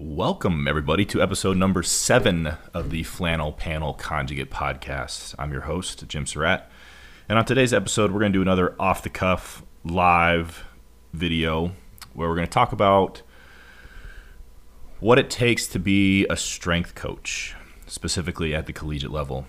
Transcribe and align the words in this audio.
Welcome, 0.00 0.66
everybody, 0.66 1.04
to 1.04 1.22
episode 1.22 1.56
number 1.56 1.84
seven 1.84 2.56
of 2.74 2.90
the 2.90 3.04
Flannel 3.04 3.52
Panel 3.52 3.94
Conjugate 3.94 4.50
Podcast. 4.50 5.36
I'm 5.38 5.52
your 5.52 5.60
host, 5.60 6.08
Jim 6.08 6.26
Surratt. 6.26 6.68
And 7.28 7.38
on 7.38 7.44
today's 7.44 7.72
episode, 7.72 8.10
we're 8.10 8.18
going 8.18 8.32
to 8.32 8.38
do 8.38 8.42
another 8.42 8.74
off 8.80 9.04
the 9.04 9.10
cuff 9.10 9.62
live 9.84 10.64
video 11.12 11.70
where 12.14 12.28
we're 12.28 12.34
going 12.34 12.48
to 12.48 12.52
talk 12.52 12.72
about 12.72 13.22
what 14.98 15.20
it 15.20 15.30
takes 15.30 15.68
to 15.68 15.78
be 15.78 16.26
a 16.26 16.36
strength 16.36 16.96
coach, 16.96 17.54
specifically 17.86 18.56
at 18.56 18.66
the 18.66 18.72
collegiate 18.72 19.12
level. 19.12 19.46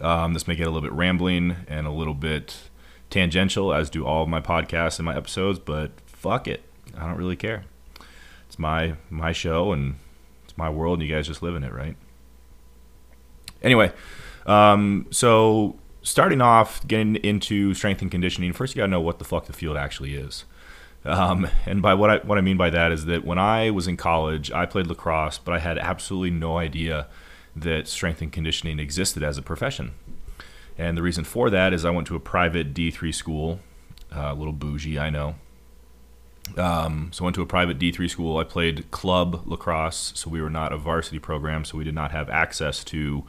Um, 0.00 0.34
this 0.34 0.46
may 0.46 0.56
get 0.56 0.66
a 0.66 0.70
little 0.70 0.88
bit 0.88 0.92
rambling 0.92 1.56
and 1.68 1.86
a 1.86 1.90
little 1.90 2.14
bit 2.14 2.70
tangential, 3.10 3.72
as 3.72 3.90
do 3.90 4.04
all 4.04 4.26
my 4.26 4.40
podcasts 4.40 4.98
and 4.98 5.06
my 5.06 5.16
episodes, 5.16 5.58
but 5.58 5.92
fuck 6.06 6.48
it. 6.48 6.62
I 6.96 7.06
don't 7.06 7.16
really 7.16 7.36
care 7.36 7.64
it's 8.56 8.58
my 8.58 8.94
my 9.10 9.32
show 9.32 9.72
and 9.72 9.96
it's 10.44 10.56
my 10.56 10.70
world, 10.70 10.98
and 10.98 11.08
you 11.08 11.14
guys 11.14 11.26
just 11.26 11.42
live 11.42 11.54
in 11.54 11.64
it, 11.64 11.72
right? 11.72 11.96
Anyway, 13.62 13.92
um, 14.46 15.06
so 15.10 15.76
starting 16.02 16.40
off, 16.40 16.86
getting 16.86 17.16
into 17.16 17.74
strength 17.74 18.00
and 18.02 18.10
conditioning, 18.10 18.52
first 18.52 18.74
you 18.74 18.80
gotta 18.80 18.90
know 18.90 19.00
what 19.00 19.18
the 19.18 19.24
fuck 19.24 19.46
the 19.46 19.52
field 19.52 19.76
actually 19.76 20.14
is. 20.14 20.44
Um, 21.04 21.48
and 21.66 21.82
by 21.82 21.94
what 21.94 22.10
I 22.10 22.16
what 22.18 22.38
I 22.38 22.40
mean 22.40 22.56
by 22.56 22.70
that 22.70 22.92
is 22.92 23.04
that 23.06 23.24
when 23.24 23.38
I 23.38 23.70
was 23.70 23.86
in 23.86 23.96
college, 23.96 24.50
I 24.50 24.66
played 24.66 24.86
lacrosse, 24.86 25.38
but 25.38 25.52
I 25.52 25.58
had 25.58 25.78
absolutely 25.78 26.30
no 26.30 26.58
idea 26.58 27.08
that 27.56 27.88
strength 27.88 28.20
and 28.22 28.32
conditioning 28.32 28.78
existed 28.78 29.22
as 29.22 29.38
a 29.38 29.42
profession. 29.42 29.92
And 30.78 30.96
the 30.96 31.02
reason 31.02 31.24
for 31.24 31.48
that 31.50 31.72
is 31.72 31.84
I 31.84 31.90
went 31.90 32.06
to 32.08 32.16
a 32.16 32.20
private 32.20 32.74
D3 32.74 33.14
school, 33.14 33.60
uh, 34.14 34.32
a 34.32 34.34
little 34.34 34.52
bougie, 34.52 34.98
I 34.98 35.10
know. 35.10 35.36
Um, 36.56 37.10
so 37.12 37.24
I 37.24 37.26
went 37.26 37.34
to 37.36 37.42
a 37.42 37.46
private 37.46 37.78
D3 37.78 38.08
school. 38.08 38.36
I 38.36 38.44
played 38.44 38.90
club 38.90 39.42
lacrosse, 39.46 40.12
so 40.14 40.30
we 40.30 40.40
were 40.40 40.50
not 40.50 40.72
a 40.72 40.76
varsity 40.76 41.18
program, 41.18 41.64
so 41.64 41.78
we 41.78 41.84
did 41.84 41.94
not 41.94 42.12
have 42.12 42.28
access 42.28 42.84
to 42.84 43.24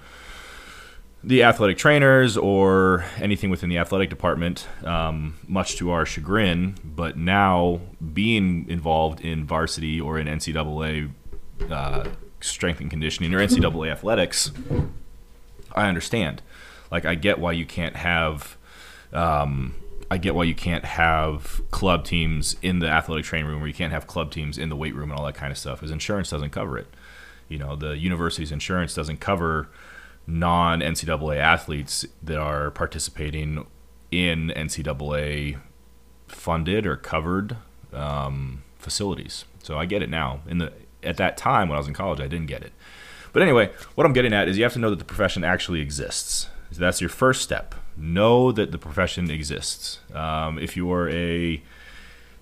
the 1.23 1.41
athletic 1.43 1.77
trainers 1.77 2.37
or 2.37 3.05
anything 3.17 3.49
within 3.49 3.69
the 3.69 3.77
athletic 3.77 4.09
department, 4.09 4.67
um, 4.83 5.37
much 5.47 5.75
to 5.77 5.89
our 5.89 6.05
chagrin. 6.05 6.75
But 6.83 7.17
now, 7.17 7.81
being 8.13 8.69
involved 8.69 9.21
in 9.21 9.45
varsity 9.45 9.99
or 9.99 10.19
in 10.19 10.27
NCAA 10.27 11.11
uh, 11.71 12.07
strength 12.49 12.79
and 12.79 12.89
conditioning 12.89 13.33
or 13.33 13.39
NCAA 13.39 13.91
athletics, 13.91 14.51
I 15.73 15.87
understand. 15.87 16.41
Like, 16.91 17.05
I 17.05 17.15
get 17.15 17.39
why 17.39 17.51
you 17.53 17.65
can't 17.65 17.95
have. 17.95 18.57
Um, 19.13 19.75
I 20.09 20.17
get 20.17 20.35
why 20.35 20.43
you 20.43 20.55
can't 20.55 20.85
have 20.85 21.61
club 21.69 22.05
teams 22.05 22.55
in 22.61 22.79
the 22.79 22.87
athletic 22.87 23.25
training 23.25 23.49
room, 23.49 23.61
or 23.61 23.67
you 23.67 23.73
can't 23.73 23.91
have 23.91 24.07
club 24.07 24.31
teams 24.31 24.57
in 24.57 24.69
the 24.69 24.75
weight 24.75 24.95
room 24.95 25.11
and 25.11 25.19
all 25.19 25.25
that 25.25 25.35
kind 25.35 25.51
of 25.51 25.57
stuff, 25.57 25.79
because 25.79 25.91
insurance 25.91 26.29
doesn't 26.29 26.51
cover 26.51 26.77
it. 26.77 26.87
You 27.49 27.57
know, 27.57 27.75
the 27.75 27.97
university's 27.97 28.51
insurance 28.51 28.93
doesn't 28.93 29.19
cover 29.19 29.69
non 30.25 30.81
NCAA 30.81 31.37
athletes 31.37 32.05
that 32.23 32.37
are 32.37 32.71
participating 32.71 33.65
in 34.11 34.49
NCAA 34.55 35.59
funded 36.27 36.85
or 36.85 36.95
covered 36.95 37.57
um, 37.93 38.63
facilities. 38.77 39.45
So 39.63 39.77
I 39.77 39.85
get 39.85 40.01
it 40.01 40.09
now. 40.09 40.41
In 40.47 40.59
the 40.59 40.71
at 41.03 41.17
that 41.17 41.37
time 41.37 41.69
when 41.69 41.75
I 41.75 41.79
was 41.79 41.87
in 41.87 41.93
college, 41.93 42.19
I 42.19 42.27
didn't 42.27 42.47
get 42.47 42.63
it. 42.63 42.73
But 43.33 43.41
anyway, 43.41 43.71
what 43.95 44.05
I'm 44.05 44.13
getting 44.13 44.33
at 44.33 44.47
is 44.47 44.57
you 44.57 44.63
have 44.63 44.73
to 44.73 44.79
know 44.79 44.89
that 44.89 44.99
the 44.99 45.05
profession 45.05 45.43
actually 45.43 45.81
exists. 45.81 46.49
So 46.71 46.79
that's 46.79 47.01
your 47.01 47.09
first 47.09 47.41
step 47.41 47.75
know 47.97 48.51
that 48.51 48.71
the 48.71 48.77
profession 48.77 49.31
exists. 49.31 49.99
Um, 50.13 50.59
if 50.59 50.77
you 50.77 50.91
are 50.91 51.09
a 51.09 51.61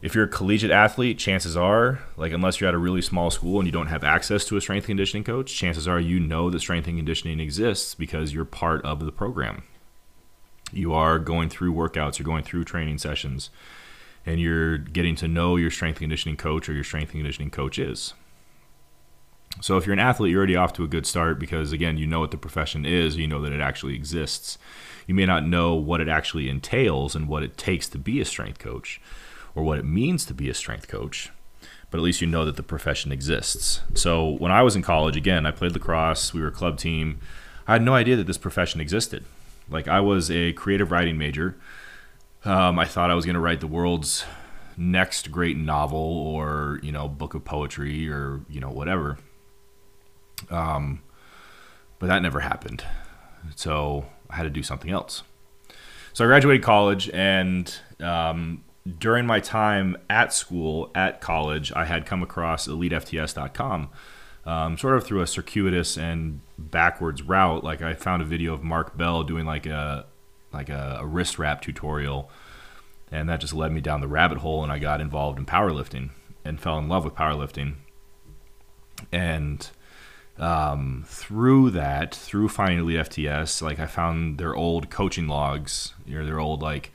if 0.01 0.13
you're 0.13 0.25
a 0.25 0.29
collegiate 0.29 0.71
athlete, 0.71 1.17
chances 1.17 1.57
are, 1.57 1.99
like 2.15 2.31
unless 2.31 2.59
you're 2.59 2.67
at 2.67 2.75
a 2.75 2.79
really 2.79 3.01
small 3.01 3.31
school 3.31 3.59
and 3.59 3.65
you 3.65 3.71
don't 3.71 3.87
have 3.87 4.03
access 4.03 4.45
to 4.45 4.57
a 4.57 4.61
strength 4.61 4.85
conditioning 4.85 5.23
coach, 5.23 5.55
chances 5.55 5.87
are 5.87 5.99
you 5.99 6.19
know 6.19 6.49
that 6.49 6.59
strength 6.59 6.87
and 6.87 6.97
conditioning 6.97 7.39
exists 7.39 7.95
because 7.95 8.33
you're 8.33 8.45
part 8.45 8.83
of 8.85 9.03
the 9.05 9.11
program. 9.11 9.63
You 10.71 10.93
are 10.93 11.17
going 11.17 11.49
through 11.49 11.73
workouts, 11.73 12.19
you're 12.19 12.25
going 12.25 12.43
through 12.43 12.65
training 12.65 12.99
sessions, 12.99 13.49
and 14.25 14.39
you're 14.39 14.77
getting 14.77 15.15
to 15.15 15.27
know 15.27 15.55
your 15.55 15.71
strength 15.71 15.99
conditioning 15.99 16.37
coach 16.37 16.69
or 16.69 16.73
your 16.73 16.83
strength 16.83 17.11
conditioning 17.11 17.49
coach 17.49 17.79
is. 17.79 18.13
So 19.61 19.77
if 19.77 19.85
you're 19.85 19.93
an 19.93 19.99
athlete, 19.99 20.31
you're 20.31 20.39
already 20.39 20.55
off 20.55 20.73
to 20.73 20.83
a 20.83 20.87
good 20.87 21.05
start 21.05 21.39
because 21.39 21.71
again, 21.71 21.97
you 21.97 22.07
know 22.07 22.19
what 22.19 22.31
the 22.31 22.37
profession 22.37 22.85
is, 22.85 23.15
you 23.15 23.27
know 23.27 23.41
that 23.41 23.53
it 23.53 23.61
actually 23.61 23.95
exists. 23.95 24.57
You 25.07 25.15
may 25.15 25.25
not 25.25 25.45
know 25.45 25.75
what 25.75 26.01
it 26.01 26.09
actually 26.09 26.49
entails 26.49 27.15
and 27.15 27.27
what 27.27 27.43
it 27.43 27.57
takes 27.57 27.87
to 27.89 27.97
be 27.97 28.19
a 28.19 28.25
strength 28.25 28.59
coach 28.59 28.99
or 29.53 29.63
what 29.63 29.77
it 29.77 29.85
means 29.85 30.25
to 30.25 30.33
be 30.33 30.49
a 30.49 30.53
strength 30.53 30.87
coach 30.87 31.31
but 31.95 31.99
at 31.99 32.03
least 32.03 32.19
you 32.19 32.27
know 32.27 32.43
that 32.43 32.57
the 32.57 32.63
profession 32.63 33.11
exists. 33.11 33.79
So 33.93 34.31
when 34.31 34.51
i 34.51 34.61
was 34.61 34.75
in 34.75 34.81
college 34.81 35.15
again 35.15 35.45
i 35.45 35.51
played 35.51 35.71
lacrosse 35.71 36.33
we 36.33 36.41
were 36.41 36.47
a 36.47 36.51
club 36.51 36.77
team. 36.77 37.19
I 37.67 37.73
had 37.73 37.81
no 37.81 37.93
idea 37.93 38.15
that 38.17 38.27
this 38.27 38.37
profession 38.37 38.81
existed. 38.81 39.23
Like 39.69 39.87
i 39.87 39.99
was 39.99 40.29
a 40.29 40.51
creative 40.53 40.91
writing 40.91 41.17
major. 41.17 41.55
Um, 42.43 42.77
i 42.79 42.85
thought 42.85 43.11
i 43.11 43.15
was 43.15 43.25
going 43.25 43.35
to 43.35 43.39
write 43.39 43.61
the 43.61 43.67
world's 43.67 44.25
next 44.77 45.31
great 45.31 45.55
novel 45.55 45.97
or 45.97 46.79
you 46.83 46.91
know 46.91 47.07
book 47.07 47.33
of 47.33 47.45
poetry 47.45 48.09
or 48.09 48.41
you 48.49 48.59
know 48.59 48.69
whatever 48.69 49.17
um, 50.49 51.01
but 51.99 52.07
that 52.07 52.21
never 52.21 52.41
happened 52.41 52.83
so 53.55 54.05
I 54.29 54.35
had 54.35 54.43
to 54.43 54.49
do 54.49 54.63
something 54.63 54.89
else. 54.89 55.23
So 56.13 56.23
I 56.23 56.27
graduated 56.27 56.63
college, 56.63 57.09
and 57.09 57.73
um, 57.99 58.63
during 58.99 59.25
my 59.25 59.39
time 59.39 59.97
at 60.09 60.33
school, 60.33 60.89
at 60.95 61.19
college, 61.21 61.71
I 61.73 61.85
had 61.85 62.05
come 62.05 62.23
across 62.23 62.67
EliteFTS.com. 62.67 63.89
Um, 64.45 64.77
sort 64.77 64.95
of 64.95 65.03
through 65.03 65.21
a 65.21 65.27
circuitous 65.27 65.97
and 65.97 66.39
backwards 66.55 67.23
route. 67.23 67.63
Like 67.63 67.81
I 67.81 67.95
found 67.95 68.21
a 68.21 68.25
video 68.25 68.53
of 68.53 68.63
Mark 68.63 68.95
Bell 68.95 69.23
doing 69.23 69.43
like 69.43 69.65
a 69.65 70.05
like 70.53 70.69
a, 70.69 70.99
a 71.01 71.05
wrist 71.05 71.39
wrap 71.39 71.61
tutorial, 71.61 72.29
and 73.11 73.27
that 73.27 73.41
just 73.41 73.53
led 73.53 73.71
me 73.71 73.81
down 73.81 74.01
the 74.01 74.07
rabbit 74.07 74.37
hole, 74.37 74.61
and 74.61 74.71
I 74.71 74.77
got 74.77 75.01
involved 75.01 75.39
in 75.39 75.47
powerlifting 75.47 76.11
and 76.45 76.61
fell 76.61 76.77
in 76.77 76.87
love 76.87 77.03
with 77.03 77.15
powerlifting. 77.15 77.77
And 79.11 79.67
um, 80.37 81.05
through 81.07 81.71
that, 81.71 82.13
through 82.13 82.49
finding 82.49 82.79
Elite 82.79 83.09
FTS, 83.09 83.61
like 83.61 83.79
I 83.79 83.85
found 83.85 84.37
their 84.37 84.55
old 84.55 84.89
coaching 84.89 85.27
logs, 85.27 85.93
you 86.05 86.17
know, 86.17 86.25
their 86.25 86.39
old 86.39 86.61
like, 86.61 86.91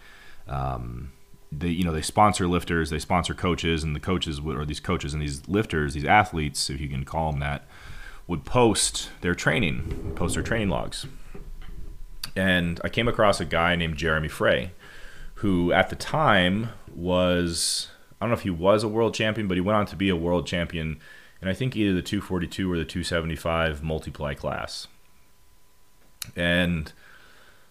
um, 0.49 1.13
they 1.53 1.69
you 1.69 1.85
know 1.85 1.93
they 1.93 2.03
sponsor 2.03 2.47
lifters, 2.47 2.91
they 2.91 2.99
sponsor 2.99 3.35
coaches, 3.35 3.83
and 3.83 3.97
the 3.97 4.01
coaches 4.01 4.41
would, 4.41 4.57
or 4.57 4.65
these 4.65 4.81
coaches 4.81 5.15
and 5.15 5.23
these 5.23 5.49
lifters, 5.49 5.95
these 5.95 6.05
athletes, 6.05 6.71
if 6.71 6.81
you 6.81 6.89
can 6.89 7.05
call 7.05 7.31
them 7.31 7.41
that, 7.41 7.65
would 8.27 8.45
post 8.45 9.11
their 9.23 9.35
training, 9.35 10.13
post 10.15 10.35
their 10.35 10.43
training 10.43 10.69
logs. 10.69 11.07
And 12.37 12.81
I 12.85 12.89
came 12.89 13.09
across 13.09 13.41
a 13.41 13.45
guy 13.45 13.75
named 13.75 13.97
Jeremy 13.97 14.29
Frey, 14.29 14.73
who 15.37 15.73
at 15.73 15.91
the 15.91 15.97
time 15.97 16.69
was 16.95 17.89
I 18.21 18.27
don't 18.27 18.31
know 18.31 18.37
if 18.37 18.43
he 18.43 18.51
was 18.51 18.85
a 18.85 18.89
world 18.89 19.15
champion, 19.15 19.49
but 19.49 19.57
he 19.57 19.63
went 19.63 19.79
on 19.79 19.87
to 19.87 19.97
be 19.97 20.11
a 20.11 20.17
world 20.17 20.47
champion 20.47 21.01
and 21.41 21.49
I 21.49 21.55
think 21.55 21.77
either 21.77 21.95
the 21.95 22.03
242 22.03 22.71
or 22.71 22.77
the 22.77 22.85
275 22.85 23.83
multiply 23.83 24.35
class. 24.35 24.87
And 26.37 26.93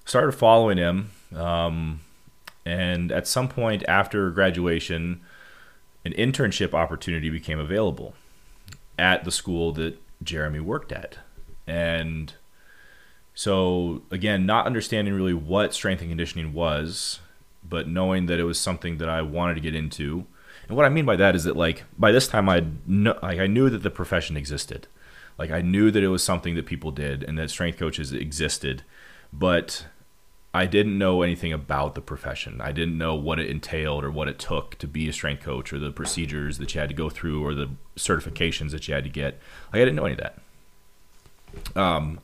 started 0.05 0.31
following 0.31 0.77
him. 0.77 1.11
Um, 1.35 2.01
and 2.65 3.11
at 3.11 3.27
some 3.27 3.47
point 3.47 3.83
after 3.87 4.29
graduation, 4.31 5.21
an 6.03 6.13
internship 6.13 6.73
opportunity 6.73 7.29
became 7.29 7.59
available 7.59 8.15
at 8.97 9.23
the 9.23 9.31
school 9.31 9.71
that 9.73 9.97
Jeremy 10.23 10.59
worked 10.59 10.91
at. 10.91 11.19
And 11.67 12.33
so, 13.35 14.01
again, 14.09 14.45
not 14.45 14.65
understanding 14.65 15.13
really 15.13 15.33
what 15.33 15.73
strength 15.73 16.01
and 16.01 16.09
conditioning 16.09 16.53
was, 16.53 17.19
but 17.63 17.87
knowing 17.87 18.25
that 18.25 18.39
it 18.39 18.43
was 18.43 18.59
something 18.59 18.97
that 18.97 19.09
I 19.09 19.21
wanted 19.21 19.53
to 19.55 19.61
get 19.61 19.75
into 19.75 20.25
and 20.69 20.77
what 20.77 20.85
I 20.85 20.89
mean 20.89 21.05
by 21.05 21.15
that 21.17 21.35
is 21.35 21.43
that 21.43 21.57
like 21.57 21.83
by 21.97 22.11
this 22.11 22.27
time 22.27 22.47
I 22.47 22.63
know 22.85 23.17
like 23.21 23.39
I 23.39 23.47
knew 23.47 23.69
that 23.69 23.83
the 23.83 23.89
profession 23.89 24.37
existed. 24.37 24.87
Like 25.37 25.51
I 25.51 25.61
knew 25.61 25.89
that 25.89 26.03
it 26.03 26.09
was 26.09 26.23
something 26.23 26.55
that 26.55 26.65
people 26.65 26.91
did 26.91 27.23
and 27.23 27.37
that 27.39 27.49
strength 27.49 27.79
coaches 27.79 28.13
existed, 28.13 28.83
but 29.33 29.87
I 30.53 30.65
didn't 30.65 30.97
know 30.97 31.21
anything 31.21 31.53
about 31.53 31.95
the 31.95 32.01
profession. 32.01 32.61
I 32.61 32.71
didn't 32.71 32.97
know 32.97 33.15
what 33.15 33.39
it 33.39 33.49
entailed 33.49 34.03
or 34.03 34.11
what 34.11 34.27
it 34.27 34.37
took 34.37 34.77
to 34.79 34.87
be 34.87 35.09
a 35.09 35.13
strength 35.13 35.43
coach 35.43 35.73
or 35.73 35.79
the 35.79 35.91
procedures 35.91 36.57
that 36.59 36.73
you 36.73 36.81
had 36.81 36.89
to 36.89 36.95
go 36.95 37.09
through 37.09 37.43
or 37.43 37.55
the 37.55 37.69
certifications 37.95 38.71
that 38.71 38.87
you 38.87 38.93
had 38.93 39.03
to 39.05 39.09
get. 39.09 39.39
Like 39.73 39.81
I 39.81 39.85
didn't 39.85 39.95
know 39.95 40.05
any 40.05 40.19
of 40.19 40.19
that. 40.19 41.81
Um, 41.81 42.19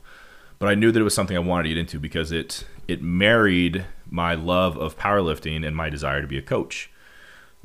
but 0.58 0.68
I 0.68 0.74
knew 0.74 0.92
that 0.92 1.00
it 1.00 1.04
was 1.04 1.14
something 1.14 1.36
I 1.36 1.40
wanted 1.40 1.64
to 1.64 1.68
get 1.70 1.78
into 1.78 1.98
because 1.98 2.30
it 2.30 2.64
it 2.86 3.02
married 3.02 3.86
my 4.08 4.34
love 4.34 4.76
of 4.76 4.96
powerlifting 4.96 5.66
and 5.66 5.74
my 5.74 5.90
desire 5.90 6.20
to 6.20 6.28
be 6.28 6.38
a 6.38 6.42
coach 6.42 6.90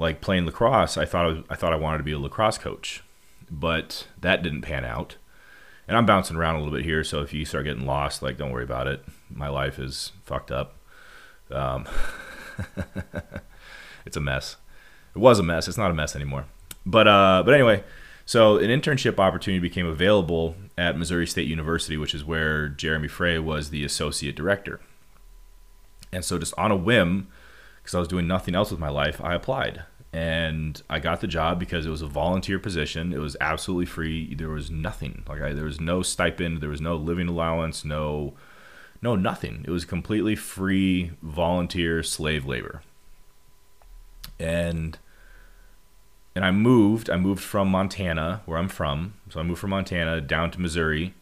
like 0.01 0.19
playing 0.19 0.47
lacrosse, 0.47 0.97
I 0.97 1.05
thought 1.05 1.25
I, 1.25 1.27
was, 1.27 1.37
I 1.51 1.55
thought 1.55 1.73
I 1.73 1.77
wanted 1.77 1.99
to 1.99 2.03
be 2.03 2.11
a 2.11 2.19
lacrosse 2.19 2.57
coach, 2.57 3.03
but 3.51 4.07
that 4.19 4.41
didn't 4.41 4.63
pan 4.63 4.83
out. 4.83 5.17
and 5.87 5.95
I'm 5.95 6.07
bouncing 6.07 6.35
around 6.35 6.55
a 6.55 6.57
little 6.57 6.73
bit 6.73 6.83
here. 6.83 7.03
So 7.03 7.21
if 7.21 7.33
you 7.33 7.45
start 7.45 7.65
getting 7.65 7.85
lost, 7.85 8.23
like 8.23 8.35
don't 8.37 8.51
worry 8.51 8.63
about 8.63 8.87
it. 8.87 9.05
My 9.29 9.47
life 9.47 9.77
is 9.77 10.11
fucked 10.23 10.51
up. 10.51 10.75
Um, 11.51 11.85
it's 14.05 14.17
a 14.17 14.21
mess. 14.21 14.57
It 15.15 15.19
was 15.19 15.37
a 15.37 15.43
mess. 15.43 15.67
It's 15.67 15.77
not 15.77 15.91
a 15.91 15.93
mess 15.93 16.15
anymore. 16.15 16.45
But 16.83 17.07
uh, 17.07 17.43
but 17.45 17.53
anyway, 17.53 17.83
so 18.25 18.57
an 18.57 18.69
internship 18.69 19.19
opportunity 19.19 19.59
became 19.59 19.85
available 19.85 20.55
at 20.79 20.97
Missouri 20.97 21.27
State 21.27 21.47
University, 21.47 21.95
which 21.95 22.15
is 22.15 22.25
where 22.25 22.69
Jeremy 22.69 23.07
Frey 23.07 23.37
was 23.37 23.69
the 23.69 23.85
associate 23.85 24.35
director. 24.35 24.79
And 26.11 26.25
so 26.25 26.39
just 26.39 26.55
on 26.57 26.71
a 26.71 26.75
whim, 26.75 27.27
because 27.81 27.93
I 27.93 27.99
was 27.99 28.07
doing 28.07 28.27
nothing 28.27 28.55
else 28.55 28.71
with 28.71 28.79
my 28.79 28.89
life, 28.89 29.21
I 29.23 29.35
applied. 29.35 29.83
And 30.13 30.81
I 30.89 30.99
got 30.99 31.21
the 31.21 31.27
job 31.27 31.57
because 31.57 31.85
it 31.85 31.89
was 31.89 32.01
a 32.01 32.07
volunteer 32.07 32.59
position. 32.59 33.13
It 33.13 33.19
was 33.19 33.37
absolutely 33.39 33.85
free. 33.85 34.35
There 34.35 34.49
was 34.49 34.69
nothing. 34.69 35.23
Like 35.27 35.41
I, 35.41 35.53
there 35.53 35.65
was 35.65 35.79
no 35.79 36.01
stipend, 36.01 36.59
there 36.59 36.69
was 36.69 36.81
no 36.81 36.95
living 36.95 37.29
allowance, 37.29 37.85
no 37.85 38.33
no 39.01 39.15
nothing. 39.15 39.63
It 39.67 39.71
was 39.71 39.85
completely 39.85 40.35
free 40.35 41.11
volunteer 41.21 42.03
slave 42.03 42.45
labor. 42.45 42.83
And 44.39 44.97
and 46.35 46.45
I 46.45 46.51
moved. 46.51 47.09
I 47.09 47.17
moved 47.17 47.43
from 47.43 47.69
Montana, 47.69 48.41
where 48.45 48.57
I'm 48.57 48.69
from. 48.69 49.15
So 49.29 49.39
I 49.39 49.43
moved 49.43 49.59
from 49.59 49.71
Montana 49.71 50.21
down 50.21 50.51
to 50.51 50.61
Missouri. 50.61 51.13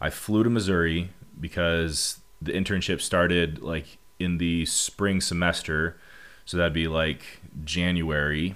I 0.00 0.10
flew 0.10 0.42
to 0.42 0.50
Missouri 0.50 1.10
because 1.40 2.20
the 2.40 2.52
internship 2.52 3.00
started 3.00 3.62
like 3.62 3.98
in 4.18 4.38
the 4.38 4.66
spring 4.66 5.20
semester. 5.20 5.96
So 6.44 6.56
that'd 6.56 6.72
be 6.72 6.88
like 6.88 7.40
January. 7.64 8.54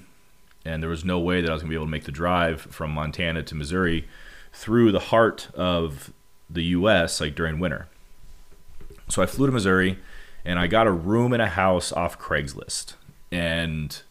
And 0.65 0.83
there 0.83 0.91
was 0.91 1.05
no 1.05 1.19
way 1.19 1.41
that 1.41 1.49
I 1.49 1.53
was 1.53 1.63
going 1.63 1.69
to 1.69 1.73
be 1.73 1.77
able 1.77 1.87
to 1.87 1.91
make 1.91 2.05
the 2.05 2.13
drive 2.13 2.61
from 2.63 2.91
Montana 2.91 3.43
to 3.45 3.55
Missouri 3.55 4.09
through 4.53 4.91
the 4.91 4.99
heart 4.99 5.49
of 5.55 6.13
the 6.51 6.63
US, 6.65 7.21
like 7.21 7.35
during 7.35 7.61
winter. 7.61 7.89
So 9.09 9.23
I 9.23 9.27
flew 9.27 9.47
to 9.47 9.53
Missouri 9.53 9.99
and 10.45 10.59
I 10.59 10.67
got 10.67 10.87
a 10.87 10.93
room 10.93 11.33
in 11.33 11.41
a 11.41 11.49
house 11.49 11.93
off 11.93 12.19
Craigslist. 12.19 12.95
And 13.31 14.03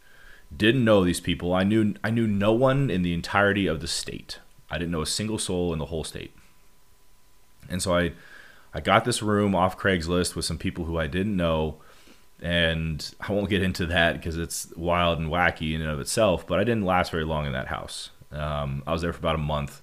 didn't 0.56 0.86
know 0.86 1.04
these 1.04 1.20
people. 1.20 1.54
I 1.54 1.64
knew 1.64 1.96
I 2.04 2.10
knew 2.10 2.28
no 2.28 2.54
one 2.54 2.90
in 2.90 3.02
the 3.02 3.14
entirety 3.14 3.68
of 3.68 3.82
the 3.82 3.88
state. 3.88 4.40
I 4.70 4.78
didn't 4.78 4.92
know 4.92 5.02
a 5.02 5.08
single 5.08 5.38
soul 5.38 5.74
in 5.74 5.80
the 5.80 5.86
whole 5.86 6.04
state. 6.04 6.34
And 7.70 7.82
so 7.82 7.96
I 7.96 8.14
I 8.74 8.82
got 8.82 9.06
this 9.06 9.22
room 9.22 9.56
off 9.56 9.78
Craigslist 9.78 10.36
with 10.36 10.46
some 10.46 10.58
people 10.58 10.86
who 10.86 10.98
I 10.98 11.08
didn't 11.08 11.36
know 11.36 11.78
and 12.42 13.14
I 13.20 13.32
won't 13.32 13.50
get 13.50 13.62
into 13.64 13.86
that 13.88 14.14
because 14.14 14.38
it's 14.38 14.72
wild 14.76 15.20
and 15.20 15.30
wacky 15.30 15.74
in 15.74 15.82
and 15.82 15.90
of 15.90 16.00
itself, 16.00 16.46
but 16.46 16.60
I 16.60 16.64
didn't 16.64 16.86
last 16.86 17.12
very 17.12 17.24
long 17.24 17.46
in 17.46 17.54
that 17.54 17.68
house. 17.68 18.10
Um, 18.32 18.84
I 18.86 18.92
was 18.92 19.02
there 19.02 19.14
for 19.14 19.20
about 19.20 19.36
a 19.36 19.40
month 19.40 19.82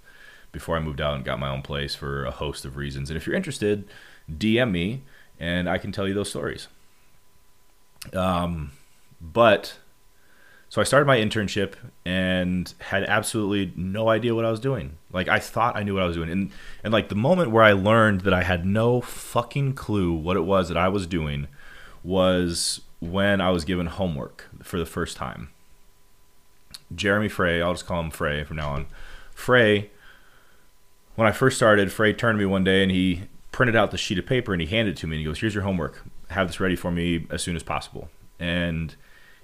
before 0.53 0.77
I 0.77 0.81
moved 0.81 1.01
out 1.01 1.17
and 1.17 1.25
got 1.25 1.41
my 1.41 1.49
own 1.49 1.63
place 1.63 1.95
for 1.95 2.25
a 2.25 2.31
host 2.31 2.65
of 2.65 2.77
reasons. 2.77 3.09
And 3.11 3.17
if 3.17 3.27
you're 3.27 3.37
interested, 3.37 3.89
DM 4.31 4.71
me 4.71 5.03
and 5.41 5.69
I 5.69 5.79
can 5.79 5.93
tell 5.93 6.07
you 6.07 6.15
those 6.15 6.29
stories. 6.29 6.69
Um, 8.13 8.73
but 9.21 9.79
so 10.69 10.81
I 10.81 10.85
started 10.85 11.07
my 11.07 11.17
internship 11.17 11.75
and 12.05 12.73
had 12.79 13.05
absolutely 13.05 13.73
no 13.77 14.09
idea 14.09 14.35
what 14.35 14.45
I 14.45 14.51
was 14.51 14.61
doing. 14.61 14.99
Like 15.13 15.29
I 15.29 15.39
thought 15.39 15.77
I 15.77 15.83
knew 15.83 15.95
what 15.95 16.03
I 16.03 16.07
was 16.07 16.17
doing. 16.17 16.31
And 16.31 16.51
and 16.85 16.93
like 16.93 17.09
the 17.09 17.15
moment 17.15 17.51
where 17.51 17.63
I 17.63 17.73
learned 17.73 18.23
that 18.23 18.35
I 18.35 18.43
had 18.43 18.67
no 18.67 19.01
fucking 19.01 19.75
clue 19.75 20.13
what 20.13 20.37
it 20.37 20.45
was 20.45 20.69
that 20.69 20.77
I 20.77 20.89
was 20.89 21.07
doing 21.07 21.49
was 22.03 22.81
when 23.01 23.41
I 23.41 23.51
was 23.51 23.65
given 23.65 23.87
homework 23.87 24.49
for 24.63 24.79
the 24.79 24.87
first 24.87 25.17
time. 25.17 25.51
Jeremy 26.95 27.29
Frey, 27.29 27.63
I'll 27.63 27.73
just 27.75 27.87
call 27.87 28.01
him 28.01 28.11
Frey 28.11 28.45
from 28.45 28.57
now 28.57 28.71
on. 28.71 28.87
Frey, 29.35 29.91
when 31.15 31.27
I 31.27 31.33
first 31.33 31.57
started, 31.57 31.93
Frey 31.93 32.13
turned 32.13 32.37
to 32.37 32.41
me 32.41 32.47
one 32.47 32.65
day 32.65 32.83
and 32.83 32.93
he 32.93 33.23
printed 33.51 33.77
out 33.77 33.91
the 33.91 33.99
sheet 33.99 34.19
of 34.19 34.27
paper 34.27 34.53
and 34.53 34.61
he 34.61 34.69
handed 34.69 34.97
it 34.97 35.01
to 35.01 35.07
me 35.07 35.17
and 35.17 35.21
he 35.21 35.25
goes, 35.25 35.41
"Here's 35.41 35.55
your 35.55 35.65
homework. 35.65 36.03
Have 36.31 36.47
this 36.47 36.61
ready 36.61 36.77
for 36.77 36.91
me 36.91 37.27
as 37.31 37.43
soon 37.43 37.57
as 37.57 37.63
possible." 37.63 38.11
And 38.39 38.95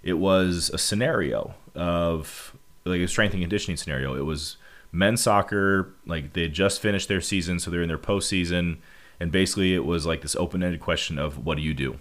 it 0.03 0.15
was 0.15 0.71
a 0.73 0.79
scenario 0.79 1.55
of 1.75 2.57
like 2.85 3.01
a 3.01 3.09
strength 3.09 3.33
and 3.35 3.43
conditioning 3.43 3.77
scenario. 3.77 4.15
It 4.15 4.25
was 4.25 4.57
men's 4.93 5.23
soccer, 5.23 5.93
like 6.07 6.33
they 6.33 6.49
just 6.49 6.81
finished 6.81 7.09
their 7.09 7.21
season, 7.21 7.59
so 7.59 7.71
they're 7.71 7.83
in 7.83 7.89
their 7.89 7.99
postseason, 7.99 8.79
and 9.21 9.31
basically 9.31 9.75
it 9.75 9.85
was 9.85 10.07
like 10.07 10.23
this 10.23 10.37
open-ended 10.37 10.81
question 10.81 11.19
of 11.19 11.45
what 11.45 11.57
do 11.57 11.63
you 11.63 11.75
do? 11.75 11.99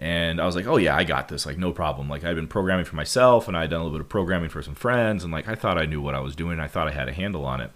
And 0.00 0.40
I 0.40 0.46
was 0.46 0.56
like, 0.56 0.66
oh 0.66 0.78
yeah, 0.78 0.96
I 0.96 1.04
got 1.04 1.28
this, 1.28 1.44
like 1.44 1.58
no 1.58 1.72
problem. 1.72 2.08
Like 2.08 2.24
I'd 2.24 2.34
been 2.34 2.48
programming 2.48 2.86
for 2.86 2.96
myself, 2.96 3.46
and 3.46 3.56
I'd 3.56 3.70
done 3.70 3.80
a 3.80 3.84
little 3.84 3.98
bit 3.98 4.04
of 4.04 4.08
programming 4.08 4.48
for 4.48 4.62
some 4.62 4.74
friends, 4.74 5.22
and 5.22 5.32
like 5.32 5.46
I 5.46 5.54
thought 5.54 5.76
I 5.76 5.84
knew 5.84 6.00
what 6.00 6.14
I 6.14 6.20
was 6.20 6.34
doing. 6.34 6.58
I 6.58 6.68
thought 6.68 6.88
I 6.88 6.92
had 6.92 7.08
a 7.08 7.12
handle 7.12 7.44
on 7.44 7.60
it. 7.60 7.70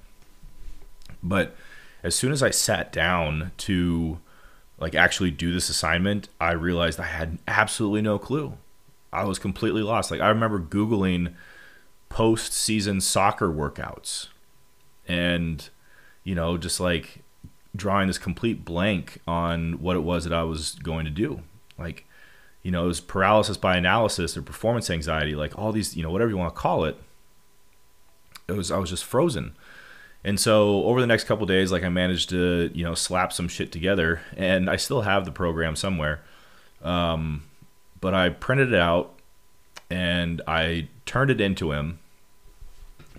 But 1.22 1.54
as 2.02 2.14
soon 2.16 2.32
as 2.32 2.42
I 2.42 2.50
sat 2.50 2.92
down 2.92 3.52
to 3.58 4.18
like 4.78 4.94
actually 4.94 5.30
do 5.30 5.52
this 5.52 5.68
assignment, 5.68 6.28
I 6.40 6.52
realized 6.52 6.98
I 6.98 7.04
had 7.04 7.38
absolutely 7.46 8.00
no 8.02 8.18
clue. 8.18 8.54
I 9.12 9.24
was 9.24 9.38
completely 9.38 9.82
lost. 9.82 10.10
Like 10.10 10.20
I 10.20 10.28
remember 10.28 10.58
googling 10.58 11.34
post-season 12.08 13.00
soccer 13.00 13.48
workouts 13.48 14.28
and 15.06 15.68
you 16.24 16.34
know, 16.34 16.56
just 16.56 16.80
like 16.80 17.18
drawing 17.76 18.06
this 18.06 18.18
complete 18.18 18.64
blank 18.64 19.20
on 19.28 19.74
what 19.74 19.94
it 19.94 20.00
was 20.00 20.24
that 20.24 20.32
I 20.32 20.42
was 20.42 20.74
going 20.76 21.04
to 21.04 21.10
do. 21.10 21.42
Like, 21.78 22.06
you 22.64 22.70
know, 22.70 22.84
it 22.84 22.88
was 22.88 23.00
paralysis 23.00 23.56
by 23.58 23.76
analysis 23.76 24.36
or 24.36 24.42
performance 24.42 24.90
anxiety, 24.90 25.36
like 25.36 25.56
all 25.56 25.70
these, 25.70 25.96
you 25.96 26.02
know, 26.02 26.10
whatever 26.10 26.30
you 26.30 26.38
want 26.38 26.52
to 26.52 26.60
call 26.60 26.84
it. 26.84 26.96
It 28.48 28.52
was 28.52 28.72
I 28.72 28.78
was 28.78 28.90
just 28.90 29.04
frozen. 29.04 29.54
And 30.24 30.40
so 30.40 30.82
over 30.84 31.02
the 31.02 31.06
next 31.06 31.24
couple 31.24 31.44
days, 31.44 31.70
like 31.70 31.84
I 31.84 31.90
managed 31.90 32.30
to, 32.30 32.70
you 32.74 32.82
know, 32.82 32.94
slap 32.94 33.32
some 33.34 33.46
shit 33.46 33.70
together, 33.70 34.22
and 34.34 34.70
I 34.70 34.76
still 34.76 35.02
have 35.02 35.26
the 35.26 35.30
program 35.30 35.76
somewhere. 35.76 36.22
Um, 36.82 37.44
but 38.00 38.14
I 38.14 38.30
printed 38.30 38.72
it 38.72 38.80
out 38.80 39.18
and 39.90 40.40
I 40.46 40.88
turned 41.06 41.30
it 41.30 41.40
into 41.40 41.72
him. 41.72 41.98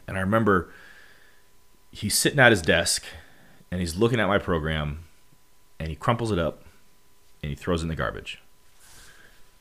And 0.07 0.18
I 0.18 0.21
remember 0.21 0.69
he's 1.91 2.18
sitting 2.18 2.39
at 2.39 2.51
his 2.51 2.62
desk 2.62 3.03
and 3.71 3.80
he's 3.80 3.95
looking 3.95 4.19
at 4.19 4.27
my 4.27 4.38
program 4.38 5.06
and 5.80 5.89
he 5.89 5.95
crumples 5.95 6.31
it 6.31 6.39
up 6.39 6.63
and 7.41 7.50
he 7.50 7.56
throws 7.56 7.81
it 7.81 7.86
in 7.86 7.89
the 7.89 7.95
garbage. 7.95 8.41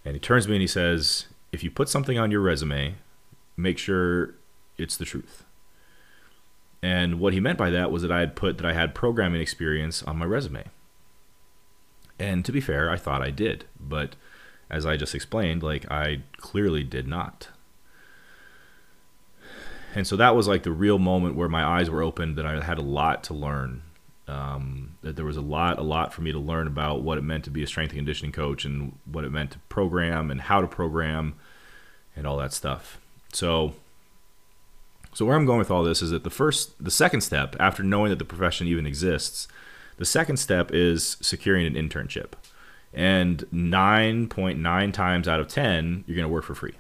And 0.05 0.15
he 0.15 0.21
turns 0.21 0.45
to 0.45 0.51
me 0.51 0.57
and 0.57 0.63
he 0.63 0.67
says, 0.67 1.27
If 1.53 1.65
you 1.65 1.71
put 1.71 1.89
something 1.89 2.19
on 2.19 2.31
your 2.31 2.41
resume, 2.41 2.97
make 3.57 3.79
sure 3.79 4.35
it's 4.77 4.97
the 4.97 5.05
truth. 5.05 5.45
And 6.83 7.19
what 7.19 7.33
he 7.33 7.41
meant 7.41 7.57
by 7.57 7.71
that 7.71 7.91
was 7.91 8.03
that 8.03 8.13
I 8.13 8.21
had 8.21 8.37
put 8.37 8.59
that 8.59 8.67
I 8.67 8.75
had 8.75 8.95
programming 8.95 9.41
experience 9.41 10.03
on 10.03 10.19
my 10.19 10.27
resume. 10.27 10.65
And 12.19 12.45
to 12.45 12.53
be 12.53 12.61
fair, 12.61 12.91
I 12.91 12.97
thought 12.97 13.23
I 13.23 13.31
did, 13.31 13.65
but 13.81 14.17
as 14.71 14.85
I 14.85 14.97
just 14.97 15.15
explained, 15.15 15.63
like 15.63 15.91
I 15.91 16.23
clearly 16.37 16.85
did 16.85 17.09
not. 17.09 17.49
And 19.95 20.07
so 20.07 20.17
that 20.17 20.35
was 20.35 20.49
like 20.49 20.65
the 20.65 20.73
real 20.73 20.99
moment 20.99 21.37
where 21.37 21.49
my 21.49 21.65
eyes 21.65 21.89
were 21.89 22.03
opened 22.03 22.37
that 22.37 22.47
I 22.47 22.63
had 22.63 22.79
a 22.79 22.83
lot 22.83 23.23
to 23.25 23.35
learn. 23.35 23.83
Um, 24.27 24.97
that 25.03 25.17
there 25.17 25.25
was 25.25 25.37
a 25.37 25.43
lot, 25.43 25.79
a 25.79 25.83
lot 25.83 26.15
for 26.15 26.23
me 26.23 26.33
to 26.33 26.39
learn 26.39 26.67
about 26.67 27.03
what 27.03 27.19
it 27.19 27.23
meant 27.23 27.45
to 27.45 27.51
be 27.51 27.63
a 27.63 27.67
strength 27.67 27.91
and 27.91 27.99
conditioning 27.99 28.33
coach 28.33 28.65
and 28.65 28.99
what 29.05 29.25
it 29.25 29.31
meant 29.31 29.51
to 29.51 29.59
program 29.69 30.31
and 30.31 30.41
how 30.41 30.63
to 30.63 30.67
program 30.67 31.35
and 32.17 32.27
all 32.27 32.39
that 32.39 32.55
stuff. 32.55 32.99
So, 33.35 33.75
so 35.13 35.27
where 35.27 35.37
I'm 35.37 35.45
going 35.45 35.59
with 35.59 35.71
all 35.71 35.83
this 35.83 36.01
is 36.01 36.11
that 36.11 36.25
the 36.25 36.31
first, 36.31 36.83
the 36.83 36.91
second 36.91 37.21
step 37.21 37.55
after 37.61 37.83
knowing 37.83 38.09
that 38.09 38.19
the 38.19 38.25
profession 38.25 38.67
even 38.67 38.87
exists, 38.87 39.47
the 39.99 40.07
second 40.07 40.39
step 40.39 40.73
is 40.73 41.19
securing 41.21 41.67
an 41.67 41.75
internship 41.75 42.33
and 42.95 43.45
9.9 43.53 44.93
times 44.93 45.29
out 45.29 45.41
of 45.41 45.49
10 45.49 46.05
you're 46.07 46.17
going 46.17 46.29
to 46.29 46.33
work 46.33 46.45
for 46.45 46.55
free 46.55 46.75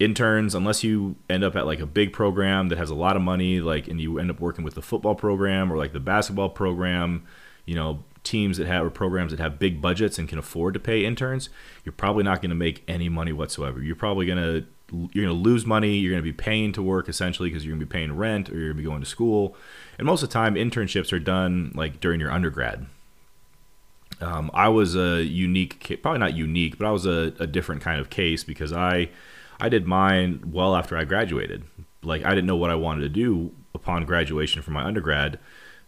interns 0.00 0.54
unless 0.54 0.82
you 0.82 1.14
end 1.28 1.44
up 1.44 1.54
at 1.54 1.66
like 1.66 1.78
a 1.78 1.86
big 1.86 2.12
program 2.12 2.68
that 2.70 2.78
has 2.78 2.90
a 2.90 2.94
lot 2.94 3.16
of 3.16 3.22
money 3.22 3.60
like 3.60 3.86
and 3.86 4.00
you 4.00 4.18
end 4.18 4.30
up 4.30 4.40
working 4.40 4.64
with 4.64 4.74
the 4.74 4.82
football 4.82 5.14
program 5.14 5.70
or 5.70 5.76
like 5.76 5.92
the 5.92 6.00
basketball 6.00 6.48
program 6.48 7.22
you 7.66 7.74
know 7.74 8.02
teams 8.24 8.56
that 8.56 8.66
have 8.66 8.84
or 8.84 8.90
programs 8.90 9.30
that 9.30 9.40
have 9.40 9.58
big 9.58 9.80
budgets 9.80 10.18
and 10.18 10.28
can 10.28 10.38
afford 10.38 10.74
to 10.74 10.80
pay 10.80 11.04
interns 11.04 11.50
you're 11.84 11.92
probably 11.92 12.24
not 12.24 12.40
going 12.42 12.50
to 12.50 12.56
make 12.56 12.84
any 12.86 13.08
money 13.08 13.32
whatsoever. 13.32 13.82
You're 13.82 13.96
probably 13.96 14.26
going 14.26 14.38
to 14.38 14.66
you're 15.12 15.24
going 15.24 15.36
to 15.36 15.42
lose 15.42 15.64
money 15.64 15.96
you're 15.96 16.10
going 16.10 16.22
to 16.22 16.28
be 16.28 16.32
paying 16.32 16.72
to 16.72 16.82
work 16.82 17.08
essentially 17.08 17.48
because 17.48 17.64
you're 17.64 17.72
going 17.72 17.80
to 17.80 17.86
be 17.86 17.92
paying 17.92 18.16
rent 18.16 18.50
or 18.50 18.54
you're 18.54 18.72
going 18.72 18.76
to 18.76 18.82
be 18.82 18.88
going 18.88 19.00
to 19.00 19.06
school. 19.06 19.56
And 19.98 20.06
most 20.06 20.22
of 20.22 20.28
the 20.28 20.32
time 20.32 20.54
internships 20.54 21.12
are 21.12 21.20
done 21.20 21.72
like 21.74 22.00
during 22.00 22.20
your 22.20 22.32
undergrad. 22.32 22.86
Um, 24.20 24.50
I 24.52 24.68
was 24.68 24.96
a 24.96 25.22
unique, 25.22 26.00
probably 26.02 26.18
not 26.18 26.34
unique, 26.34 26.76
but 26.76 26.86
I 26.86 26.90
was 26.90 27.06
a, 27.06 27.32
a 27.38 27.46
different 27.46 27.80
kind 27.80 28.00
of 28.00 28.10
case 28.10 28.44
because 28.44 28.72
I 28.72 29.08
I 29.60 29.68
did 29.68 29.86
mine 29.86 30.42
well 30.52 30.74
after 30.74 30.96
I 30.96 31.04
graduated. 31.04 31.64
Like 32.02 32.24
I 32.24 32.30
didn't 32.30 32.46
know 32.46 32.56
what 32.56 32.70
I 32.70 32.74
wanted 32.74 33.02
to 33.02 33.08
do 33.08 33.52
upon 33.74 34.04
graduation 34.04 34.62
from 34.62 34.74
my 34.74 34.84
undergrad, 34.84 35.38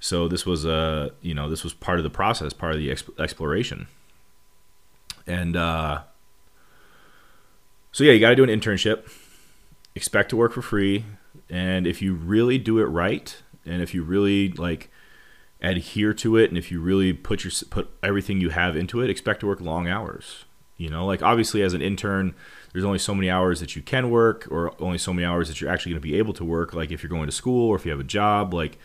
so 0.00 0.28
this 0.28 0.44
was 0.44 0.64
a 0.64 1.12
you 1.20 1.34
know 1.34 1.48
this 1.48 1.64
was 1.64 1.72
part 1.72 1.98
of 1.98 2.04
the 2.04 2.10
process, 2.10 2.52
part 2.52 2.72
of 2.72 2.78
the 2.78 2.88
exp- 2.88 3.18
exploration. 3.18 3.86
And 5.26 5.56
uh, 5.56 6.02
so 7.92 8.04
yeah, 8.04 8.12
you 8.12 8.20
got 8.20 8.30
to 8.30 8.36
do 8.36 8.44
an 8.44 8.50
internship. 8.50 9.10
Expect 9.94 10.30
to 10.30 10.36
work 10.36 10.52
for 10.52 10.62
free, 10.62 11.04
and 11.50 11.86
if 11.86 12.00
you 12.00 12.14
really 12.14 12.58
do 12.58 12.78
it 12.78 12.86
right, 12.86 13.42
and 13.64 13.82
if 13.82 13.94
you 13.94 14.02
really 14.02 14.50
like 14.52 14.90
adhere 15.62 16.12
to 16.12 16.36
it 16.36 16.48
and 16.48 16.58
if 16.58 16.72
you 16.72 16.80
really 16.80 17.12
put 17.12 17.44
your 17.44 17.52
put 17.70 17.88
everything 18.02 18.40
you 18.40 18.50
have 18.50 18.76
into 18.76 19.00
it 19.00 19.08
expect 19.08 19.40
to 19.40 19.46
work 19.46 19.60
long 19.60 19.86
hours 19.86 20.44
you 20.76 20.90
know 20.90 21.06
like 21.06 21.22
obviously 21.22 21.62
as 21.62 21.72
an 21.72 21.80
intern 21.80 22.34
there's 22.72 22.84
only 22.84 22.98
so 22.98 23.14
many 23.14 23.28
hours 23.28 23.60
that 23.60 23.76
you 23.76 23.82
can 23.82 24.10
work 24.10 24.48
or 24.50 24.72
only 24.80 24.98
so 24.98 25.12
many 25.12 25.26
hours 25.26 25.48
that 25.48 25.60
you're 25.60 25.70
actually 25.70 25.92
going 25.92 26.00
to 26.02 26.08
be 26.08 26.16
able 26.16 26.32
to 26.32 26.44
work 26.44 26.72
like 26.72 26.90
if 26.90 27.02
you're 27.02 27.10
going 27.10 27.26
to 27.26 27.32
school 27.32 27.68
or 27.68 27.76
if 27.76 27.84
you 27.84 27.90
have 27.90 28.00
a 28.00 28.04
job 28.04 28.54
like 28.54 28.78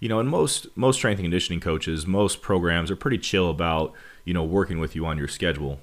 you 0.00 0.08
know 0.08 0.18
and 0.18 0.28
most 0.28 0.66
most 0.76 0.96
strength 0.96 1.18
and 1.18 1.26
conditioning 1.26 1.60
coaches 1.60 2.06
most 2.06 2.42
programs 2.42 2.90
are 2.90 2.96
pretty 2.96 3.18
chill 3.18 3.50
about 3.50 3.92
you 4.24 4.34
know 4.34 4.44
working 4.44 4.78
with 4.78 4.94
you 4.94 5.06
on 5.06 5.18
your 5.18 5.28
schedule. 5.28 5.80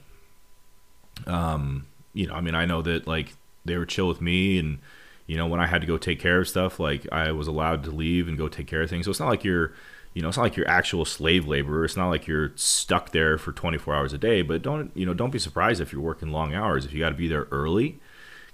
Um 1.27 1.87
you 2.13 2.27
know 2.27 2.33
i 2.33 2.41
mean 2.41 2.55
i 2.55 2.65
know 2.65 2.81
that 2.81 3.07
like 3.07 3.33
they 3.63 3.77
were 3.77 3.85
chill 3.85 4.07
with 4.07 4.19
me 4.21 4.59
and 4.59 4.79
you 5.27 5.37
know 5.37 5.47
when 5.47 5.59
i 5.61 5.67
had 5.67 5.79
to 5.79 5.87
go 5.87 5.97
take 5.97 6.19
care 6.19 6.41
of 6.41 6.47
stuff 6.47 6.77
like 6.79 7.07
i 7.11 7.31
was 7.31 7.47
allowed 7.47 7.83
to 7.83 7.91
leave 7.91 8.27
and 8.27 8.37
go 8.37 8.47
take 8.49 8.67
care 8.67 8.81
of 8.81 8.89
things. 8.89 9.05
So 9.05 9.11
it's 9.11 9.19
not 9.19 9.29
like 9.29 9.43
you're 9.43 9.73
you 10.13 10.21
know, 10.21 10.27
it's 10.27 10.37
not 10.37 10.43
like 10.43 10.57
you're 10.57 10.67
actual 10.67 11.05
slave 11.05 11.47
labor. 11.47 11.85
It's 11.85 11.95
not 11.95 12.09
like 12.09 12.27
you're 12.27 12.51
stuck 12.55 13.11
there 13.11 13.37
for 13.37 13.51
24 13.51 13.95
hours 13.95 14.13
a 14.13 14.17
day. 14.17 14.41
But 14.41 14.61
don't 14.61 14.91
you 14.93 15.05
know? 15.05 15.13
Don't 15.13 15.31
be 15.31 15.39
surprised 15.39 15.79
if 15.79 15.93
you're 15.93 16.01
working 16.01 16.31
long 16.31 16.53
hours. 16.53 16.85
If 16.85 16.93
you 16.93 16.99
got 16.99 17.09
to 17.09 17.15
be 17.15 17.27
there 17.27 17.47
early, 17.51 17.99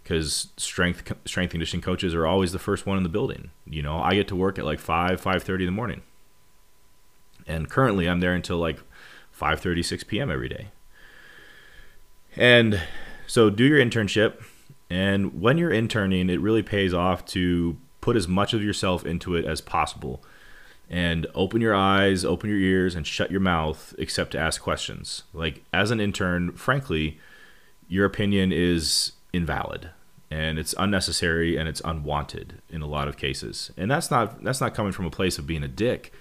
because 0.03 0.49
strength 0.57 1.11
strength 1.25 1.51
conditioning 1.51 1.81
coaches 1.81 2.13
are 2.13 2.27
always 2.27 2.51
the 2.51 2.59
first 2.59 2.85
one 2.85 2.97
in 2.97 3.03
the 3.03 3.09
building. 3.09 3.49
You 3.65 3.81
know, 3.81 3.99
I 3.99 4.13
get 4.13 4.27
to 4.29 4.35
work 4.35 4.59
at 4.59 4.65
like 4.65 4.79
five 4.79 5.19
five 5.19 5.43
thirty 5.43 5.63
in 5.63 5.67
the 5.67 5.75
morning, 5.75 6.03
and 7.47 7.69
currently 7.69 8.07
I'm 8.07 8.19
there 8.19 8.33
until 8.33 8.57
like 8.57 8.79
5:30 9.37 9.85
6 9.85 10.03
p.m. 10.05 10.31
every 10.31 10.49
day. 10.49 10.67
And 12.35 12.81
so 13.25 13.49
do 13.49 13.63
your 13.63 13.79
internship, 13.79 14.43
and 14.89 15.41
when 15.41 15.57
you're 15.57 15.71
interning, 15.71 16.29
it 16.29 16.39
really 16.39 16.63
pays 16.63 16.93
off 16.93 17.25
to 17.27 17.77
put 17.99 18.15
as 18.15 18.27
much 18.27 18.53
of 18.53 18.63
yourself 18.63 19.05
into 19.05 19.35
it 19.35 19.43
as 19.43 19.59
possible 19.59 20.23
and 20.89 21.27
open 21.35 21.61
your 21.61 21.75
eyes, 21.75 22.23
open 22.23 22.49
your 22.49 22.59
ears, 22.59 22.95
and 22.95 23.05
shut 23.05 23.31
your 23.31 23.39
mouth 23.39 23.93
except 23.97 24.31
to 24.31 24.39
ask 24.39 24.61
questions. 24.61 25.23
Like, 25.33 25.63
as 25.73 25.91
an 25.91 25.99
intern, 25.99 26.53
frankly, 26.53 27.19
your 27.87 28.05
opinion 28.05 28.51
is 28.51 29.13
invalid 29.33 29.89
and 30.29 30.59
it's 30.59 30.75
unnecessary 30.77 31.57
and 31.57 31.69
it's 31.69 31.81
unwanted 31.85 32.61
in 32.69 32.81
a 32.81 32.87
lot 32.87 33.07
of 33.07 33.17
cases. 33.17 33.71
And 33.77 33.89
that's 33.89 34.11
not 34.11 34.43
that's 34.43 34.61
not 34.61 34.73
coming 34.73 34.91
from 34.91 35.05
a 35.05 35.11
place 35.11 35.37
of 35.37 35.47
being 35.47 35.63
a 35.63 35.67
dick. 35.67 36.13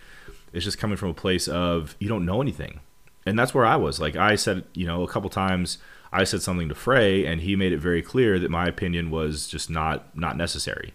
It's 0.52 0.64
just 0.64 0.78
coming 0.78 0.96
from 0.96 1.10
a 1.10 1.14
place 1.14 1.48
of 1.48 1.96
you 1.98 2.08
don't 2.08 2.24
know 2.24 2.40
anything. 2.40 2.80
And 3.24 3.38
that's 3.38 3.52
where 3.52 3.66
I 3.66 3.76
was. 3.76 4.00
Like 4.00 4.14
I 4.16 4.36
said, 4.36 4.64
you 4.74 4.86
know, 4.86 5.02
a 5.02 5.08
couple 5.08 5.28
times 5.30 5.78
I 6.12 6.24
said 6.24 6.42
something 6.42 6.68
to 6.68 6.74
Frey 6.74 7.26
and 7.26 7.40
he 7.40 7.56
made 7.56 7.72
it 7.72 7.78
very 7.78 8.02
clear 8.02 8.38
that 8.38 8.50
my 8.50 8.66
opinion 8.66 9.10
was 9.10 9.48
just 9.48 9.68
not 9.68 10.16
not 10.16 10.36
necessary 10.36 10.94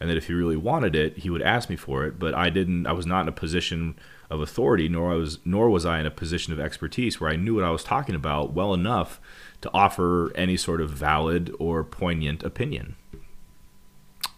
and 0.00 0.08
that 0.08 0.16
if 0.16 0.26
he 0.26 0.32
really 0.32 0.56
wanted 0.56 0.96
it, 0.96 1.18
he 1.18 1.30
would 1.30 1.42
ask 1.42 1.68
me 1.68 1.76
for 1.76 2.04
it. 2.06 2.18
But 2.18 2.34
I 2.34 2.48
didn't. 2.48 2.86
I 2.86 2.92
was 2.92 3.06
not 3.06 3.22
in 3.22 3.28
a 3.28 3.32
position 3.32 3.96
of 4.30 4.40
authority, 4.40 4.88
nor 4.88 5.12
I 5.12 5.16
was 5.16 5.38
nor 5.44 5.68
was 5.68 5.84
I 5.84 6.00
in 6.00 6.06
a 6.06 6.10
position 6.10 6.52
of 6.52 6.58
expertise 6.58 7.20
where 7.20 7.30
I 7.30 7.36
knew 7.36 7.54
what 7.54 7.64
I 7.64 7.70
was 7.70 7.84
talking 7.84 8.14
about 8.14 8.54
well 8.54 8.72
enough 8.72 9.20
to 9.60 9.70
offer 9.74 10.32
any 10.34 10.56
sort 10.56 10.80
of 10.80 10.90
valid 10.90 11.54
or 11.58 11.84
poignant 11.84 12.42
opinion. 12.42 12.96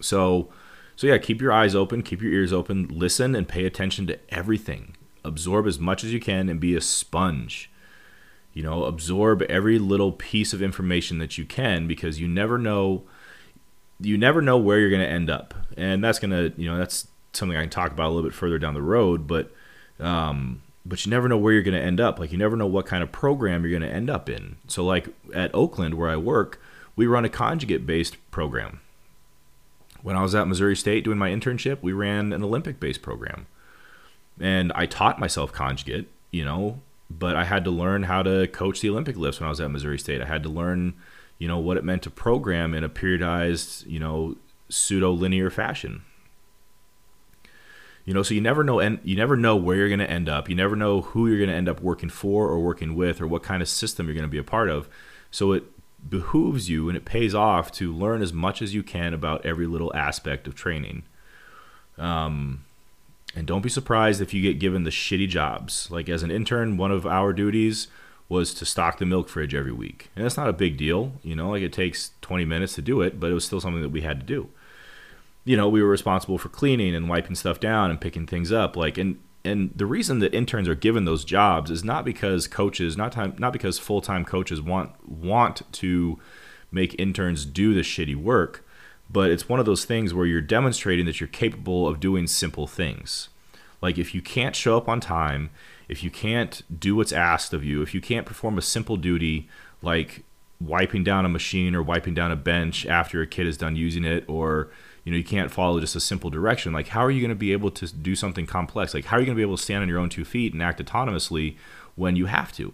So, 0.01 0.49
so 0.97 1.07
yeah, 1.07 1.19
keep 1.19 1.41
your 1.41 1.53
eyes 1.53 1.77
open, 1.77 2.03
keep 2.03 2.21
your 2.21 2.33
ears 2.33 2.53
open, 2.53 2.89
listen 2.89 3.37
and 3.37 3.49
pay 3.49 3.65
attention 3.65 4.07
to 4.09 4.19
everything. 4.31 4.97
Absorb 5.25 5.69
as 5.69 5.79
much 5.79 6.03
as 6.03 6.13
you 6.13 6.19
can 6.19 6.49
and 6.49 6.59
be 6.59 6.75
a 6.75 6.81
sponge. 6.81 7.71
You 8.53 8.65
know, 8.65 8.85
absorb 8.85 9.43
every 9.43 9.79
little 9.79 10.13
piece 10.13 10.53
of 10.53 10.61
information 10.61 11.19
that 11.19 11.39
you 11.39 11.45
can 11.45 11.87
because 11.87 12.21
you 12.21 12.27
never 12.27 12.59
know 12.59 13.05
you 14.03 14.19
never 14.19 14.43
know 14.43 14.59
where 14.59 14.79
you're 14.79 14.91
going 14.91 15.03
to 15.03 15.09
end 15.09 15.31
up, 15.31 15.55
and 15.77 16.03
that's 16.03 16.19
going 16.19 16.31
to 16.31 16.53
you 16.61 16.71
know 16.71 16.77
that's 16.77 17.07
something 17.33 17.57
I 17.57 17.63
can 17.63 17.71
talk 17.71 17.93
about 17.93 18.09
a 18.09 18.11
little 18.11 18.29
bit 18.29 18.35
further 18.35 18.59
down 18.59 18.75
the 18.75 18.83
road, 18.83 19.27
but 19.27 19.53
um, 20.01 20.63
but 20.85 21.05
you 21.05 21.11
never 21.11 21.29
know 21.29 21.39
where 21.39 21.53
you're 21.53 21.63
going 21.63 21.79
to 21.79 21.85
end 21.85 22.01
up. 22.01 22.19
Like 22.19 22.33
you 22.33 22.39
never 22.39 22.57
know 22.57 22.67
what 22.67 22.87
kind 22.87 23.03
of 23.03 23.13
program 23.13 23.63
you're 23.63 23.79
going 23.79 23.89
to 23.89 23.97
end 23.97 24.11
up 24.11 24.29
in. 24.29 24.57
So 24.67 24.85
like 24.85 25.09
at 25.35 25.55
Oakland 25.55 25.95
where 25.95 26.11
I 26.11 26.17
work, 26.17 26.61
we 26.97 27.07
run 27.07 27.25
a 27.25 27.29
conjugate 27.29 27.87
based 27.87 28.17
program. 28.31 28.81
When 30.03 30.17
I 30.17 30.23
was 30.23 30.35
at 30.35 30.49
Missouri 30.49 30.75
State 30.75 31.05
doing 31.05 31.19
my 31.19 31.31
internship, 31.31 31.79
we 31.81 31.93
ran 31.93 32.33
an 32.33 32.43
Olympic 32.43 32.81
based 32.81 33.03
program. 33.03 33.47
And 34.41 34.73
I 34.75 34.87
taught 34.87 35.21
myself 35.21 35.53
conjugate, 35.53 36.09
you 36.31 36.45
know, 36.45 36.81
but 37.09 37.37
I 37.37 37.45
had 37.45 37.65
to 37.65 37.71
learn 37.71 38.05
how 38.05 38.23
to 38.23 38.49
coach 38.49 38.81
the 38.81 38.91
Olympic 38.91 39.17
lifts 39.17 39.39
when 39.39 39.47
I 39.47 39.51
was 39.51 39.61
at 39.61 39.71
Missouri 39.71 39.99
State. 39.99 40.21
I 40.21 40.27
had 40.27 40.43
to 40.43 40.49
learn 40.49 40.95
you 41.43 41.49
know 41.49 41.59
what 41.59 41.77
it 41.77 41.83
meant 41.83 42.03
to 42.03 42.11
program 42.11 42.73
in 42.73 42.85
a 42.85 42.89
periodized 42.89 43.85
you 43.89 43.99
know 43.99 44.37
pseudo 44.69 45.11
linear 45.11 45.51
fashion. 45.51 46.03
You 48.05 48.15
know 48.15 48.23
so 48.23 48.33
you 48.33 48.41
never 48.41 48.63
know 48.63 48.79
and 48.79 49.01
you 49.03 49.17
never 49.17 49.37
know 49.37 49.57
where 49.57 49.77
you're 49.77 49.89
going 49.89 49.99
to 49.99 50.09
end 50.09 50.29
up. 50.29 50.49
You 50.49 50.55
never 50.55 50.77
know 50.77 51.01
who 51.01 51.27
you're 51.27 51.39
going 51.39 51.51
to 51.51 51.57
end 51.57 51.69
up 51.69 51.81
working 51.81 52.11
for 52.11 52.47
or 52.47 52.61
working 52.61 52.95
with 52.95 53.21
or 53.21 53.27
what 53.27 53.43
kind 53.43 53.61
of 53.61 53.69
system 53.69 54.07
you're 54.07 54.15
going 54.15 54.23
to 54.23 54.29
be 54.29 54.39
a 54.39 54.45
part 54.45 54.71
of. 54.71 54.89
So 55.33 55.51
it 55.51 55.65
behooves 56.09 56.71
you 56.71 56.89
and 56.89 56.97
it 56.97 57.05
pays 57.05 57.35
off 57.35 57.73
to 57.73 57.93
learn 57.93 58.23
as 58.23 58.33
much 58.33 58.63
as 58.63 58.73
you 58.73 58.85
can 58.85 59.13
about 59.13 59.45
every 59.45 59.67
little 59.67 59.93
aspect 59.97 60.47
of 60.47 60.55
training. 60.55 61.03
Um, 61.99 62.65
and 63.35 63.49
don't 63.49 63.63
be 63.63 63.69
surprised 63.69 64.21
if 64.21 64.33
you 64.33 64.43
get 64.43 64.61
given 64.61 64.85
the 64.85 64.91
shitty 64.91 65.29
jobs. 65.29 65.91
Like 65.91 66.09
as 66.09 66.23
an 66.23 66.31
intern 66.31 66.77
one 66.77 66.93
of 66.93 67.05
our 67.05 67.33
duties 67.33 67.89
was 68.33 68.55
to 68.55 68.65
stock 68.65 68.99
the 68.99 69.05
milk 69.05 69.29
fridge 69.29 69.55
every 69.55 69.73
week. 69.73 70.11
And 70.17 70.25
that's 70.25 70.39
not 70.39 70.49
a 70.49 70.55
big 70.55 70.79
deal, 70.79 71.13
you 71.23 71.37
know, 71.37 71.51
like 71.51 71.63
it 71.63 71.73
takes 71.73 72.13
20 72.23 72.47
minutes 72.47 72.75
to 72.75 72.83
do 72.83 73.03
it, 73.03 73.21
but 73.21 73.31
it 73.31 73.35
was 73.35 73.45
still 73.45 73.61
something 73.61 73.83
that 73.83 73.91
we 73.91 74.01
had 74.01 74.21
to 74.21 74.27
do. 74.27 74.49
You 75.45 75.57
know, 75.57 75.69
we 75.69 75.83
were 75.83 75.89
responsible 75.89 76.39
for 76.39 76.49
cleaning 76.49 76.95
and 76.95 77.11
wiping 77.11 77.35
stuff 77.35 77.61
down 77.61 77.91
and 77.91 78.01
picking 78.01 78.27
things 78.27 78.51
up 78.51 78.75
like 78.75 78.97
and 78.97 79.19
and 79.45 79.73
the 79.75 79.87
reason 79.87 80.21
that 80.21 80.33
interns 80.33 80.69
are 80.69 80.77
given 80.77 81.05
those 81.05 81.25
jobs 81.25 81.71
is 81.71 81.83
not 81.83 82.05
because 82.05 82.47
coaches, 82.47 82.97
not 82.97 83.13
time 83.13 83.35
not 83.39 83.53
because 83.53 83.79
full-time 83.79 84.25
coaches 84.25 84.63
want 84.63 84.93
want 85.07 85.63
to 85.73 86.19
make 86.71 86.99
interns 86.99 87.45
do 87.45 87.75
the 87.75 87.81
shitty 87.81 88.17
work, 88.17 88.65
but 89.11 89.31
it's 89.31 89.49
one 89.49 89.61
of 89.61 89.67
those 89.67 89.85
things 89.85 90.15
where 90.15 90.27
you're 90.27 90.41
demonstrating 90.41 91.05
that 91.07 91.21
you're 91.21 91.29
capable 91.29 91.87
of 91.87 92.01
doing 92.01 92.27
simple 92.27 92.67
things. 92.67 93.29
Like 93.83 93.99
if 93.99 94.15
you 94.15 94.23
can't 94.23 94.57
show 94.57 94.77
up 94.77 94.89
on 94.89 95.01
time 95.01 95.51
if 95.93 96.03
you 96.03 96.11
can't 96.11 96.63
do 96.81 96.97
what's 96.97 97.13
asked 97.13 97.53
of 97.53 97.63
you, 97.63 97.83
if 97.83 97.95
you 97.95 98.01
can't 98.01 98.25
perform 98.25 98.57
a 98.57 98.63
simple 98.63 98.97
duty 98.97 99.49
like 99.83 100.25
wiping 100.59 101.05
down 101.05 101.27
a 101.27 101.29
machine 101.29 101.75
or 101.75 101.83
wiping 101.83 102.15
down 102.15 102.33
a 102.33 102.37
bench 102.37 102.87
after 102.87 103.21
a 103.21 103.27
kid 103.27 103.47
is 103.47 103.59
done 103.59 103.77
using 103.77 104.03
it, 104.03 104.25
or 104.27 104.71
you 105.05 105.13
know 105.13 105.19
you 105.19 105.25
can't 105.25 105.51
follow 105.51 105.79
just 105.81 105.95
a 105.95 106.01
simple 106.01 106.31
direction, 106.31 106.73
like 106.73 106.89
how 106.89 107.05
are 107.05 107.11
you 107.11 107.21
going 107.21 107.29
to 107.29 107.35
be 107.35 107.53
able 107.53 107.71
to 107.71 107.93
do 107.93 108.17
something 108.17 108.47
complex? 108.47 108.95
Like 108.95 109.05
how 109.05 109.19
are 109.19 109.21
you 109.21 109.27
going 109.27 109.37
to 109.37 109.41
be 109.41 109.43
able 109.43 109.59
to 109.59 109.63
stand 109.63 109.83
on 109.83 109.89
your 109.89 109.99
own 109.99 110.09
two 110.09 110.25
feet 110.25 110.55
and 110.55 110.63
act 110.63 110.83
autonomously 110.83 111.57
when 111.95 112.17
you 112.17 112.25
have 112.25 112.53
to? 112.53 112.73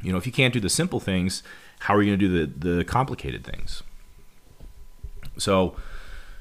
You 0.00 0.12
know, 0.12 0.18
if 0.18 0.26
you 0.26 0.32
can't 0.32 0.54
do 0.54 0.60
the 0.60 0.70
simple 0.70 1.00
things, 1.00 1.42
how 1.80 1.96
are 1.96 2.02
you 2.02 2.10
going 2.10 2.20
to 2.20 2.28
do 2.28 2.46
the 2.46 2.76
the 2.76 2.84
complicated 2.84 3.44
things? 3.44 3.82
So, 5.36 5.74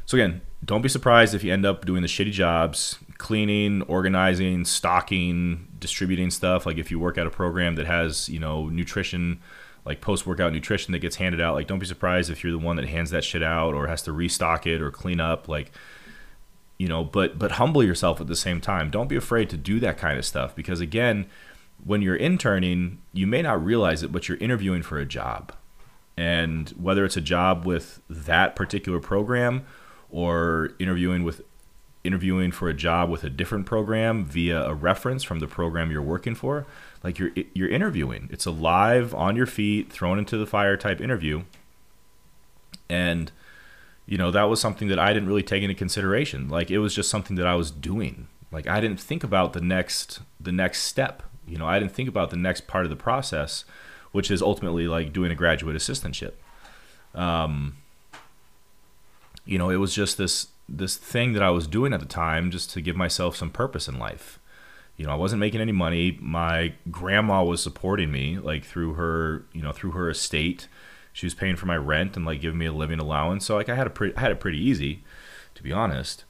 so 0.05 0.17
again, 0.17 0.41
don't 0.63 0.83
be 0.83 0.89
surprised 0.89 1.33
if 1.33 1.43
you 1.43 1.51
end 1.51 1.65
up 1.65 1.85
doing 1.85 2.03
the 2.03 2.07
shitty 2.07 2.31
jobs 2.31 2.99
cleaning, 3.17 3.81
organizing, 3.83 4.65
stocking, 4.65 5.67
distributing 5.79 6.29
stuff. 6.29 6.65
Like 6.65 6.77
if 6.77 6.91
you 6.91 6.99
work 6.99 7.17
at 7.17 7.27
a 7.27 7.29
program 7.29 7.75
that 7.75 7.85
has, 7.85 8.29
you 8.29 8.39
know, 8.39 8.69
nutrition, 8.69 9.41
like 9.85 10.01
post 10.01 10.25
workout 10.25 10.53
nutrition 10.53 10.91
that 10.91 10.99
gets 10.99 11.15
handed 11.15 11.41
out, 11.41 11.55
like 11.55 11.67
don't 11.67 11.79
be 11.79 11.85
surprised 11.85 12.29
if 12.29 12.43
you're 12.43 12.51
the 12.51 12.57
one 12.57 12.75
that 12.75 12.87
hands 12.87 13.09
that 13.11 13.23
shit 13.23 13.43
out 13.43 13.73
or 13.73 13.87
has 13.87 14.01
to 14.03 14.11
restock 14.11 14.67
it 14.67 14.81
or 14.81 14.91
clean 14.91 15.19
up. 15.19 15.47
Like, 15.47 15.71
you 16.77 16.87
know, 16.87 17.03
but 17.03 17.39
but 17.39 17.53
humble 17.53 17.83
yourself 17.83 18.21
at 18.21 18.27
the 18.27 18.35
same 18.35 18.61
time. 18.61 18.89
Don't 18.91 19.07
be 19.07 19.15
afraid 19.15 19.49
to 19.49 19.57
do 19.57 19.79
that 19.79 19.97
kind 19.97 20.17
of 20.17 20.25
stuff 20.25 20.55
because 20.55 20.79
again, 20.79 21.25
when 21.83 22.01
you're 22.01 22.15
interning, 22.15 23.01
you 23.13 23.27
may 23.27 23.41
not 23.41 23.63
realize 23.63 24.03
it, 24.03 24.11
but 24.11 24.27
you're 24.27 24.37
interviewing 24.37 24.83
for 24.83 24.99
a 24.99 25.05
job. 25.05 25.53
And 26.15 26.69
whether 26.69 27.05
it's 27.05 27.17
a 27.17 27.21
job 27.21 27.65
with 27.65 28.01
that 28.09 28.55
particular 28.55 28.99
program 28.99 29.65
or 30.09 30.71
interviewing 30.79 31.23
with 31.23 31.41
interviewing 32.07 32.51
for 32.51 32.69
a 32.69 32.73
job 32.73 33.09
with 33.09 33.23
a 33.23 33.29
different 33.29 33.65
program 33.65 34.25
via 34.25 34.63
a 34.63 34.73
reference 34.73 35.23
from 35.23 35.39
the 35.39 35.47
program 35.47 35.91
you're 35.91 36.01
working 36.01 36.33
for 36.33 36.65
like 37.03 37.19
you're 37.19 37.31
you're 37.53 37.69
interviewing. 37.69 38.27
It's 38.31 38.45
a 38.45 38.51
live 38.51 39.13
on 39.13 39.35
your 39.35 39.45
feet 39.45 39.91
thrown 39.91 40.19
into 40.19 40.37
the 40.37 40.45
fire 40.45 40.77
type 40.77 40.99
interview. 40.99 41.43
And 42.89 43.31
you 44.05 44.17
know 44.17 44.31
that 44.31 44.43
was 44.43 44.59
something 44.59 44.87
that 44.87 44.99
I 44.99 45.13
didn't 45.13 45.27
really 45.27 45.43
take 45.43 45.63
into 45.63 45.75
consideration. 45.75 46.49
Like 46.49 46.71
it 46.71 46.79
was 46.79 46.95
just 46.95 47.09
something 47.09 47.35
that 47.37 47.47
I 47.47 47.55
was 47.55 47.71
doing. 47.71 48.27
Like 48.51 48.67
I 48.67 48.81
didn't 48.81 48.99
think 48.99 49.23
about 49.23 49.53
the 49.53 49.61
next 49.61 50.19
the 50.39 50.51
next 50.51 50.83
step. 50.83 51.23
You 51.47 51.57
know 51.57 51.67
I 51.67 51.79
didn't 51.79 51.93
think 51.93 52.09
about 52.09 52.29
the 52.29 52.37
next 52.37 52.67
part 52.67 52.85
of 52.85 52.89
the 52.89 52.95
process 52.95 53.63
which 54.13 54.31
is 54.31 54.41
ultimately 54.41 54.87
like 54.87 55.13
doing 55.13 55.31
a 55.31 55.35
graduate 55.35 55.75
assistantship. 55.75 56.33
Um 57.13 57.77
you 59.45 59.57
know 59.57 59.69
it 59.69 59.77
was 59.77 59.93
just 59.93 60.17
this 60.17 60.47
this 60.69 60.97
thing 60.97 61.33
that 61.33 61.43
I 61.43 61.49
was 61.49 61.67
doing 61.67 61.93
at 61.93 61.99
the 61.99 62.05
time 62.05 62.51
just 62.51 62.69
to 62.71 62.81
give 62.81 62.95
myself 62.95 63.35
some 63.35 63.49
purpose 63.49 63.87
in 63.87 63.97
life. 63.97 64.39
You 64.97 65.05
know, 65.05 65.11
I 65.11 65.15
wasn't 65.15 65.39
making 65.39 65.61
any 65.61 65.71
money. 65.71 66.17
My 66.19 66.73
grandma 66.89 67.43
was 67.43 67.61
supporting 67.61 68.11
me 68.11 68.37
like 68.37 68.65
through 68.65 68.93
her, 68.93 69.45
you 69.53 69.61
know, 69.61 69.71
through 69.71 69.91
her 69.91 70.09
estate. 70.09 70.67
She 71.13 71.25
was 71.25 71.33
paying 71.33 71.55
for 71.55 71.67
my 71.67 71.77
rent 71.77 72.15
and 72.15 72.25
like 72.25 72.41
giving 72.41 72.59
me 72.59 72.65
a 72.65 72.73
living 72.73 72.99
allowance. 72.99 73.45
So 73.45 73.55
like 73.55 73.69
I 73.69 73.75
had 73.75 73.87
a 73.87 73.91
pretty 73.91 74.15
I 74.17 74.21
had 74.21 74.31
it 74.31 74.39
pretty 74.39 74.59
easy, 74.59 75.03
to 75.55 75.63
be 75.63 75.71
honest. 75.71 76.25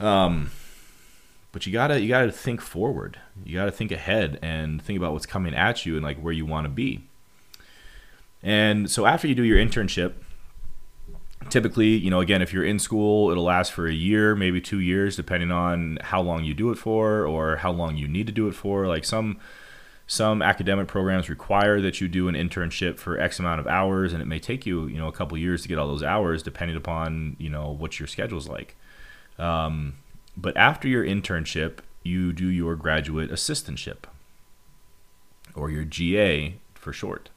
Um, 0.00 0.50
but 1.52 1.66
you 1.66 1.72
gotta 1.72 2.00
you 2.00 2.08
gotta 2.08 2.32
think 2.32 2.60
forward. 2.60 3.18
You 3.44 3.56
gotta 3.56 3.70
think 3.70 3.92
ahead 3.92 4.38
and 4.42 4.82
think 4.82 4.98
about 4.98 5.12
what's 5.12 5.26
coming 5.26 5.54
at 5.54 5.86
you 5.86 5.94
and 5.94 6.04
like 6.04 6.18
where 6.18 6.32
you 6.32 6.46
want 6.46 6.64
to 6.64 6.70
be. 6.70 7.04
And 8.42 8.90
so 8.90 9.06
after 9.06 9.26
you 9.26 9.34
do 9.34 9.42
your 9.42 9.58
internship, 9.58 10.14
typically, 11.50 11.96
you 11.96 12.10
know, 12.10 12.20
again, 12.20 12.42
if 12.42 12.52
you're 12.52 12.64
in 12.64 12.78
school, 12.78 13.30
it'll 13.30 13.44
last 13.44 13.72
for 13.72 13.86
a 13.86 13.92
year, 13.92 14.34
maybe 14.34 14.60
two 14.60 14.80
years, 14.80 15.16
depending 15.16 15.50
on 15.50 15.98
how 16.02 16.20
long 16.20 16.44
you 16.44 16.54
do 16.54 16.70
it 16.70 16.76
for 16.78 17.26
or 17.26 17.56
how 17.56 17.72
long 17.72 17.96
you 17.96 18.08
need 18.08 18.26
to 18.26 18.32
do 18.32 18.48
it 18.48 18.52
for. 18.52 18.86
Like 18.86 19.04
some 19.04 19.38
some 20.06 20.40
academic 20.40 20.86
programs 20.86 21.28
require 21.28 21.80
that 21.80 22.00
you 22.00 22.06
do 22.06 22.28
an 22.28 22.36
internship 22.36 22.98
for 22.98 23.18
X 23.18 23.40
amount 23.40 23.60
of 23.60 23.66
hours, 23.66 24.12
and 24.12 24.22
it 24.22 24.26
may 24.26 24.38
take 24.38 24.64
you, 24.64 24.86
you 24.86 24.98
know, 24.98 25.08
a 25.08 25.12
couple 25.12 25.36
years 25.36 25.62
to 25.62 25.68
get 25.68 25.78
all 25.78 25.88
those 25.88 26.02
hours, 26.02 26.42
depending 26.42 26.76
upon, 26.76 27.36
you 27.38 27.50
know, 27.50 27.70
what 27.70 27.98
your 27.98 28.06
schedule's 28.06 28.48
like. 28.48 28.76
Um, 29.38 29.94
but 30.36 30.56
after 30.56 30.86
your 30.86 31.04
internship, 31.04 31.78
you 32.04 32.32
do 32.32 32.46
your 32.46 32.76
graduate 32.76 33.30
assistantship, 33.30 34.04
or 35.56 35.70
your 35.70 35.84
GA 35.84 36.54
for 36.74 36.92
short. 36.92 37.30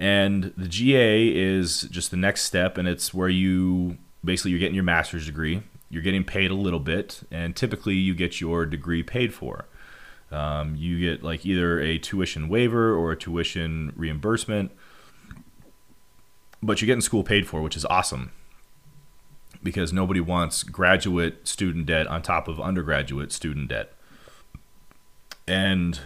And 0.00 0.54
the 0.56 0.66
GA 0.66 1.28
is 1.28 1.82
just 1.82 2.10
the 2.10 2.16
next 2.16 2.44
step, 2.44 2.78
and 2.78 2.88
it's 2.88 3.12
where 3.12 3.28
you 3.28 3.98
basically 4.24 4.52
you're 4.52 4.60
getting 4.60 4.74
your 4.74 4.82
master's 4.82 5.26
degree. 5.26 5.62
You're 5.90 6.02
getting 6.02 6.24
paid 6.24 6.50
a 6.50 6.54
little 6.54 6.80
bit, 6.80 7.20
and 7.30 7.54
typically 7.54 7.94
you 7.94 8.14
get 8.14 8.40
your 8.40 8.64
degree 8.64 9.02
paid 9.02 9.34
for. 9.34 9.66
Um, 10.32 10.74
you 10.74 10.98
get 10.98 11.22
like 11.22 11.44
either 11.44 11.78
a 11.80 11.98
tuition 11.98 12.48
waiver 12.48 12.94
or 12.94 13.12
a 13.12 13.16
tuition 13.16 13.92
reimbursement, 13.94 14.70
but 16.62 16.80
you're 16.80 16.86
getting 16.86 17.02
school 17.02 17.22
paid 17.22 17.46
for, 17.46 17.60
which 17.60 17.76
is 17.76 17.84
awesome 17.84 18.32
because 19.62 19.92
nobody 19.92 20.20
wants 20.20 20.62
graduate 20.62 21.46
student 21.46 21.84
debt 21.86 22.06
on 22.06 22.22
top 22.22 22.48
of 22.48 22.58
undergraduate 22.58 23.32
student 23.32 23.68
debt. 23.68 23.92
And 25.46 26.00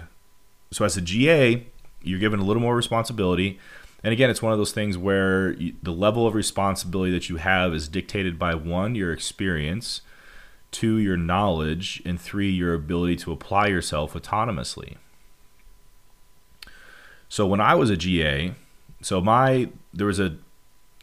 so, 0.73 0.85
as 0.85 0.97
a 0.97 1.01
GA, 1.01 1.67
you're 2.03 2.19
given 2.19 2.41
a 2.41 2.45
little 2.45 2.63
more 2.63 2.75
responsibility. 2.75 3.61
And 4.05 4.13
again, 4.13 4.29
it's 4.29 4.43
one 4.43 4.53
of 4.53 4.59
those 4.59 4.73
things 4.73 4.99
where 4.99 5.55
you, 5.55 5.75
the 5.83 5.91
level 5.91 6.27
of 6.27 6.35
responsibility 6.35 7.11
that 7.13 7.31
you 7.31 7.37
have 7.37 7.73
is 7.73 7.89
dictated 7.89 8.39
by 8.39 8.55
one, 8.55 8.95
your 8.95 9.13
experience, 9.13 10.03
two, 10.71 10.99
your 10.99 11.17
knowledge, 11.17 12.03
and 12.05 12.21
three, 12.21 12.51
your 12.51 12.75
ability 12.75 13.17
to 13.17 13.33
apply 13.33 13.69
yourself 13.69 14.13
autonomously. 14.13 14.97
So 17.31 17.47
when 17.47 17.63
I 17.63 17.75
was 17.75 17.89
a 17.89 17.97
GA, 17.97 18.55
so 19.01 19.23
my 19.23 19.71
there 19.95 20.07
was 20.07 20.21
a 20.21 20.37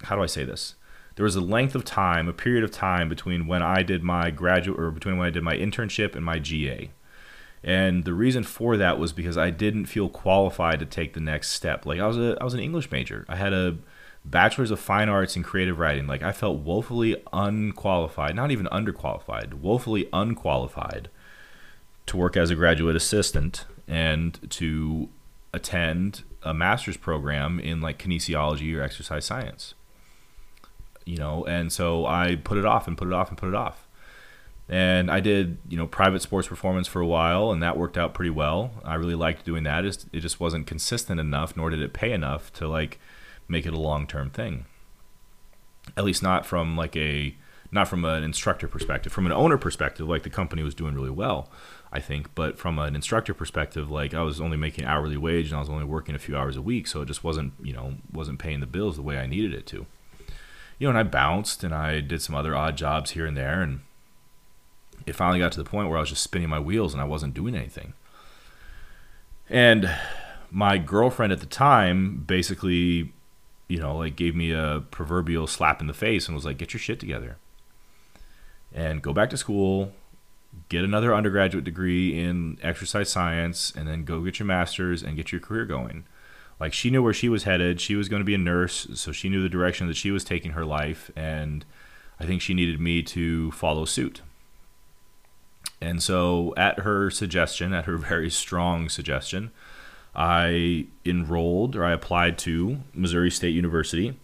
how 0.04 0.16
do 0.16 0.22
I 0.22 0.28
say 0.28 0.44
this? 0.44 0.76
There 1.16 1.24
was 1.24 1.36
a 1.36 1.42
length 1.42 1.74
of 1.74 1.84
time, 1.84 2.28
a 2.28 2.34
period 2.34 2.64
of 2.64 2.72
time 2.72 3.10
between 3.10 3.48
when 3.48 3.64
I 3.64 3.82
did 3.82 4.04
my 4.04 4.30
graduate 4.30 4.80
or 4.80 4.92
between 4.92 5.18
when 5.18 5.28
I 5.28 5.32
did 5.32 5.44
my 5.44 5.58
internship 5.58 6.16
and 6.16 6.24
my 6.24 6.38
GA. 6.38 6.92
And 7.64 8.06
the 8.06 8.14
reason 8.14 8.44
for 8.44 8.76
that 8.78 8.98
was 8.98 9.14
because 9.14 9.38
I 9.38 9.52
didn't 9.52 9.86
feel 9.86 10.10
qualified 10.10 10.80
to 10.80 10.86
take 10.86 11.14
the 11.14 11.20
next 11.20 11.50
step. 11.50 11.86
Like 11.86 12.00
I 12.00 12.08
was 12.08 12.18
a 12.18 12.38
I 12.42 12.44
was 12.44 12.54
an 12.54 12.60
English 12.60 12.92
major. 12.92 13.26
I 13.30 13.36
had 13.36 13.54
a 13.54 13.78
bachelor's 14.24 14.72
of 14.72 14.80
fine 14.80 15.10
arts 15.10 15.36
in 15.36 15.44
creative 15.44 15.80
writing 15.80 16.06
like 16.06 16.22
i 16.22 16.32
felt 16.32 16.60
woefully 16.60 17.22
unqualified 17.34 18.36
not 18.36 18.52
even 18.52 18.68
underqualified 18.68 19.56
woefully 19.56 20.08
unqualified 20.14 21.10
to 22.06 22.18
work 22.18 22.38
as 22.38 22.52
a 22.52 22.56
graduate 22.56 22.96
assistant 22.96 23.66
and 23.88 24.40
to 24.50 25.10
attend 25.54 26.24
a 26.44 26.54
master's 26.54 26.98
program 26.98 27.60
in 27.60 27.82
like 27.82 27.98
kinesiology 27.98 28.76
or 28.78 28.82
exercise 28.82 29.26
science 29.26 29.74
you 31.04 31.18
know 31.18 31.44
and 31.46 31.72
so 31.72 32.06
i 32.06 32.36
put 32.36 32.58
it 32.58 32.66
off 32.66 32.88
and 32.88 32.98
put 32.98 33.08
it 33.08 33.14
off 33.14 33.30
and 33.30 33.38
put 33.38 33.50
it 33.50 33.56
off 33.56 33.88
and 34.72 35.12
i 35.12 35.20
did 35.20 35.60
you 35.70 35.78
know 35.78 35.86
private 35.86 36.24
sports 36.24 36.48
performance 36.48 36.88
for 36.88 37.02
a 37.02 37.06
while 37.06 37.52
and 37.52 37.62
that 37.62 37.78
worked 37.78 37.98
out 37.98 38.16
pretty 38.16 38.32
well 38.32 38.72
i 38.84 38.96
really 38.96 39.14
liked 39.14 39.46
doing 39.46 39.64
that 39.64 39.86
it 39.86 40.20
just 40.20 40.40
wasn't 40.40 40.66
consistent 40.66 41.20
enough 41.20 41.56
nor 41.56 41.70
did 41.70 41.82
it 41.82 41.94
pay 41.94 42.12
enough 42.12 42.52
to 42.54 42.68
like 42.68 42.98
make 43.52 43.66
it 43.66 43.74
a 43.74 43.80
long 43.80 44.08
term 44.08 44.30
thing. 44.32 44.66
At 45.98 46.06
least 46.06 46.24
not 46.24 46.46
from 46.46 46.78
like 46.78 46.96
a 46.96 47.36
not 47.72 47.88
from 47.88 48.04
an 48.06 48.24
instructor 48.24 48.68
perspective. 48.68 49.14
From 49.14 49.26
an 49.26 49.32
owner 49.32 49.58
perspective, 49.58 50.08
like 50.08 50.24
the 50.24 50.30
company 50.30 50.64
was 50.64 50.76
doing 50.76 50.96
really 50.96 51.10
well, 51.10 51.50
I 51.92 52.00
think. 52.00 52.34
But 52.36 52.58
from 52.58 52.80
an 52.80 52.96
instructor 52.96 53.34
perspective, 53.34 53.92
like 53.92 54.14
I 54.14 54.24
was 54.24 54.42
only 54.42 54.58
making 54.58 54.86
hourly 54.86 55.18
wage 55.18 55.48
and 55.48 55.58
I 55.58 55.60
was 55.60 55.70
only 55.70 55.86
working 55.86 56.16
a 56.16 56.20
few 56.20 56.36
hours 56.36 56.56
a 56.56 56.62
week, 56.62 56.88
so 56.88 57.02
it 57.02 57.08
just 57.08 57.24
wasn't 57.24 57.54
you 57.62 57.74
know 57.74 57.96
wasn't 58.12 58.40
paying 58.40 58.62
the 58.62 58.66
bills 58.66 58.96
the 58.96 59.02
way 59.02 59.18
I 59.18 59.28
needed 59.28 59.54
it 59.54 59.68
to. 59.68 59.86
You 60.80 60.88
know, 60.88 60.90
and 60.90 60.98
I 60.98 61.04
bounced 61.04 61.64
and 61.64 61.76
I 61.76 62.00
did 62.00 62.22
some 62.24 62.34
other 62.34 62.56
odd 62.56 62.76
jobs 62.76 63.12
here 63.12 63.26
and 63.26 63.38
there, 63.38 63.62
and 63.62 63.82
it 65.06 65.14
finally 65.16 65.40
got 65.40 65.52
to 65.54 65.64
the 65.64 65.70
point 65.70 65.90
where 65.90 65.98
I 65.98 66.02
was 66.02 66.10
just 66.10 66.24
spinning 66.24 66.50
my 66.50 66.60
wheels 66.60 66.94
and 66.94 67.02
I 67.02 67.06
wasn't 67.06 67.34
doing 67.34 67.56
anything. 67.56 67.94
And 69.50 69.94
my 70.50 70.78
girlfriend 70.78 71.34
at 71.34 71.40
the 71.40 71.46
time 71.46 72.24
basically 72.28 73.14
you 73.72 73.80
know, 73.80 73.96
like 73.96 74.18
gave 74.18 74.36
me 74.36 74.52
a 74.52 74.84
proverbial 74.92 75.48
slap 75.48 75.80
in 75.80 75.88
the 75.88 75.94
face 75.94 76.28
and 76.28 76.36
was 76.36 76.44
like, 76.44 76.58
get 76.58 76.74
your 76.74 76.80
shit 76.80 77.00
together 77.00 77.38
and 78.74 79.02
go 79.02 79.14
back 79.14 79.30
to 79.30 79.38
school, 79.38 79.94
get 80.70 80.84
another 80.84 81.14
undergraduate 81.14 81.64
degree 81.64 82.20
in 82.20 82.58
exercise 82.62 83.10
science, 83.10 83.72
and 83.76 83.88
then 83.88 84.04
go 84.04 84.22
get 84.22 84.40
your 84.40 84.46
master's 84.46 85.02
and 85.02 85.16
get 85.16 85.32
your 85.32 85.42
career 85.42 85.66
going. 85.66 86.06
Like 86.60 86.74
she 86.74 86.90
knew 86.90 87.02
where 87.02 87.14
she 87.14 87.30
was 87.30 87.44
headed. 87.44 87.82
She 87.82 87.96
was 87.96 88.10
going 88.10 88.20
to 88.20 88.26
be 88.26 88.36
a 88.36 88.40
nurse, 88.40 88.88
so 88.94 89.12
she 89.12 89.30
knew 89.30 89.42
the 89.42 89.50
direction 89.50 89.88
that 89.88 89.98
she 89.98 90.12
was 90.12 90.24
taking 90.24 90.52
her 90.52 90.66
life, 90.66 91.10
and 91.16 91.66
I 92.20 92.26
think 92.26 92.42
she 92.42 92.54
needed 92.54 92.80
me 92.80 93.02
to 93.04 93.52
follow 93.52 93.86
suit. 93.86 94.22
And 95.82 96.02
so, 96.02 96.54
at 96.56 96.80
her 96.80 97.10
suggestion, 97.10 97.74
at 97.74 97.86
her 97.86 97.98
very 97.98 98.30
strong 98.30 98.88
suggestion, 98.88 99.52
I 100.16 100.88
enrolled 101.06 101.76
or 101.76 101.86
I 101.86 101.94
applied 101.94 102.38
to 102.40 102.82
Missouri 102.94 103.32
State 103.32 103.56
University, 103.56 104.18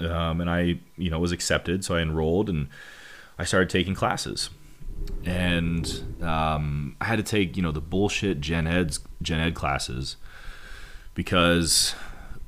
um, 0.00 0.40
and 0.40 0.48
I 0.48 0.80
you 0.96 1.10
know 1.10 1.18
was 1.18 1.32
accepted. 1.32 1.84
So 1.84 1.96
I 1.96 2.00
enrolled 2.00 2.48
and 2.48 2.68
I 3.38 3.44
started 3.44 3.70
taking 3.70 3.94
classes, 3.94 4.50
and 5.24 6.22
um, 6.22 6.96
I 7.00 7.06
had 7.06 7.16
to 7.16 7.24
take 7.24 7.56
you 7.56 7.62
know 7.62 7.72
the 7.72 7.80
bullshit 7.80 8.40
gen 8.40 8.66
ed 8.66 8.96
gen 9.20 9.40
ed 9.40 9.54
classes 9.54 10.16
because 11.14 11.94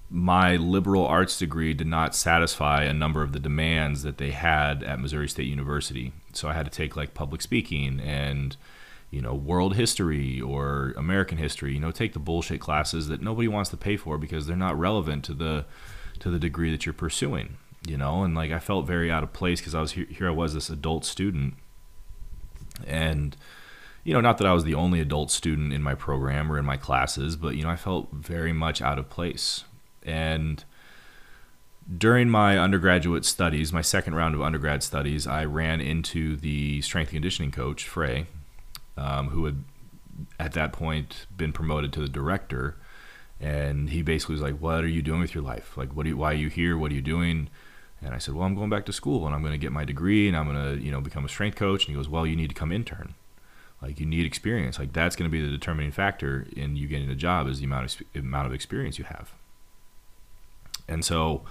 my 0.08 0.54
liberal 0.56 1.04
arts 1.06 1.38
degree 1.38 1.74
did 1.74 1.88
not 1.88 2.14
satisfy 2.14 2.84
a 2.84 2.92
number 2.92 3.22
of 3.22 3.32
the 3.32 3.40
demands 3.40 4.04
that 4.04 4.18
they 4.18 4.30
had 4.30 4.84
at 4.84 5.00
Missouri 5.00 5.28
State 5.28 5.48
University. 5.48 6.12
So 6.36 6.48
I 6.48 6.54
had 6.54 6.64
to 6.64 6.70
take 6.70 6.96
like 6.96 7.14
public 7.14 7.42
speaking 7.42 8.00
and 8.00 8.56
you 9.14 9.22
know, 9.22 9.32
world 9.32 9.76
history 9.76 10.40
or 10.40 10.92
American 10.96 11.38
history. 11.38 11.74
You 11.74 11.80
know, 11.80 11.92
take 11.92 12.14
the 12.14 12.18
bullshit 12.18 12.60
classes 12.60 13.06
that 13.06 13.22
nobody 13.22 13.46
wants 13.46 13.70
to 13.70 13.76
pay 13.76 13.96
for 13.96 14.18
because 14.18 14.46
they're 14.46 14.56
not 14.56 14.76
relevant 14.76 15.24
to 15.26 15.34
the 15.34 15.66
to 16.18 16.30
the 16.30 16.38
degree 16.38 16.72
that 16.72 16.84
you're 16.84 16.92
pursuing. 16.92 17.56
You 17.86 17.96
know, 17.96 18.24
and 18.24 18.34
like 18.34 18.50
I 18.50 18.58
felt 18.58 18.86
very 18.86 19.12
out 19.12 19.22
of 19.22 19.32
place 19.32 19.60
because 19.60 19.74
I 19.74 19.80
was 19.80 19.92
here, 19.92 20.06
here. 20.06 20.26
I 20.26 20.32
was 20.32 20.54
this 20.54 20.68
adult 20.68 21.04
student, 21.04 21.54
and 22.84 23.36
you 24.02 24.12
know, 24.12 24.20
not 24.20 24.38
that 24.38 24.48
I 24.48 24.52
was 24.52 24.64
the 24.64 24.74
only 24.74 25.00
adult 25.00 25.30
student 25.30 25.72
in 25.72 25.82
my 25.82 25.94
program 25.94 26.50
or 26.50 26.58
in 26.58 26.64
my 26.64 26.76
classes, 26.76 27.36
but 27.36 27.56
you 27.56 27.62
know, 27.62 27.70
I 27.70 27.76
felt 27.76 28.10
very 28.12 28.52
much 28.52 28.82
out 28.82 28.98
of 28.98 29.10
place. 29.10 29.64
And 30.02 30.64
during 31.98 32.30
my 32.30 32.58
undergraduate 32.58 33.24
studies, 33.24 33.72
my 33.72 33.82
second 33.82 34.14
round 34.14 34.34
of 34.34 34.40
undergrad 34.40 34.82
studies, 34.82 35.26
I 35.26 35.44
ran 35.44 35.80
into 35.80 36.36
the 36.36 36.80
strength 36.80 37.10
conditioning 37.10 37.50
coach, 37.50 37.84
Frey, 37.84 38.26
um, 38.96 39.28
who 39.28 39.44
had 39.44 39.64
at 40.38 40.52
that 40.52 40.72
point 40.72 41.26
been 41.36 41.52
promoted 41.52 41.92
to 41.92 42.00
the 42.00 42.08
director, 42.08 42.76
and 43.40 43.90
he 43.90 44.02
basically 44.02 44.34
was 44.34 44.42
like, 44.42 44.58
"What 44.58 44.84
are 44.84 44.88
you 44.88 45.02
doing 45.02 45.20
with 45.20 45.34
your 45.34 45.44
life? 45.44 45.76
Like, 45.76 45.94
what? 45.94 46.06
Are 46.06 46.10
you, 46.10 46.16
why 46.16 46.32
are 46.32 46.36
you 46.36 46.48
here? 46.48 46.78
What 46.78 46.90
are 46.90 46.94
you 46.94 47.02
doing?" 47.02 47.48
And 48.00 48.14
I 48.14 48.18
said, 48.18 48.34
"Well, 48.34 48.44
I'm 48.44 48.54
going 48.54 48.70
back 48.70 48.86
to 48.86 48.92
school, 48.92 49.26
and 49.26 49.34
I'm 49.34 49.42
going 49.42 49.52
to 49.52 49.58
get 49.58 49.72
my 49.72 49.84
degree, 49.84 50.28
and 50.28 50.36
I'm 50.36 50.46
going 50.46 50.78
to, 50.78 50.82
you 50.82 50.90
know, 50.90 51.00
become 51.00 51.24
a 51.24 51.28
strength 51.28 51.56
coach." 51.56 51.84
And 51.84 51.94
he 51.94 51.94
goes, 51.94 52.08
"Well, 52.08 52.26
you 52.26 52.36
need 52.36 52.48
to 52.48 52.54
come 52.54 52.72
intern. 52.72 53.14
Like, 53.82 54.00
you 54.00 54.06
need 54.06 54.24
experience. 54.24 54.78
Like, 54.78 54.94
that's 54.94 55.16
going 55.16 55.30
to 55.30 55.32
be 55.32 55.44
the 55.44 55.50
determining 55.50 55.90
factor 55.90 56.46
in 56.56 56.76
you 56.76 56.86
getting 56.86 57.10
a 57.10 57.14
job 57.14 57.46
is 57.48 57.58
the 57.58 57.66
amount 57.66 58.00
of 58.00 58.02
amount 58.14 58.46
of 58.46 58.54
experience 58.54 58.98
you 58.98 59.04
have." 59.04 59.32
And 60.88 61.04
so, 61.04 61.42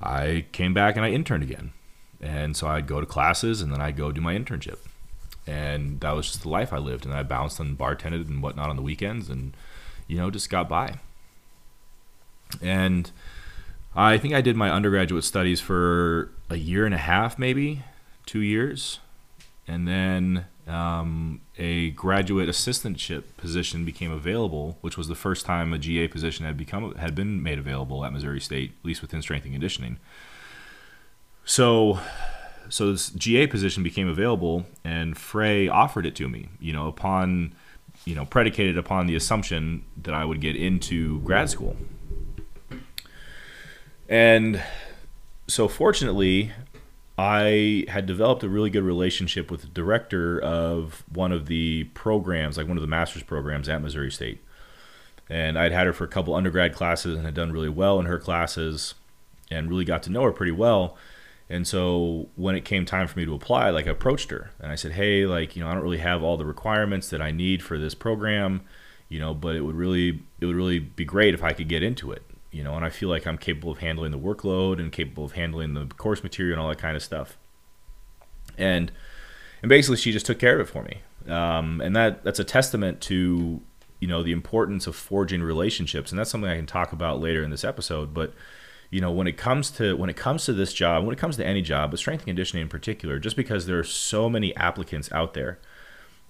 I 0.00 0.46
came 0.52 0.74
back 0.74 0.96
and 0.96 1.04
I 1.04 1.10
interned 1.10 1.42
again, 1.42 1.72
and 2.20 2.56
so 2.56 2.66
I'd 2.66 2.86
go 2.86 3.00
to 3.00 3.06
classes, 3.06 3.60
and 3.60 3.72
then 3.72 3.80
I'd 3.80 3.96
go 3.96 4.12
do 4.12 4.20
my 4.20 4.34
internship 4.36 4.78
and 5.46 6.00
that 6.00 6.10
was 6.10 6.26
just 6.26 6.42
the 6.42 6.48
life 6.48 6.72
I 6.72 6.78
lived. 6.78 7.04
And 7.04 7.14
I 7.14 7.22
bounced 7.22 7.60
and 7.60 7.78
bartended 7.78 8.28
and 8.28 8.42
whatnot 8.42 8.68
on 8.68 8.76
the 8.76 8.82
weekends, 8.82 9.28
and 9.28 9.56
you 10.06 10.16
know, 10.16 10.30
just 10.30 10.50
got 10.50 10.68
by. 10.68 10.98
And 12.60 13.10
I 13.94 14.18
think 14.18 14.34
I 14.34 14.40
did 14.40 14.56
my 14.56 14.70
undergraduate 14.70 15.24
studies 15.24 15.60
for 15.60 16.30
a 16.50 16.56
year 16.56 16.84
and 16.84 16.94
a 16.94 16.98
half, 16.98 17.38
maybe 17.38 17.84
two 18.24 18.40
years, 18.40 19.00
and 19.66 19.86
then 19.86 20.46
um, 20.66 21.40
a 21.58 21.90
graduate 21.90 22.48
assistantship 22.48 23.24
position 23.36 23.84
became 23.84 24.10
available, 24.10 24.78
which 24.80 24.96
was 24.96 25.08
the 25.08 25.14
first 25.14 25.46
time 25.46 25.72
a 25.72 25.78
GA 25.78 26.08
position 26.08 26.44
had 26.44 26.56
become 26.56 26.94
had 26.96 27.14
been 27.14 27.42
made 27.42 27.58
available 27.58 28.04
at 28.04 28.12
Missouri 28.12 28.40
State, 28.40 28.72
at 28.80 28.84
least 28.84 29.02
within 29.02 29.22
strength 29.22 29.44
and 29.44 29.54
conditioning. 29.54 29.98
So 31.44 32.00
so 32.68 32.90
this 32.90 33.10
GA 33.10 33.46
position 33.46 33.82
became 33.82 34.08
available, 34.08 34.66
and 34.84 35.16
Frey 35.16 35.68
offered 35.68 36.04
it 36.04 36.16
to 36.16 36.28
me. 36.28 36.48
You 36.58 36.72
know, 36.72 36.88
upon 36.88 37.54
you 38.04 38.14
know, 38.14 38.24
predicated 38.24 38.76
upon 38.76 39.06
the 39.06 39.16
assumption 39.16 39.84
that 40.02 40.14
I 40.14 40.24
would 40.24 40.40
get 40.40 40.56
into 40.56 41.20
grad 41.20 41.50
school. 41.50 41.76
And 44.08 44.62
so, 45.48 45.66
fortunately, 45.68 46.52
I 47.18 47.84
had 47.88 48.04
developed 48.04 48.42
a 48.42 48.48
really 48.48 48.68
good 48.68 48.84
relationship 48.84 49.50
with 49.50 49.62
the 49.62 49.68
director 49.68 50.38
of 50.38 51.02
one 51.12 51.32
of 51.32 51.46
the 51.46 51.84
programs, 51.94 52.58
like 52.58 52.68
one 52.68 52.76
of 52.76 52.82
the 52.82 52.88
master's 52.88 53.22
programs 53.22 53.68
at 53.68 53.80
Missouri 53.80 54.10
State. 54.10 54.42
And 55.28 55.58
I'd 55.58 55.72
had 55.72 55.86
her 55.86 55.92
for 55.92 56.04
a 56.04 56.08
couple 56.08 56.34
undergrad 56.34 56.74
classes 56.74 57.16
and 57.16 57.24
had 57.24 57.34
done 57.34 57.52
really 57.52 57.70
well 57.70 57.98
in 57.98 58.06
her 58.06 58.18
classes 58.18 58.94
and 59.50 59.70
really 59.70 59.84
got 59.84 60.02
to 60.04 60.10
know 60.10 60.22
her 60.22 60.32
pretty 60.32 60.52
well. 60.52 60.96
And 61.48 61.66
so 61.66 62.28
when 62.36 62.54
it 62.54 62.64
came 62.64 62.84
time 62.84 63.06
for 63.06 63.18
me 63.18 63.24
to 63.24 63.34
apply, 63.34 63.70
like 63.70 63.86
I 63.86 63.90
approached 63.90 64.30
her 64.30 64.50
and 64.60 64.70
I 64.70 64.74
said, 64.74 64.92
"Hey, 64.92 65.26
like, 65.26 65.56
you 65.56 65.62
know, 65.62 65.70
I 65.70 65.74
don't 65.74 65.82
really 65.82 65.98
have 65.98 66.22
all 66.22 66.36
the 66.36 66.44
requirements 66.44 67.08
that 67.10 67.22
I 67.22 67.30
need 67.30 67.62
for 67.62 67.78
this 67.78 67.94
program, 67.94 68.62
you 69.08 69.20
know, 69.20 69.32
but 69.32 69.54
it 69.54 69.60
would 69.60 69.76
really 69.76 70.22
it 70.40 70.46
would 70.46 70.56
really 70.56 70.80
be 70.80 71.04
great 71.04 71.34
if 71.34 71.44
I 71.44 71.52
could 71.52 71.68
get 71.68 71.82
into 71.82 72.10
it, 72.12 72.22
you 72.56 72.64
know, 72.64 72.74
and 72.74 72.84
I 72.84 72.90
feel 72.90 73.10
like 73.10 73.26
I'm 73.26 73.36
capable 73.36 73.70
of 73.70 73.78
handling 73.78 74.12
the 74.12 74.18
workload 74.18 74.80
and 74.80 74.90
capable 74.90 75.24
of 75.26 75.32
handling 75.32 75.74
the 75.74 75.84
course 75.86 76.22
material 76.22 76.54
and 76.54 76.62
all 76.62 76.68
that 76.70 76.78
kind 76.78 76.96
of 76.96 77.02
stuff." 77.02 77.36
And 78.56 78.90
and 79.62 79.68
basically 79.68 79.98
she 79.98 80.10
just 80.10 80.24
took 80.24 80.38
care 80.38 80.58
of 80.58 80.66
it 80.66 80.72
for 80.72 80.82
me. 80.82 81.02
Um, 81.30 81.82
and 81.82 81.94
that 81.94 82.24
that's 82.24 82.38
a 82.38 82.44
testament 82.44 83.02
to, 83.02 83.60
you 84.00 84.08
know, 84.08 84.22
the 84.22 84.32
importance 84.32 84.86
of 84.86 84.96
forging 84.96 85.42
relationships, 85.42 86.10
and 86.10 86.18
that's 86.18 86.30
something 86.30 86.50
I 86.50 86.56
can 86.56 86.66
talk 86.66 86.92
about 86.92 87.20
later 87.20 87.42
in 87.42 87.50
this 87.50 87.64
episode, 87.64 88.14
but 88.14 88.32
you 88.90 89.00
know 89.00 89.10
when 89.10 89.26
it 89.26 89.36
comes 89.36 89.70
to 89.72 89.96
when 89.96 90.08
it 90.08 90.16
comes 90.16 90.44
to 90.44 90.52
this 90.52 90.72
job 90.72 91.04
when 91.04 91.12
it 91.12 91.18
comes 91.18 91.36
to 91.36 91.44
any 91.44 91.60
job 91.60 91.90
but 91.90 91.98
strength 91.98 92.20
and 92.20 92.28
conditioning 92.28 92.62
in 92.62 92.68
particular 92.68 93.18
just 93.18 93.34
because 93.34 93.66
there 93.66 93.78
are 93.80 93.84
so 93.84 94.30
many 94.30 94.54
applicants 94.54 95.10
out 95.10 95.34
there 95.34 95.58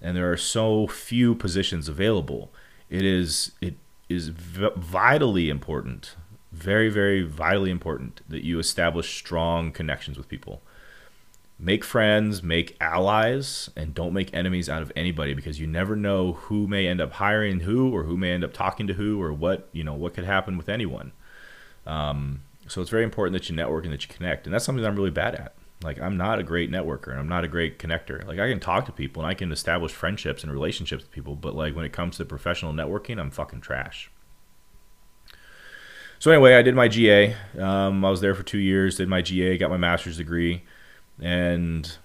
and 0.01 0.17
there 0.17 0.31
are 0.31 0.37
so 0.37 0.87
few 0.87 1.35
positions 1.35 1.87
available 1.87 2.51
it 2.89 3.05
is 3.05 3.51
it 3.61 3.75
is 4.09 4.29
v- 4.29 4.69
vitally 4.75 5.49
important 5.49 6.15
very 6.51 6.89
very 6.89 7.23
vitally 7.23 7.71
important 7.71 8.21
that 8.27 8.43
you 8.43 8.59
establish 8.59 9.17
strong 9.17 9.71
connections 9.71 10.17
with 10.17 10.27
people 10.27 10.61
make 11.59 11.83
friends 11.83 12.41
make 12.41 12.75
allies 12.79 13.69
and 13.75 13.93
don't 13.93 14.13
make 14.13 14.33
enemies 14.33 14.69
out 14.69 14.81
of 14.81 14.91
anybody 14.95 15.33
because 15.33 15.59
you 15.59 15.67
never 15.67 15.95
know 15.95 16.33
who 16.33 16.67
may 16.67 16.87
end 16.87 17.01
up 17.01 17.13
hiring 17.13 17.61
who 17.61 17.93
or 17.93 18.03
who 18.03 18.15
may 18.17 18.31
end 18.31 18.43
up 18.43 18.53
talking 18.53 18.87
to 18.87 18.93
who 18.93 19.21
or 19.21 19.33
what 19.33 19.67
you 19.71 19.83
know 19.83 19.93
what 19.93 20.13
could 20.13 20.25
happen 20.25 20.57
with 20.57 20.69
anyone 20.69 21.11
um, 21.87 22.41
so 22.67 22.81
it's 22.81 22.89
very 22.89 23.03
important 23.03 23.33
that 23.33 23.49
you 23.49 23.55
network 23.55 23.85
and 23.85 23.93
that 23.93 24.07
you 24.07 24.13
connect. 24.13 24.45
And 24.45 24.53
that's 24.53 24.65
something 24.65 24.83
that 24.83 24.89
I'm 24.89 24.95
really 24.95 25.09
bad 25.09 25.35
at. 25.35 25.53
Like 25.83 25.99
I'm 26.01 26.17
not 26.17 26.39
a 26.39 26.43
great 26.43 26.71
networker 26.71 27.11
and 27.11 27.19
I'm 27.19 27.29
not 27.29 27.43
a 27.43 27.47
great 27.47 27.77
connector. 27.77 28.25
Like 28.25 28.39
I 28.39 28.49
can 28.49 28.59
talk 28.59 28.85
to 28.87 28.91
people 28.91 29.21
and 29.21 29.29
I 29.29 29.35
can 29.35 29.51
establish 29.51 29.91
friendships 29.91 30.43
and 30.43 30.51
relationships 30.51 31.03
with 31.03 31.11
people, 31.11 31.35
but 31.35 31.55
like 31.55 31.75
when 31.75 31.85
it 31.85 31.93
comes 31.93 32.17
to 32.17 32.25
professional 32.25 32.73
networking, 32.73 33.19
I'm 33.19 33.29
fucking 33.29 33.61
trash. 33.61 34.09
So 36.19 36.31
anyway, 36.31 36.55
I 36.55 36.63
did 36.63 36.73
my 36.73 36.87
GA. 36.87 37.35
Um, 37.59 38.03
I 38.03 38.09
was 38.09 38.21
there 38.21 38.33
for 38.33 38.41
two 38.41 38.57
years, 38.57 38.95
did 38.95 39.07
my 39.07 39.21
GA, 39.21 39.55
got 39.57 39.69
my 39.69 39.77
master's 39.77 40.17
degree, 40.17 40.63
and 41.21 41.95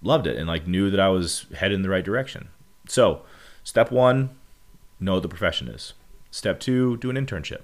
loved 0.00 0.26
it 0.26 0.36
and 0.36 0.46
like 0.46 0.66
knew 0.66 0.90
that 0.90 1.00
I 1.00 1.08
was 1.08 1.46
headed 1.56 1.74
in 1.74 1.82
the 1.82 1.90
right 1.90 2.04
direction. 2.04 2.48
So 2.88 3.22
step 3.62 3.90
one, 3.90 4.30
know 4.98 5.14
what 5.14 5.22
the 5.22 5.28
profession 5.28 5.68
is. 5.68 5.92
Step 6.30 6.60
two, 6.60 6.96
do 6.96 7.10
an 7.10 7.16
internship. 7.16 7.62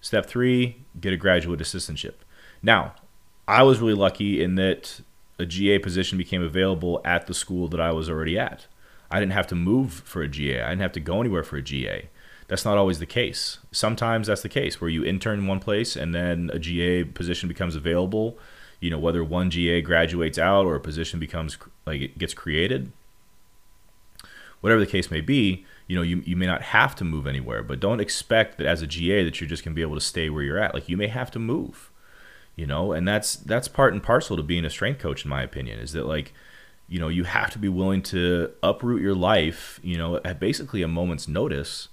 Step 0.00 0.26
three, 0.26 0.78
get 1.00 1.12
a 1.12 1.16
graduate 1.16 1.60
assistantship. 1.60 2.14
Now, 2.62 2.94
I 3.52 3.64
was 3.64 3.80
really 3.80 3.92
lucky 3.92 4.42
in 4.42 4.54
that 4.54 5.02
a 5.38 5.44
GA 5.44 5.78
position 5.78 6.16
became 6.16 6.42
available 6.42 7.02
at 7.04 7.26
the 7.26 7.34
school 7.34 7.68
that 7.68 7.80
I 7.82 7.92
was 7.92 8.08
already 8.08 8.38
at. 8.38 8.66
I 9.10 9.20
didn't 9.20 9.34
have 9.34 9.46
to 9.48 9.54
move 9.54 9.92
for 9.92 10.22
a 10.22 10.28
GA. 10.28 10.62
I 10.62 10.70
didn't 10.70 10.80
have 10.80 10.92
to 10.92 11.00
go 11.00 11.20
anywhere 11.20 11.42
for 11.42 11.58
a 11.58 11.62
GA. 11.62 12.08
That's 12.48 12.64
not 12.64 12.78
always 12.78 12.98
the 12.98 13.04
case. 13.04 13.58
Sometimes 13.70 14.28
that's 14.28 14.40
the 14.40 14.48
case 14.48 14.80
where 14.80 14.88
you 14.88 15.04
intern 15.04 15.40
in 15.40 15.46
one 15.46 15.60
place 15.60 15.96
and 15.96 16.14
then 16.14 16.50
a 16.54 16.58
GA 16.58 17.04
position 17.04 17.46
becomes 17.46 17.76
available. 17.76 18.38
You 18.80 18.88
know, 18.88 18.98
whether 18.98 19.22
one 19.22 19.50
GA 19.50 19.82
graduates 19.82 20.38
out 20.38 20.64
or 20.64 20.74
a 20.74 20.80
position 20.80 21.20
becomes 21.20 21.58
like 21.84 22.00
it 22.00 22.16
gets 22.16 22.32
created. 22.32 22.90
Whatever 24.62 24.80
the 24.80 24.86
case 24.86 25.10
may 25.10 25.20
be, 25.20 25.66
you 25.86 25.94
know, 25.94 26.02
you, 26.02 26.22
you 26.24 26.36
may 26.36 26.46
not 26.46 26.62
have 26.62 26.96
to 26.96 27.04
move 27.04 27.26
anywhere, 27.26 27.62
but 27.62 27.80
don't 27.80 28.00
expect 28.00 28.56
that 28.56 28.66
as 28.66 28.80
a 28.80 28.86
GA 28.86 29.24
that 29.24 29.42
you're 29.42 29.50
just 29.50 29.62
going 29.62 29.74
to 29.74 29.76
be 29.76 29.82
able 29.82 29.96
to 29.96 30.00
stay 30.00 30.30
where 30.30 30.42
you're 30.42 30.58
at. 30.58 30.72
Like 30.72 30.88
you 30.88 30.96
may 30.96 31.08
have 31.08 31.30
to 31.32 31.38
move, 31.38 31.90
you 32.56 32.66
know, 32.66 32.92
and 32.92 33.06
that's 33.06 33.36
that's 33.36 33.68
part 33.68 33.92
and 33.92 34.02
parcel 34.02 34.36
to 34.36 34.42
being 34.42 34.64
a 34.64 34.70
strength 34.70 35.00
coach 35.00 35.24
in 35.24 35.30
my 35.30 35.42
opinion 35.42 35.78
is 35.78 35.92
that 35.92 36.06
like 36.06 36.32
you 36.88 36.98
know, 36.98 37.08
you 37.08 37.24
have 37.24 37.50
to 37.50 37.58
be 37.58 37.70
willing 37.70 38.02
to 38.02 38.50
uproot 38.62 39.00
your 39.00 39.14
life, 39.14 39.80
you 39.82 39.96
know, 39.96 40.20
at 40.26 40.38
basically 40.38 40.82
a 40.82 40.88
moment's 40.88 41.26
notice 41.26 41.88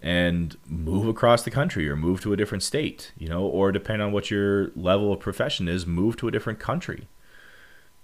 and 0.00 0.56
move 0.64 1.08
across 1.08 1.42
the 1.42 1.50
country 1.50 1.88
or 1.88 1.96
move 1.96 2.20
to 2.20 2.32
a 2.32 2.36
different 2.36 2.62
state, 2.62 3.10
you 3.18 3.28
know, 3.28 3.42
or 3.42 3.72
depending 3.72 4.06
on 4.06 4.12
what 4.12 4.30
your 4.30 4.70
level 4.76 5.12
of 5.12 5.18
profession 5.18 5.66
is, 5.66 5.86
move 5.86 6.16
to 6.16 6.28
a 6.28 6.30
different 6.30 6.60
country. 6.60 7.08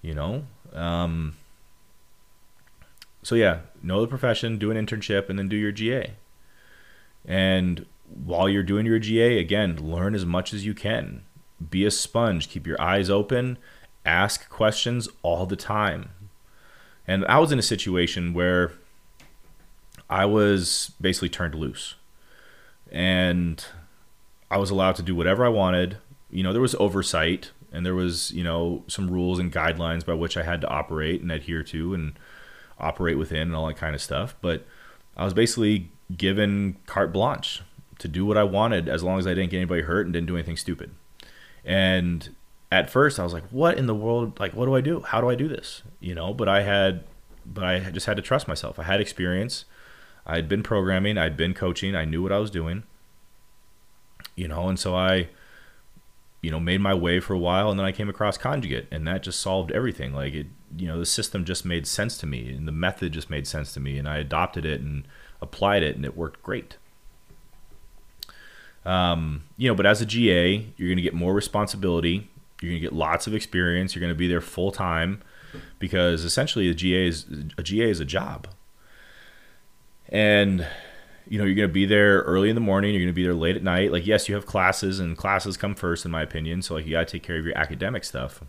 You 0.03 0.15
know, 0.15 0.45
um, 0.73 1.37
so 3.23 3.37
yeah, 3.37 3.61
know 3.83 4.01
the 4.01 4.09
profession, 4.09 4.59
do 4.59 4.71
an 4.71 4.87
internship, 4.87 5.29
and 5.31 5.39
then 5.39 5.49
do 5.49 5.57
your 5.57 5.73
GA. 5.73 6.15
And 7.25 7.87
while 8.25 8.49
you're 8.49 8.63
doing 8.63 8.87
your 8.87 8.99
GA, 8.99 9.39
again, 9.39 9.77
learn 9.77 10.15
as 10.15 10.27
much 10.27 10.53
as 10.53 10.67
you 10.67 10.75
can. 10.75 11.23
Be 11.71 11.85
a 11.85 11.91
sponge. 11.91 12.49
Keep 12.49 12.67
your 12.67 12.81
eyes 12.81 13.11
open. 13.11 13.59
Ask 14.05 14.49
questions 14.49 15.09
all 15.23 15.47
the 15.47 15.57
time. 15.57 16.11
And 17.07 17.25
I 17.27 17.39
was 17.39 17.53
in 17.53 17.59
a 17.59 17.63
situation 17.63 18.35
where 18.35 18.73
I 20.09 20.25
was 20.25 20.93
basically 21.01 21.29
turned 21.29 21.55
loose. 21.55 21.95
And 22.91 23.65
I 24.51 24.59
was 24.59 24.71
allowed 24.71 24.97
to 24.97 25.03
do 25.03 25.15
whatever 25.15 25.45
I 25.45 25.49
wanted. 25.49 25.99
You 26.31 26.43
know, 26.43 26.53
there 26.53 26.63
was 26.63 26.75
oversight 26.77 27.51
and 27.73 27.85
there 27.85 27.95
was, 27.95 28.31
you 28.31 28.45
know, 28.45 28.85
some 28.87 29.11
rules 29.11 29.39
and 29.39 29.53
guidelines 29.53 30.05
by 30.05 30.15
which 30.15 30.37
I 30.37 30.43
had 30.43 30.61
to 30.61 30.69
operate 30.69 31.23
and 31.23 31.33
adhere 31.33 31.63
to. 31.65 31.95
And 31.95 32.19
operate 32.79 33.19
within 33.19 33.43
and 33.43 33.55
all 33.55 33.67
that 33.67 33.77
kind 33.77 33.95
of 33.95 34.03
stuff. 34.03 34.35
But 34.41 34.67
I 35.17 35.25
was 35.25 35.35
basically 35.35 35.91
given 36.17 36.77
carte 36.87 37.13
blanche 37.13 37.63
to 37.99 38.09
do 38.09 38.27
what 38.27 38.37
I 38.37 38.45
wanted 38.45 38.89
as 38.89 39.03
long 39.03 39.19
as 39.19 39.27
I 39.27 39.35
didn't 39.35 39.51
get 39.51 39.59
anybody 39.59 39.83
hurt 39.83 40.07
and 40.07 40.13
didn't 40.13 40.27
do 40.27 40.37
anything 40.37 40.57
stupid. 40.57 40.91
And 41.65 42.35
at 42.71 42.91
first 42.91 43.19
I 43.19 43.25
was 43.25 43.33
like, 43.33 43.45
what 43.51 43.79
in 43.79 43.87
the 43.87 43.95
world? 43.95 44.39
Like, 44.39 44.55
what 44.55 44.67
do 44.67 44.75
I 44.75 44.81
do? 44.81 45.01
How 45.01 45.21
do 45.21 45.29
I 45.29 45.35
do 45.35 45.49
this? 45.49 45.83
You 46.01 46.15
know, 46.15 46.35
but 46.35 46.49
I 46.49 46.63
had, 46.63 47.05
but 47.47 47.65
I 47.65 47.79
just 47.91 48.07
had 48.07 48.17
to 48.17 48.23
trust 48.23 48.49
myself. 48.49 48.79
I 48.79 48.85
had 48.85 49.01
experience. 49.01 49.65
I'd 50.27 50.49
been 50.49 50.63
programming. 50.63 51.19
I'd 51.19 51.37
been 51.37 51.55
coaching. 51.55 51.95
I 51.95 52.05
knew 52.05 52.23
what 52.23 52.33
I 52.33 52.39
was 52.39 52.51
doing. 52.51 52.85
You 54.37 54.49
know, 54.49 54.69
and 54.69 54.79
so 54.79 54.95
I, 54.95 55.29
you 56.43 56.51
know, 56.51 56.61
made 56.61 56.81
my 56.81 56.95
way 56.95 57.21
for 57.21 57.33
a 57.33 57.39
while 57.39 57.71
and 57.71 57.79
then 57.79 57.87
I 57.87 57.93
came 57.93 58.09
across 58.09 58.37
conjugate 58.37 58.89
and 58.91 59.07
that 59.07 59.23
just 59.23 59.41
solved 59.41 59.71
everything. 59.73 60.13
Like 60.13 60.35
it, 60.35 60.47
you 60.77 60.87
know, 60.87 60.99
the 60.99 61.07
system 61.07 61.45
just 61.45 61.65
made 61.65 61.87
sense 61.87 62.19
to 62.19 62.27
me 62.27 62.53
and 62.53 62.69
the 62.69 62.73
method 62.73 63.13
just 63.13 63.31
made 63.31 63.47
sense 63.47 63.73
to 63.75 63.81
me 63.81 63.99
and 63.99 64.09
I 64.09 64.19
adopted 64.19 64.67
it 64.67 64.81
and 64.81 65.07
applied 65.41 65.83
it 65.83 65.97
and 65.97 66.05
it 66.05 66.17
worked 66.17 66.43
great. 66.43 66.77
Um, 68.85 69.45
you 69.57 69.69
know, 69.69 69.75
but 69.75 69.87
as 69.87 70.01
a 70.01 70.07
GA, 70.07 70.67
you're 70.77 70.89
going 70.89 70.97
to 70.97 71.03
get 71.03 71.15
more 71.15 71.33
responsibility. 71.33 72.29
You're 72.61 72.71
going 72.71 72.81
to 72.81 72.87
get 72.87 72.93
lots 72.93 73.27
of 73.27 73.35
experience. 73.35 73.95
You're 73.95 74.01
going 74.01 74.13
to 74.13 74.19
be 74.19 74.29
there 74.29 74.41
full 74.41 74.71
time 74.71 75.23
because 75.79 76.25
essentially 76.25 76.69
a 76.69 76.75
GA 76.75 77.07
is 77.07 77.27
a 77.57 77.63
GA 77.63 77.91
is 77.91 78.01
a 78.01 78.05
job. 78.05 78.49
And 80.09 80.67
you 81.27 81.39
know, 81.39 81.45
you're 81.45 81.55
going 81.55 81.69
to 81.69 81.73
be 81.73 81.87
there 81.87 82.21
early 82.21 82.49
in 82.49 82.55
the 82.55 82.61
morning. 82.61 82.93
You're 82.93 83.01
going 83.01 83.09
to 83.09 83.15
be 83.15 83.23
there 83.23 83.35
late 83.35 83.57
at 83.57 83.63
night. 83.63 83.91
Like, 83.91 84.07
yes, 84.07 84.29
you 84.29 84.35
have 84.35 84.47
classes, 84.47 85.01
and 85.01 85.17
classes 85.17 85.57
come 85.57 85.75
first, 85.75 86.05
in 86.05 86.11
my 86.11 86.23
opinion. 86.23 86.63
So, 86.63 86.75
like, 86.75 86.85
you 86.85 86.93
got 86.93 87.09
to 87.09 87.13
take 87.13 87.23
care 87.23 87.39
of 87.39 87.47
your 87.47 87.57
academic 87.57 88.05
stuff. 88.05 88.43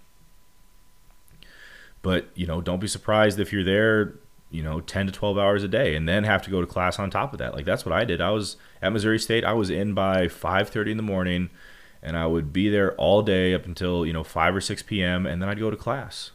But, 2.01 2.27
you 2.35 2.45
know, 2.45 2.61
don't 2.61 2.79
be 2.79 2.87
surprised 2.87 3.39
if 3.39 3.53
you're 3.53 3.63
there, 3.63 4.15
you 4.55 4.63
know, 4.63 4.79
10 4.79 5.07
to 5.07 5.11
12 5.11 5.37
hours 5.37 5.63
a 5.63 5.67
day 5.67 5.95
and 5.95 6.07
then 6.07 6.23
have 6.23 6.41
to 6.43 6.49
go 6.49 6.61
to 6.61 6.67
class 6.67 6.97
on 6.97 7.09
top 7.09 7.33
of 7.33 7.39
that. 7.39 7.53
Like 7.53 7.65
that's 7.65 7.85
what 7.85 7.93
I 7.93 8.05
did. 8.05 8.21
I 8.21 8.31
was 8.31 8.55
at 8.81 8.93
Missouri 8.93 9.19
State. 9.19 9.43
I 9.43 9.53
was 9.53 9.69
in 9.69 9.93
by 9.93 10.27
5:30 10.27 10.91
in 10.91 10.97
the 10.97 11.03
morning 11.03 11.49
and 12.01 12.17
I 12.17 12.25
would 12.25 12.53
be 12.53 12.69
there 12.69 12.95
all 12.95 13.21
day 13.21 13.53
up 13.53 13.65
until, 13.65 14.05
you 14.05 14.13
know, 14.13 14.23
5 14.23 14.55
or 14.55 14.61
6 14.61 14.83
p.m. 14.83 15.25
and 15.25 15.41
then 15.41 15.49
I'd 15.49 15.59
go 15.59 15.69
to 15.69 15.75
class. 15.75 16.31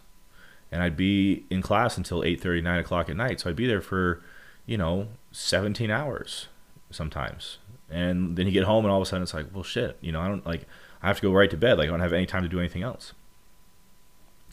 And 0.70 0.82
I'd 0.82 0.96
be 0.96 1.46
in 1.50 1.62
class 1.62 1.96
until 1.96 2.20
8:30, 2.20 2.62
9 2.62 2.78
o'clock 2.78 3.08
at 3.08 3.16
night. 3.16 3.40
So 3.40 3.50
I'd 3.50 3.56
be 3.56 3.66
there 3.66 3.80
for, 3.80 4.22
you 4.66 4.76
know, 4.76 5.08
17 5.32 5.90
hours 5.90 6.48
sometimes. 6.90 7.56
And 7.88 8.36
then 8.36 8.46
you 8.46 8.52
get 8.52 8.64
home 8.64 8.84
and 8.84 8.92
all 8.92 9.00
of 9.00 9.06
a 9.06 9.08
sudden 9.08 9.22
it's 9.22 9.34
like, 9.34 9.46
well, 9.52 9.64
shit, 9.64 9.96
you 10.00 10.12
know, 10.12 10.20
I 10.20 10.28
don't 10.28 10.46
like, 10.46 10.66
I 11.02 11.08
have 11.08 11.16
to 11.16 11.22
go 11.22 11.32
right 11.32 11.50
to 11.50 11.56
bed. 11.56 11.78
Like 11.78 11.88
I 11.88 11.90
don't 11.90 12.00
have 12.00 12.12
any 12.12 12.26
time 12.26 12.42
to 12.42 12.48
do 12.48 12.60
anything 12.60 12.82
else. 12.82 13.14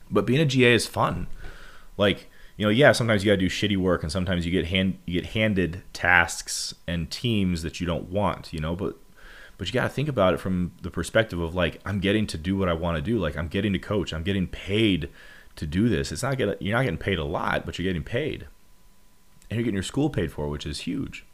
But 0.10 0.26
being 0.26 0.40
a 0.40 0.46
GA 0.46 0.74
is 0.74 0.88
fun. 0.88 1.28
Like, 1.98 2.30
you 2.58 2.66
know, 2.66 2.70
yeah, 2.72 2.92
sometimes 2.92 3.24
you 3.24 3.32
got 3.32 3.36
to 3.36 3.48
do 3.48 3.50
shitty 3.50 3.78
work 3.78 4.04
and 4.04 4.12
sometimes 4.12 4.46
you 4.46 4.52
get 4.52 4.66
hand 4.66 4.98
you 5.06 5.22
get 5.22 5.32
handed 5.32 5.84
tasks 5.94 6.74
and 6.88 7.10
teams 7.10 7.62
that 7.62 7.80
you 7.80 7.88
don't 7.88 8.10
want, 8.10 8.52
you 8.52 8.60
know, 8.60 8.76
but 8.76 8.98
But 9.58 9.68
you 9.68 9.74
got 9.74 9.84
to 9.84 9.90
think 9.90 10.08
about 10.08 10.34
it 10.34 10.40
from 10.40 10.72
the 10.82 10.92
perspective 10.92 11.40
of 11.40 11.56
like 11.56 11.82
I'm 11.86 12.00
getting 12.00 12.28
to 12.28 12.38
do 12.38 12.56
what 12.58 12.70
I 12.70 12.74
want 12.74 12.98
to 12.98 13.02
do. 13.02 13.18
Like 13.18 13.36
I'm 13.36 13.48
getting 13.48 13.74
to 13.74 13.80
coach. 13.80 14.14
I'm 14.14 14.24
getting 14.24 14.48
paid 14.48 15.10
to 15.56 15.66
do 15.66 15.90
this. 15.90 16.12
It's 16.12 16.24
not 16.24 16.38
getting 16.38 16.56
you're 16.60 16.76
not 16.76 16.84
getting 16.84 16.98
paid 17.00 17.18
a 17.18 17.24
lot, 17.24 17.66
but 17.66 17.78
you're 17.78 17.88
getting 17.88 18.04
paid. 18.04 18.48
And 19.50 19.58
you're 19.58 19.64
getting 19.64 19.74
your 19.76 19.84
school 19.84 20.10
paid 20.10 20.32
for, 20.32 20.48
which 20.48 20.66
is 20.66 20.82
huge. 20.82 21.26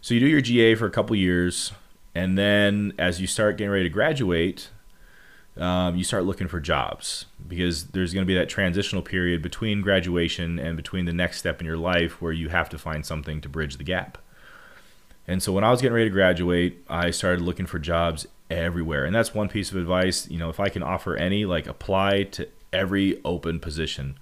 So 0.00 0.14
you 0.14 0.20
do 0.20 0.26
your 0.26 0.40
GA 0.40 0.74
for 0.76 0.86
a 0.86 0.90
couple 0.90 1.16
years, 1.16 1.72
and 2.14 2.38
then 2.38 2.92
as 2.98 3.20
you 3.20 3.26
start 3.26 3.56
getting 3.56 3.72
ready 3.72 3.84
to 3.84 3.90
graduate, 3.90 4.70
um, 5.58 5.96
you 5.96 6.04
start 6.04 6.24
looking 6.24 6.48
for 6.48 6.60
jobs 6.60 7.26
because 7.46 7.88
there's 7.88 8.14
going 8.14 8.24
to 8.24 8.26
be 8.26 8.34
that 8.34 8.48
transitional 8.48 9.02
period 9.02 9.42
between 9.42 9.80
graduation 9.80 10.58
and 10.58 10.76
between 10.76 11.04
the 11.04 11.12
next 11.12 11.38
step 11.38 11.60
in 11.60 11.66
your 11.66 11.76
life 11.76 12.22
where 12.22 12.32
you 12.32 12.48
have 12.48 12.68
to 12.70 12.78
find 12.78 13.04
something 13.04 13.40
to 13.40 13.48
bridge 13.48 13.76
the 13.76 13.84
gap. 13.84 14.18
And 15.26 15.42
so 15.42 15.52
when 15.52 15.64
I 15.64 15.70
was 15.70 15.82
getting 15.82 15.94
ready 15.94 16.08
to 16.08 16.14
graduate, 16.14 16.84
I 16.88 17.10
started 17.10 17.42
looking 17.42 17.66
for 17.66 17.78
jobs 17.78 18.26
everywhere. 18.50 19.04
And 19.04 19.14
that's 19.14 19.34
one 19.34 19.48
piece 19.48 19.70
of 19.70 19.76
advice. 19.76 20.28
You 20.30 20.38
know, 20.38 20.48
if 20.48 20.58
I 20.58 20.68
can 20.68 20.82
offer 20.82 21.16
any, 21.16 21.44
like 21.44 21.66
apply 21.66 22.24
to 22.24 22.48
every 22.72 23.22
open 23.24 23.60
position. 23.60 24.18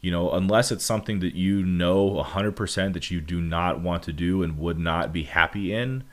You 0.00 0.10
know, 0.10 0.32
unless 0.32 0.70
it's 0.70 0.84
something 0.84 1.20
that 1.20 1.34
you 1.34 1.64
know 1.64 2.10
100% 2.10 2.92
that 2.92 3.10
you 3.10 3.20
do 3.20 3.40
not 3.40 3.80
want 3.80 4.02
to 4.02 4.12
do 4.12 4.42
and 4.42 4.58
would 4.58 4.78
not 4.78 5.12
be 5.12 5.22
happy 5.22 5.72
in, 5.72 6.04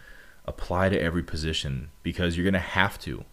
apply 0.45 0.89
to 0.89 1.01
every 1.01 1.23
position 1.23 1.89
because 2.01 2.37
you're 2.37 2.45
going 2.45 2.53
to 2.53 2.59
have 2.59 2.97
to 2.99 3.25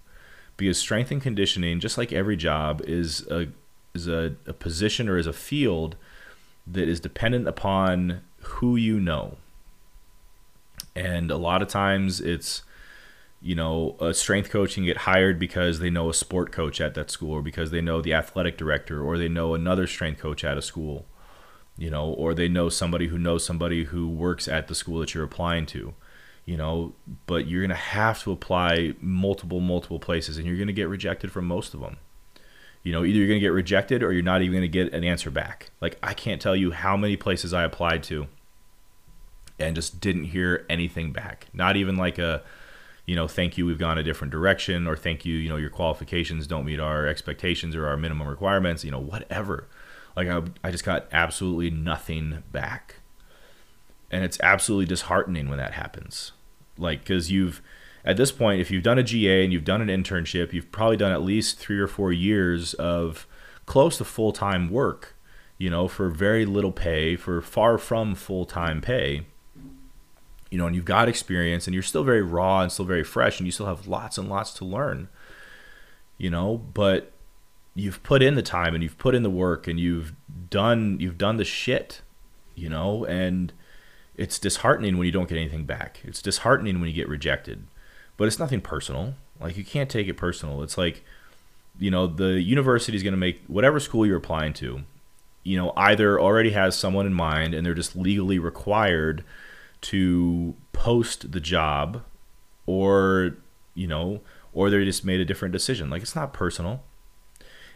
because 0.58 0.76
strength 0.76 1.10
and 1.10 1.22
conditioning, 1.22 1.80
just 1.80 1.96
like 1.96 2.12
every 2.12 2.36
job, 2.36 2.82
is 2.84 3.26
a 3.28 3.46
is 3.94 4.06
a, 4.06 4.34
a 4.46 4.52
position 4.52 5.08
or 5.08 5.16
is 5.16 5.26
a 5.26 5.32
field 5.32 5.96
that 6.66 6.86
is 6.86 7.00
dependent 7.00 7.48
upon 7.48 8.20
who 8.42 8.76
you 8.76 9.00
know. 9.00 9.38
And 10.94 11.30
a 11.30 11.38
lot 11.38 11.62
of 11.62 11.68
times 11.68 12.20
it's 12.20 12.62
you 13.40 13.54
know, 13.54 13.96
a 14.00 14.12
strength 14.12 14.50
coach 14.50 14.74
can 14.74 14.84
get 14.84 14.96
hired 14.96 15.38
because 15.38 15.78
they 15.78 15.90
know 15.90 16.10
a 16.10 16.14
sport 16.14 16.50
coach 16.50 16.80
at 16.80 16.94
that 16.94 17.08
school 17.08 17.30
or 17.30 17.42
because 17.42 17.70
they 17.70 17.80
know 17.80 18.02
the 18.02 18.12
athletic 18.12 18.58
director 18.58 19.00
or 19.00 19.16
they 19.16 19.28
know 19.28 19.54
another 19.54 19.86
strength 19.86 20.20
coach 20.20 20.42
at 20.42 20.58
a 20.58 20.62
school, 20.62 21.06
you 21.76 21.88
know, 21.88 22.08
or 22.08 22.34
they 22.34 22.48
know 22.48 22.68
somebody 22.68 23.06
who 23.06 23.16
knows 23.16 23.44
somebody 23.44 23.84
who 23.84 24.08
works 24.08 24.48
at 24.48 24.66
the 24.66 24.74
school 24.74 24.98
that 24.98 25.14
you're 25.14 25.22
applying 25.22 25.66
to 25.66 25.94
you 26.48 26.56
know, 26.56 26.94
but 27.26 27.46
you're 27.46 27.60
going 27.60 27.68
to 27.68 27.74
have 27.74 28.22
to 28.22 28.32
apply 28.32 28.94
multiple, 29.02 29.60
multiple 29.60 29.98
places 29.98 30.38
and 30.38 30.46
you're 30.46 30.56
going 30.56 30.66
to 30.66 30.72
get 30.72 30.88
rejected 30.88 31.30
from 31.30 31.44
most 31.44 31.74
of 31.74 31.80
them. 31.80 31.98
You 32.82 32.90
know, 32.90 33.04
either 33.04 33.18
you're 33.18 33.28
going 33.28 33.38
to 33.38 33.44
get 33.44 33.48
rejected 33.48 34.02
or 34.02 34.12
you're 34.12 34.22
not 34.22 34.40
even 34.40 34.54
going 34.54 34.62
to 34.62 34.68
get 34.68 34.94
an 34.94 35.04
answer 35.04 35.30
back. 35.30 35.72
Like, 35.82 35.98
I 36.02 36.14
can't 36.14 36.40
tell 36.40 36.56
you 36.56 36.70
how 36.70 36.96
many 36.96 37.18
places 37.18 37.52
I 37.52 37.64
applied 37.64 38.02
to 38.04 38.28
and 39.58 39.76
just 39.76 40.00
didn't 40.00 40.24
hear 40.24 40.64
anything 40.70 41.12
back. 41.12 41.48
Not 41.52 41.76
even 41.76 41.98
like 41.98 42.18
a, 42.18 42.42
you 43.04 43.14
know, 43.14 43.28
thank 43.28 43.58
you, 43.58 43.66
we've 43.66 43.78
gone 43.78 43.98
a 43.98 44.02
different 44.02 44.30
direction, 44.30 44.86
or 44.86 44.96
thank 44.96 45.26
you, 45.26 45.36
you 45.36 45.50
know, 45.50 45.56
your 45.56 45.68
qualifications 45.68 46.46
don't 46.46 46.64
meet 46.64 46.80
our 46.80 47.06
expectations 47.06 47.76
or 47.76 47.86
our 47.86 47.98
minimum 47.98 48.26
requirements, 48.26 48.84
you 48.84 48.90
know, 48.90 49.00
whatever. 49.00 49.68
Like, 50.16 50.28
I, 50.28 50.44
I 50.64 50.70
just 50.70 50.84
got 50.84 51.08
absolutely 51.12 51.70
nothing 51.70 52.42
back. 52.50 53.00
And 54.10 54.24
it's 54.24 54.40
absolutely 54.40 54.86
disheartening 54.86 55.50
when 55.50 55.58
that 55.58 55.74
happens 55.74 56.32
like 56.78 57.00
because 57.00 57.30
you've 57.30 57.60
at 58.04 58.16
this 58.16 58.32
point 58.32 58.60
if 58.60 58.70
you've 58.70 58.82
done 58.82 58.98
a 58.98 59.02
ga 59.02 59.44
and 59.44 59.52
you've 59.52 59.64
done 59.64 59.80
an 59.80 59.88
internship 59.88 60.52
you've 60.52 60.70
probably 60.72 60.96
done 60.96 61.12
at 61.12 61.22
least 61.22 61.58
three 61.58 61.78
or 61.78 61.86
four 61.86 62.12
years 62.12 62.74
of 62.74 63.26
close 63.66 63.98
to 63.98 64.04
full-time 64.04 64.70
work 64.70 65.16
you 65.58 65.68
know 65.68 65.88
for 65.88 66.08
very 66.08 66.46
little 66.46 66.72
pay 66.72 67.16
for 67.16 67.40
far 67.42 67.76
from 67.76 68.14
full-time 68.14 68.80
pay. 68.80 69.26
You 70.50 70.56
know 70.56 70.66
and 70.66 70.74
you've 70.74 70.86
got 70.86 71.08
experience 71.08 71.66
and 71.66 71.74
you're 71.74 71.82
still 71.82 72.04
very 72.04 72.22
raw 72.22 72.62
and 72.62 72.72
still 72.72 72.86
very 72.86 73.04
fresh 73.04 73.38
and 73.38 73.46
you 73.46 73.52
still 73.52 73.66
have 73.66 73.86
lots 73.86 74.16
and 74.16 74.30
lots 74.30 74.54
to 74.54 74.64
learn 74.64 75.08
you 76.16 76.30
know 76.30 76.56
but 76.56 77.12
you've 77.74 78.02
put 78.02 78.22
in 78.22 78.34
the 78.34 78.42
time 78.42 78.74
and 78.74 78.82
you've 78.82 78.98
put 78.98 79.14
in 79.14 79.22
the 79.22 79.30
work 79.30 79.68
and 79.68 79.78
you've 79.78 80.14
done 80.48 80.96
you've 81.00 81.18
done 81.18 81.36
the 81.36 81.44
shit 81.44 82.00
you 82.54 82.68
know 82.68 83.04
and 83.04 83.52
it's 84.18 84.38
disheartening 84.40 84.98
when 84.98 85.06
you 85.06 85.12
don't 85.12 85.28
get 85.28 85.38
anything 85.38 85.64
back. 85.64 86.00
It's 86.02 86.20
disheartening 86.20 86.80
when 86.80 86.90
you 86.90 86.94
get 86.94 87.08
rejected. 87.08 87.64
But 88.16 88.26
it's 88.26 88.40
nothing 88.40 88.60
personal. 88.60 89.14
Like 89.40 89.56
you 89.56 89.64
can't 89.64 89.88
take 89.88 90.08
it 90.08 90.14
personal. 90.14 90.62
It's 90.64 90.76
like, 90.76 91.04
you 91.78 91.90
know, 91.90 92.08
the 92.08 92.40
university 92.42 92.96
is 92.96 93.04
going 93.04 93.12
to 93.12 93.18
make 93.18 93.42
whatever 93.46 93.78
school 93.78 94.04
you're 94.04 94.16
applying 94.16 94.52
to, 94.54 94.80
you 95.44 95.56
know, 95.56 95.72
either 95.76 96.20
already 96.20 96.50
has 96.50 96.76
someone 96.76 97.06
in 97.06 97.14
mind 97.14 97.54
and 97.54 97.64
they're 97.64 97.74
just 97.74 97.94
legally 97.94 98.40
required 98.40 99.22
to 99.82 100.56
post 100.72 101.30
the 101.30 101.40
job 101.40 102.02
or, 102.66 103.36
you 103.74 103.86
know, 103.86 104.20
or 104.52 104.68
they 104.68 104.84
just 104.84 105.04
made 105.04 105.20
a 105.20 105.24
different 105.24 105.52
decision. 105.52 105.90
Like 105.90 106.02
it's 106.02 106.16
not 106.16 106.32
personal. 106.32 106.82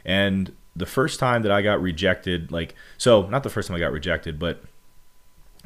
And 0.04 0.56
the 0.74 0.86
first 0.86 1.20
time 1.20 1.42
that 1.42 1.52
I 1.52 1.62
got 1.62 1.80
rejected, 1.80 2.50
like, 2.50 2.74
so 2.98 3.28
not 3.28 3.44
the 3.44 3.50
first 3.50 3.68
time 3.68 3.76
I 3.76 3.80
got 3.80 3.92
rejected, 3.92 4.40
but 4.40 4.64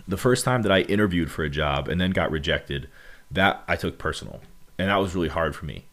the 0.08 0.16
first 0.16 0.44
time 0.44 0.62
that 0.62 0.72
I 0.72 0.80
interviewed 0.82 1.30
for 1.30 1.44
a 1.44 1.50
job 1.50 1.88
and 1.88 2.00
then 2.00 2.10
got 2.10 2.30
rejected, 2.30 2.88
that 3.30 3.62
I 3.66 3.76
took 3.76 3.98
personal, 3.98 4.40
and 4.78 4.88
that 4.88 4.96
was 4.96 5.14
really 5.14 5.28
hard 5.28 5.56
for 5.56 5.66
me. 5.66 5.84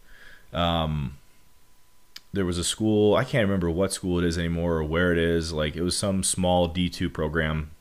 Um, 0.53 1.17
there 2.31 2.45
was 2.45 2.57
a 2.57 2.63
school 2.63 3.15
I 3.15 3.23
can't 3.23 3.45
remember 3.47 3.69
what 3.69 3.93
school 3.93 4.19
it 4.19 4.25
is 4.25 4.37
anymore 4.37 4.77
or 4.77 4.83
where 4.83 5.11
it 5.11 5.17
is. 5.17 5.51
Like 5.53 5.75
it 5.75 5.81
was 5.81 5.97
some 5.97 6.23
small 6.23 6.67
D 6.67 6.89
two 6.89 7.09
program, 7.09 7.71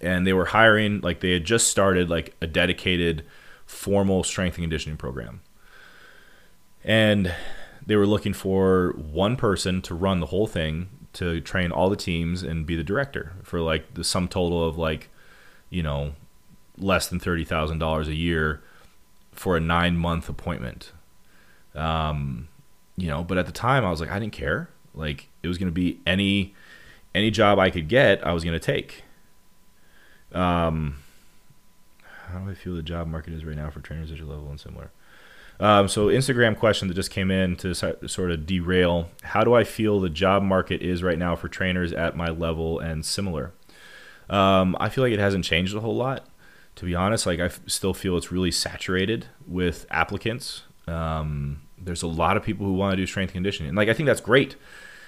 and 0.00 0.26
they 0.26 0.32
were 0.32 0.46
hiring 0.46 1.00
like 1.00 1.20
they 1.20 1.32
had 1.32 1.44
just 1.44 1.68
started 1.68 2.10
like 2.10 2.34
a 2.40 2.46
dedicated 2.46 3.24
formal 3.66 4.24
strength 4.24 4.56
and 4.56 4.64
conditioning 4.64 4.96
program, 4.96 5.42
and 6.82 7.34
they 7.86 7.96
were 7.96 8.06
looking 8.06 8.32
for 8.32 8.94
one 8.96 9.36
person 9.36 9.82
to 9.82 9.94
run 9.94 10.20
the 10.20 10.26
whole 10.26 10.46
thing 10.46 10.88
to 11.14 11.40
train 11.40 11.72
all 11.72 11.88
the 11.88 11.96
teams 11.96 12.42
and 12.42 12.66
be 12.66 12.76
the 12.76 12.84
director 12.84 13.32
for 13.42 13.60
like 13.60 13.94
the 13.94 14.04
sum 14.04 14.28
total 14.28 14.64
of 14.66 14.76
like, 14.76 15.08
you 15.70 15.82
know, 15.82 16.12
less 16.76 17.08
than 17.08 17.18
thirty 17.18 17.44
thousand 17.44 17.78
dollars 17.78 18.08
a 18.08 18.14
year 18.14 18.62
for 19.32 19.56
a 19.56 19.60
nine 19.60 19.96
month 19.96 20.28
appointment. 20.28 20.92
Um, 21.74 22.48
you 22.96 23.08
know, 23.08 23.24
but 23.24 23.38
at 23.38 23.46
the 23.46 23.52
time 23.52 23.84
I 23.84 23.90
was 23.90 24.00
like, 24.00 24.10
I 24.10 24.18
didn't 24.18 24.32
care. 24.32 24.68
Like 24.94 25.28
it 25.42 25.48
was 25.48 25.58
to 25.68 25.74
be 25.74 26.00
any 26.06 26.54
any 27.14 27.30
job 27.30 27.58
I 27.58 27.70
could 27.70 27.88
get, 27.88 28.24
I 28.26 28.32
was 28.32 28.44
to 28.58 28.64
take. 28.64 29.04
Um, 30.32 30.96
how 32.28 32.40
do 32.40 32.50
I 32.50 32.54
feel 32.54 32.74
the 32.74 32.82
job 32.82 33.06
market 33.06 33.32
is 33.32 33.44
right 33.44 33.56
now 33.56 33.70
for 33.70 33.80
trainers 33.80 34.10
at 34.10 34.18
your 34.18 34.26
level 34.26 34.48
and 34.48 34.58
similar? 34.58 34.90
Um, 35.60 35.88
so 35.88 36.06
Instagram 36.06 36.58
question 36.58 36.88
that 36.88 36.94
just 36.94 37.10
came 37.10 37.30
in 37.30 37.56
to 37.56 37.74
sort 37.74 38.30
of 38.30 38.46
derail. 38.46 39.10
How 39.22 39.44
do 39.44 39.54
I 39.54 39.64
feel 39.64 40.00
the 40.00 40.10
job 40.10 40.42
market 40.42 40.82
is 40.82 41.02
right 41.02 41.18
now 41.18 41.36
for 41.36 41.48
trainers 41.48 41.92
at 41.92 42.16
my 42.16 42.28
level 42.28 42.80
and 42.80 43.04
similar? 43.04 43.52
Um, 44.28 44.76
I 44.80 44.88
feel 44.88 45.04
like 45.04 45.12
it 45.12 45.20
hasn't 45.20 45.44
changed 45.44 45.74
a 45.74 45.80
whole 45.80 45.96
lot. 45.96 46.26
To 46.76 46.84
be 46.84 46.94
honest, 46.94 47.24
like 47.24 47.38
I 47.38 47.46
f- 47.46 47.60
still 47.66 47.94
feel 47.94 48.16
it's 48.16 48.32
really 48.32 48.50
saturated 48.50 49.26
with 49.46 49.86
applicants. 49.90 50.62
Um, 50.88 51.62
there's 51.78 52.02
a 52.02 52.08
lot 52.08 52.36
of 52.36 52.42
people 52.42 52.66
who 52.66 52.72
want 52.72 52.92
to 52.92 52.96
do 52.96 53.06
strength 53.06 53.32
conditioning, 53.32 53.68
and 53.68 53.76
like 53.76 53.88
I 53.88 53.92
think 53.92 54.08
that's 54.08 54.20
great. 54.20 54.56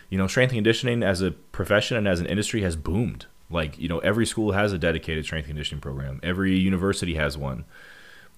You 0.09 0.17
know, 0.17 0.29
strength 0.29 0.53
conditioning 0.53 1.03
as 1.03 1.23
a 1.23 1.33
profession 1.33 1.97
and 1.97 2.07
as 2.07 2.21
an 2.21 2.27
industry 2.27 2.63
has 2.63 2.77
boomed. 2.77 3.27
Like 3.51 3.77
you 3.79 3.89
know, 3.89 3.99
every 3.99 4.27
school 4.27 4.53
has 4.53 4.73
a 4.73 4.79
dedicated 4.79 5.25
strength 5.25 5.47
conditioning 5.47 5.81
program. 5.81 6.21
Every 6.23 6.57
university 6.57 7.15
has 7.15 7.37
one 7.37 7.65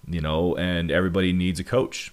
you 0.09 0.21
know, 0.21 0.57
and 0.57 0.90
everybody 0.90 1.33
needs 1.33 1.61
a 1.61 1.64
coach. 1.64 2.12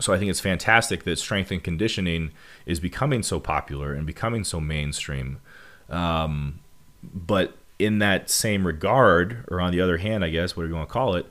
So 0.00 0.12
I 0.12 0.18
think 0.18 0.30
it's 0.30 0.40
fantastic 0.40 1.04
that 1.04 1.18
strength 1.18 1.50
and 1.50 1.62
conditioning 1.62 2.30
is 2.66 2.78
becoming 2.78 3.22
so 3.22 3.40
popular 3.40 3.92
and 3.92 4.06
becoming 4.06 4.44
so 4.44 4.60
mainstream. 4.60 5.40
Um, 5.88 6.60
but 7.02 7.56
in 7.78 7.98
that 7.98 8.30
same 8.30 8.66
regard, 8.66 9.44
or 9.48 9.60
on 9.60 9.72
the 9.72 9.80
other 9.80 9.98
hand, 9.98 10.24
I 10.24 10.30
guess, 10.30 10.56
whatever 10.56 10.70
you 10.70 10.76
want 10.76 10.88
to 10.88 10.92
call 10.92 11.14
it, 11.14 11.26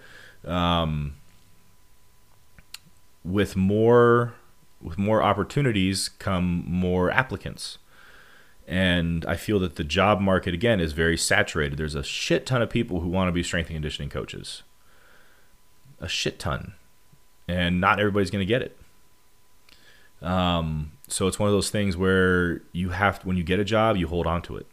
um, 0.45 1.15
with 3.23 3.55
more 3.55 4.33
with 4.81 4.97
more 4.97 5.23
opportunities 5.23 6.07
come 6.07 6.63
more 6.67 7.09
applicants. 7.09 7.79
And 8.67 9.25
I 9.25 9.35
feel 9.35 9.59
that 9.59 9.75
the 9.75 9.83
job 9.83 10.21
market 10.21 10.53
again 10.53 10.79
is 10.79 10.93
very 10.93 11.17
saturated. 11.17 11.77
There's 11.77 11.95
a 11.95 12.03
shit 12.03 12.45
ton 12.45 12.61
of 12.61 12.69
people 12.69 12.99
who 12.99 13.07
want 13.07 13.27
to 13.27 13.31
be 13.31 13.41
strength 13.41 13.67
and 13.67 13.75
conditioning 13.75 14.09
coaches 14.09 14.63
a 15.99 16.07
shit 16.07 16.39
ton, 16.39 16.73
and 17.47 17.79
not 17.81 17.99
everybody's 17.99 18.31
going 18.31 18.45
to 18.45 18.45
get 18.45 18.61
it. 18.61 18.77
Um, 20.21 20.93
so 21.07 21.27
it's 21.27 21.39
one 21.39 21.47
of 21.47 21.53
those 21.53 21.69
things 21.69 21.95
where 21.95 22.61
you 22.71 22.89
have 22.89 23.19
to, 23.19 23.27
when 23.27 23.37
you 23.37 23.43
get 23.43 23.59
a 23.59 23.65
job, 23.65 23.97
you 23.97 24.07
hold 24.07 24.27
on 24.27 24.41
to 24.43 24.57
it. 24.57 24.65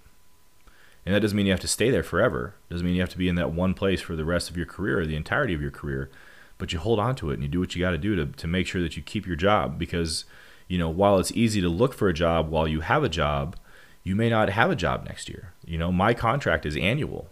And 1.07 1.15
that 1.15 1.21
doesn't 1.21 1.37
mean 1.37 1.47
you 1.47 1.53
have 1.53 1.61
to 1.61 1.69
stay 1.69 1.91
there 1.91 2.03
forever. 2.03 2.55
It 2.69 2.75
doesn't 2.75 2.87
mean 2.87 2.95
you 2.95 3.03
have 3.03 3.11
to 3.11 3.19
be 3.19 3.29
in 3.29 3.35
that 3.35 3.53
one 3.53 3.75
place 3.75 4.01
for 4.01 4.17
the 4.17 4.25
rest 4.25 4.49
of 4.49 4.57
your 4.57 4.67
career 4.67 5.01
or 5.01 5.07
the 5.07 5.17
entirety 5.17 5.53
of 5.53 5.61
your 5.61 5.71
career. 5.71 6.11
But 6.57 6.73
you 6.73 6.79
hold 6.79 6.99
on 6.99 7.15
to 7.17 7.31
it 7.31 7.35
and 7.35 7.43
you 7.43 7.49
do 7.49 7.61
what 7.61 7.75
you 7.75 7.83
got 7.83 7.91
to 7.91 7.99
do 7.99 8.17
to 8.17 8.27
to 8.27 8.47
make 8.47 8.67
sure 8.67 8.81
that 8.81 8.97
you 8.97 9.03
keep 9.03 9.27
your 9.27 9.37
job 9.37 9.79
because 9.79 10.25
you 10.67 10.79
know, 10.79 10.89
while 10.89 11.19
it's 11.19 11.33
easy 11.33 11.61
to 11.61 11.69
look 11.69 11.93
for 11.93 12.09
a 12.09 12.15
job 12.15 12.49
while 12.49 12.67
you 12.67 12.81
have 12.81 13.05
a 13.05 13.09
job, 13.09 13.57
you 14.03 14.17
may 14.17 14.31
not 14.31 14.49
have 14.49 14.71
a 14.71 14.77
job 14.77 15.05
next 15.05 15.29
year. 15.29 15.53
You 15.65 15.77
know, 15.77 15.93
my 15.93 16.15
contract 16.15 16.65
is 16.65 16.77
annual 16.77 17.29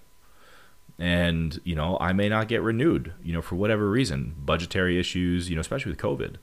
and 0.98 1.60
you 1.64 1.74
know 1.74 1.96
I 2.00 2.12
may 2.12 2.28
not 2.28 2.48
get 2.48 2.62
renewed, 2.62 3.12
you 3.22 3.32
know, 3.32 3.42
for 3.42 3.56
whatever 3.56 3.90
reason, 3.90 4.34
budgetary 4.38 4.98
issues, 4.98 5.48
you 5.48 5.56
know, 5.56 5.60
especially 5.60 5.92
with 5.92 6.00
COVID, 6.00 6.36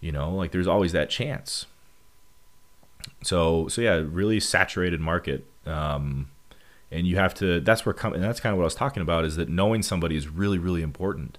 you 0.00 0.12
know, 0.12 0.34
like 0.34 0.52
there's 0.52 0.66
always 0.66 0.92
that 0.92 1.10
chance. 1.10 1.66
So 3.22 3.68
so 3.68 3.80
yeah, 3.80 4.02
really 4.04 4.40
saturated 4.40 5.00
market, 5.00 5.46
um, 5.66 6.30
and 6.90 7.06
you 7.06 7.16
have 7.16 7.34
to. 7.34 7.60
That's 7.60 7.84
where 7.84 7.92
come, 7.92 8.12
and 8.12 8.22
that's 8.22 8.40
kind 8.40 8.52
of 8.52 8.58
what 8.58 8.64
I 8.64 8.66
was 8.66 8.74
talking 8.74 9.02
about 9.02 9.24
is 9.24 9.36
that 9.36 9.48
knowing 9.48 9.82
somebody 9.82 10.16
is 10.16 10.28
really 10.28 10.58
really 10.58 10.82
important, 10.82 11.38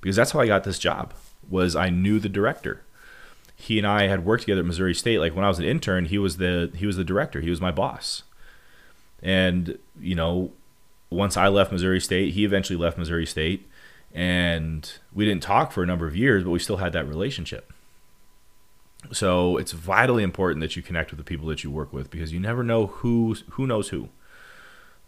because 0.00 0.16
that's 0.16 0.32
how 0.32 0.40
I 0.40 0.46
got 0.46 0.64
this 0.64 0.78
job. 0.78 1.14
Was 1.48 1.74
I 1.76 1.90
knew 1.90 2.18
the 2.18 2.28
director. 2.28 2.82
He 3.54 3.78
and 3.78 3.86
I 3.86 4.08
had 4.08 4.24
worked 4.24 4.42
together 4.42 4.60
at 4.60 4.66
Missouri 4.66 4.94
State. 4.94 5.18
Like 5.18 5.36
when 5.36 5.44
I 5.44 5.48
was 5.48 5.58
an 5.58 5.64
intern, 5.64 6.06
he 6.06 6.18
was 6.18 6.38
the 6.38 6.70
he 6.74 6.86
was 6.86 6.96
the 6.96 7.04
director. 7.04 7.40
He 7.40 7.50
was 7.50 7.60
my 7.60 7.70
boss. 7.70 8.24
And 9.22 9.78
you 10.00 10.14
know, 10.14 10.52
once 11.12 11.36
I 11.36 11.48
left 11.48 11.72
Missouri 11.72 12.00
State, 12.00 12.34
he 12.34 12.44
eventually 12.44 12.78
left 12.78 12.98
Missouri 12.98 13.26
State, 13.26 13.68
and 14.14 14.90
we 15.12 15.24
didn't 15.24 15.42
talk 15.42 15.72
for 15.72 15.82
a 15.82 15.86
number 15.86 16.06
of 16.06 16.16
years, 16.16 16.44
but 16.44 16.50
we 16.50 16.58
still 16.58 16.78
had 16.78 16.92
that 16.92 17.06
relationship. 17.06 17.72
So 19.10 19.56
it's 19.56 19.72
vitally 19.72 20.22
important 20.22 20.60
that 20.60 20.76
you 20.76 20.82
connect 20.82 21.10
with 21.10 21.18
the 21.18 21.24
people 21.24 21.46
that 21.48 21.64
you 21.64 21.70
work 21.70 21.92
with 21.92 22.10
because 22.10 22.32
you 22.32 22.38
never 22.38 22.62
know 22.62 22.86
who 22.86 23.36
who 23.50 23.66
knows 23.66 23.88
who. 23.88 24.08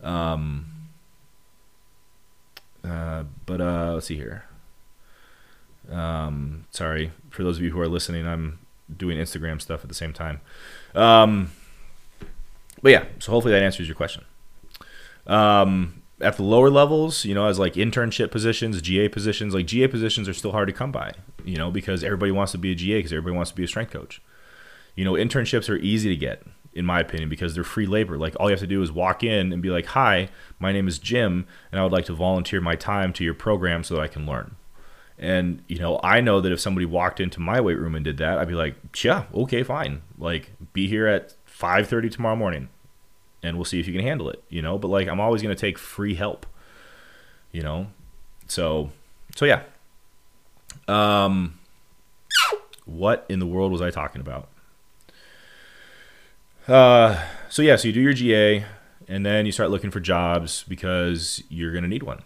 Um. 0.02 0.66
Uh, 2.84 3.24
but 3.46 3.60
uh, 3.60 3.92
let's 3.94 4.06
see 4.06 4.16
here. 4.16 4.44
Um, 5.90 6.64
sorry 6.70 7.12
for 7.30 7.42
those 7.44 7.58
of 7.58 7.62
you 7.62 7.70
who 7.70 7.80
are 7.80 7.88
listening. 7.88 8.26
I'm 8.26 8.58
doing 8.94 9.16
Instagram 9.16 9.60
stuff 9.60 9.82
at 9.82 9.88
the 9.88 9.94
same 9.94 10.12
time. 10.12 10.40
Um, 10.94 11.52
but 12.82 12.92
yeah, 12.92 13.04
so 13.18 13.32
hopefully 13.32 13.52
that 13.52 13.62
answers 13.62 13.88
your 13.88 13.96
question. 13.96 14.24
Um, 15.26 16.02
at 16.20 16.36
the 16.36 16.42
lower 16.42 16.70
levels, 16.70 17.24
you 17.24 17.34
know, 17.34 17.46
as 17.46 17.58
like 17.58 17.74
internship 17.74 18.30
positions, 18.30 18.80
GA 18.80 19.08
positions, 19.08 19.54
like 19.54 19.66
GA 19.66 19.88
positions 19.88 20.28
are 20.28 20.34
still 20.34 20.52
hard 20.52 20.68
to 20.68 20.72
come 20.72 20.92
by, 20.92 21.12
you 21.44 21.56
know, 21.56 21.70
because 21.70 22.04
everybody 22.04 22.32
wants 22.32 22.52
to 22.52 22.58
be 22.58 22.72
a 22.72 22.74
GA 22.74 22.98
because 22.98 23.12
everybody 23.12 23.36
wants 23.36 23.50
to 23.50 23.56
be 23.56 23.64
a 23.64 23.68
strength 23.68 23.92
coach. 23.92 24.22
You 24.94 25.04
know, 25.04 25.12
internships 25.12 25.68
are 25.68 25.76
easy 25.76 26.08
to 26.08 26.16
get, 26.16 26.44
in 26.72 26.86
my 26.86 27.00
opinion, 27.00 27.28
because 27.28 27.54
they're 27.54 27.64
free 27.64 27.86
labor. 27.86 28.16
Like 28.16 28.36
all 28.38 28.48
you 28.48 28.52
have 28.52 28.60
to 28.60 28.66
do 28.66 28.80
is 28.82 28.92
walk 28.92 29.24
in 29.24 29.52
and 29.52 29.60
be 29.60 29.70
like, 29.70 29.86
"Hi, 29.86 30.28
my 30.60 30.72
name 30.72 30.86
is 30.86 30.98
Jim, 30.98 31.46
and 31.72 31.80
I 31.80 31.82
would 31.82 31.92
like 31.92 32.06
to 32.06 32.14
volunteer 32.14 32.60
my 32.60 32.76
time 32.76 33.12
to 33.14 33.24
your 33.24 33.34
program 33.34 33.82
so 33.82 33.94
that 33.94 34.02
I 34.02 34.08
can 34.08 34.24
learn." 34.24 34.54
And 35.18 35.62
you 35.66 35.78
know, 35.78 36.00
I 36.02 36.20
know 36.20 36.40
that 36.40 36.52
if 36.52 36.60
somebody 36.60 36.86
walked 36.86 37.18
into 37.18 37.40
my 37.40 37.60
weight 37.60 37.78
room 37.78 37.96
and 37.96 38.04
did 38.04 38.18
that, 38.18 38.38
I'd 38.38 38.48
be 38.48 38.54
like, 38.54 38.76
"Yeah, 39.02 39.24
okay, 39.34 39.64
fine. 39.64 40.02
Like, 40.16 40.52
be 40.72 40.86
here 40.86 41.08
at 41.08 41.34
5:30 41.44 42.08
tomorrow 42.08 42.36
morning 42.36 42.68
and 43.44 43.58
we'll 43.58 43.66
see 43.66 43.78
if 43.78 43.86
you 43.86 43.92
can 43.92 44.02
handle 44.02 44.30
it, 44.30 44.42
you 44.48 44.62
know. 44.62 44.78
But 44.78 44.88
like, 44.88 45.06
I'm 45.06 45.20
always 45.20 45.42
going 45.42 45.54
to 45.54 45.60
take 45.60 45.78
free 45.78 46.14
help, 46.14 46.46
you 47.52 47.62
know. 47.62 47.88
So, 48.48 48.90
so 49.36 49.44
yeah. 49.44 49.62
Um, 50.88 51.58
what 52.86 53.26
in 53.28 53.38
the 53.38 53.46
world 53.46 53.70
was 53.70 53.82
I 53.82 53.90
talking 53.90 54.22
about? 54.22 54.48
Uh, 56.66 57.22
so 57.50 57.60
yeah, 57.60 57.76
so 57.76 57.88
you 57.88 57.92
do 57.92 58.00
your 58.00 58.14
GA, 58.14 58.64
and 59.06 59.26
then 59.26 59.44
you 59.44 59.52
start 59.52 59.70
looking 59.70 59.90
for 59.90 60.00
jobs 60.00 60.64
because 60.66 61.42
you're 61.50 61.72
going 61.72 61.84
to 61.84 61.88
need 61.88 62.02
one, 62.02 62.22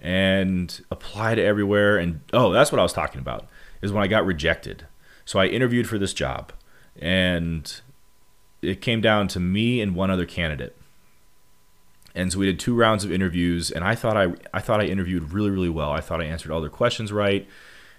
and 0.00 0.80
apply 0.92 1.34
to 1.34 1.42
everywhere. 1.42 1.98
And 1.98 2.20
oh, 2.32 2.52
that's 2.52 2.70
what 2.70 2.78
I 2.78 2.84
was 2.84 2.92
talking 2.92 3.20
about. 3.20 3.48
Is 3.82 3.90
when 3.92 4.04
I 4.04 4.06
got 4.06 4.24
rejected. 4.24 4.86
So 5.24 5.40
I 5.40 5.46
interviewed 5.46 5.88
for 5.88 5.98
this 5.98 6.14
job, 6.14 6.52
and 7.00 7.80
it 8.62 8.80
came 8.80 9.00
down 9.00 9.28
to 9.28 9.40
me 9.40 9.80
and 9.80 9.94
one 9.94 10.10
other 10.10 10.24
candidate. 10.24 10.76
And 12.14 12.32
so 12.32 12.38
we 12.38 12.46
did 12.46 12.60
two 12.60 12.74
rounds 12.74 13.04
of 13.04 13.12
interviews, 13.12 13.70
and 13.70 13.84
I 13.84 13.94
thought 13.94 14.16
I 14.16 14.34
I 14.52 14.60
thought 14.60 14.80
I 14.80 14.84
interviewed 14.84 15.32
really 15.32 15.50
really 15.50 15.68
well. 15.68 15.90
I 15.90 16.00
thought 16.00 16.20
I 16.20 16.24
answered 16.24 16.52
all 16.52 16.60
their 16.60 16.70
questions 16.70 17.10
right, 17.10 17.48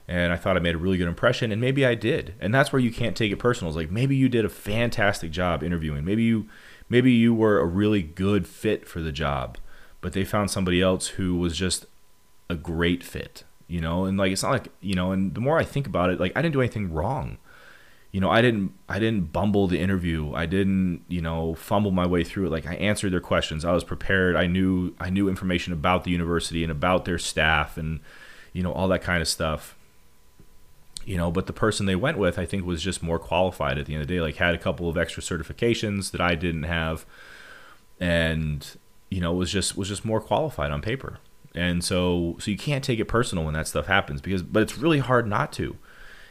and 0.08 0.32
I 0.32 0.38
thought 0.38 0.56
I 0.56 0.60
made 0.60 0.76
a 0.76 0.78
really 0.80 0.97
good 0.97 1.08
impression, 1.08 1.52
and 1.52 1.60
maybe 1.60 1.86
I 1.86 1.95
did. 1.95 2.36
And 2.39 2.54
that's 2.54 2.71
where 2.71 2.82
you 2.82 2.91
can't 2.91 3.15
take 3.15 3.32
it 3.32 3.39
personal. 3.39 3.71
It's 3.71 3.78
like 3.78 3.91
maybe 3.91 4.15
you 4.15 4.30
did 4.30 4.45
a 4.45 4.49
fantastic 4.49 5.32
job 5.32 5.63
interviewing. 5.63 6.06
Maybe 6.06 6.23
you 6.23 6.47
maybe 6.89 7.12
you 7.12 7.34
were 7.34 7.60
a 7.60 7.65
really 7.65 8.04
good 8.04 8.47
fit 8.47 8.88
for 8.88 9.02
the 9.02 9.12
job, 9.12 9.58
but 9.99 10.13
they 10.13 10.23
found 10.23 10.52
somebody 10.52 10.80
else 10.80 11.08
who 11.08 11.36
was 11.36 11.58
just 11.58 11.88
a 12.49 12.56
great 12.56 13.04
fit. 13.04 13.43
You 13.67 13.82
know, 13.82 14.06
and 14.06 14.15
like 14.15 14.32
it's 14.32 14.43
not 14.43 14.52
like 14.52 14.67
you 14.80 14.93
know. 14.93 15.12
And 15.12 15.34
the 15.34 15.41
more 15.41 15.58
I 15.58 15.63
think 15.63 15.88
about 15.88 16.12
it, 16.12 16.19
like 16.19 16.34
I 16.36 16.43
didn't 16.43 16.54
do 16.54 16.62
anything 16.62 16.93
wrong 16.93 17.39
you 18.13 18.21
know, 18.21 18.30
I 18.30 18.43
didn't 18.43 18.71
I 18.88 18.99
didn't 18.99 19.34
bumble 19.34 19.67
the 19.67 19.80
interview. 19.80 20.34
I 20.36 20.45
didn't, 20.45 21.02
you 21.08 21.19
know, 21.19 21.56
fumble 21.56 21.89
my 21.89 22.06
way 22.06 22.23
through 22.23 22.45
it. 22.45 22.52
Like 22.52 22.67
I 22.67 22.76
answered 22.76 23.12
their 23.12 23.19
questions. 23.19 23.65
I 23.65 23.73
was 23.73 23.84
prepared. 23.84 24.36
I 24.36 24.45
knew 24.45 24.93
I 24.99 25.10
knew 25.10 25.28
information 25.28 25.73
about 25.73 26.04
the 26.04 26.12
university 26.12 26.63
and 26.63 26.71
about 26.71 27.06
their 27.06 27.17
staff 27.17 27.76
and 27.76 27.99
you 28.54 28.62
know, 28.62 28.71
all 28.71 28.88
that 28.89 29.02
kind 29.02 29.19
of 29.19 29.28
stuff. 29.28 29.76
You 31.06 31.17
know, 31.17 31.32
but 31.32 31.47
the 31.47 31.54
person 31.54 31.88
they 31.88 31.95
went 31.95 32.19
with 32.19 32.38
I 32.38 32.45
think 32.45 32.65
was 32.65 32.84
just 32.84 33.02
more 33.02 33.17
qualified 33.17 33.80
at 33.80 33.88
the 33.88 33.95
end 33.95 34.04
of 34.04 34.08
the 34.08 34.13
day. 34.13 34.21
Like 34.21 34.36
had 34.36 34.54
a 34.54 34.60
couple 34.60 34.88
of 34.88 34.95
extra 34.95 35.23
certifications 35.23 36.12
that 36.12 36.21
I 36.21 36.36
didn't 36.36 36.63
have 36.63 37.08
and 37.99 38.78
you 39.10 39.21
know, 39.21 39.34
was 39.34 39.52
just 39.52 39.76
was 39.76 39.88
just 39.88 40.06
more 40.06 40.21
qualified 40.21 40.69
on 40.69 40.84
paper. 40.84 41.17
And 41.56 41.84
so 41.84 42.38
so 42.39 42.52
you 42.52 42.58
can't 42.58 42.84
take 42.84 42.99
it 42.99 43.06
personal 43.06 43.43
when 43.43 43.56
that 43.56 43.67
stuff 43.67 43.88
happens 43.88 44.21
because 44.21 44.43
but 44.43 44.62
it's 44.62 44.78
really 44.78 44.99
hard 44.99 45.26
not 45.26 45.52
to 45.54 45.78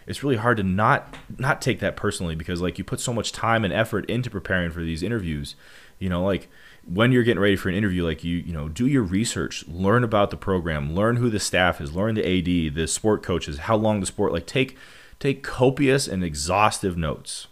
it's 0.07 0.23
really 0.23 0.37
hard 0.37 0.57
to 0.59 0.63
not 0.63 1.15
not 1.39 1.61
take 1.63 1.81
that 1.81 1.97
personally 1.97 2.35
because 2.35 2.61
like 2.61 2.79
you 2.79 2.85
put 2.85 3.01
so 3.01 3.13
much 3.13 3.33
time 3.33 3.65
and 3.65 3.73
effort 3.73 4.09
into 4.11 4.31
preparing 4.31 4.71
for 4.71 4.81
these 4.81 5.03
interviews. 5.03 5.55
You 5.99 6.09
know 6.09 6.25
like 6.25 6.49
when 6.85 7.13
you're 7.13 7.23
getting 7.23 7.43
ready 7.43 7.57
for 7.57 7.69
an 7.69 7.75
interview 7.77 8.05
like 8.05 8.25
you 8.25 8.39
you 8.39 8.53
know 8.53 8.69
do 8.69 8.87
your 8.87 9.05
research 9.05 9.65
learn 9.69 10.03
about 10.03 10.31
the 10.31 10.37
program 10.37 10.97
learn 10.97 11.15
who 11.15 11.31
the 11.31 11.39
staff 11.39 11.81
is 11.81 11.95
learn 11.95 12.17
the 12.17 12.27
ad 12.27 12.75
the 12.75 12.89
sport 12.89 13.23
coaches 13.23 13.59
how 13.59 13.77
long 13.77 14.01
the 14.01 14.07
sport 14.07 14.33
like 14.33 14.45
take 14.45 14.77
take 15.23 15.45
copious 15.45 16.09
and 16.09 16.25
exhaustive 16.25 16.97
notes. 16.97 17.47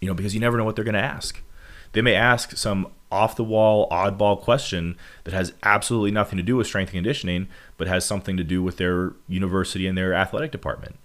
You 0.00 0.08
know 0.08 0.14
because 0.14 0.34
you 0.34 0.40
never 0.40 0.58
know 0.58 0.64
what 0.64 0.76
they're 0.76 0.84
going 0.84 0.92
to 0.94 1.00
ask. 1.00 1.42
They 1.92 2.02
may 2.02 2.14
ask 2.14 2.56
some 2.56 2.88
off 3.10 3.36
the 3.36 3.44
wall, 3.44 3.88
oddball 3.90 4.40
question 4.40 4.96
that 5.24 5.34
has 5.34 5.52
absolutely 5.62 6.10
nothing 6.10 6.36
to 6.36 6.42
do 6.42 6.56
with 6.56 6.66
strength 6.66 6.90
and 6.90 6.98
conditioning, 6.98 7.48
but 7.76 7.88
has 7.88 8.04
something 8.04 8.36
to 8.36 8.44
do 8.44 8.62
with 8.62 8.76
their 8.76 9.12
university 9.28 9.86
and 9.86 9.98
their 9.98 10.14
athletic 10.14 10.50
department. 10.52 10.96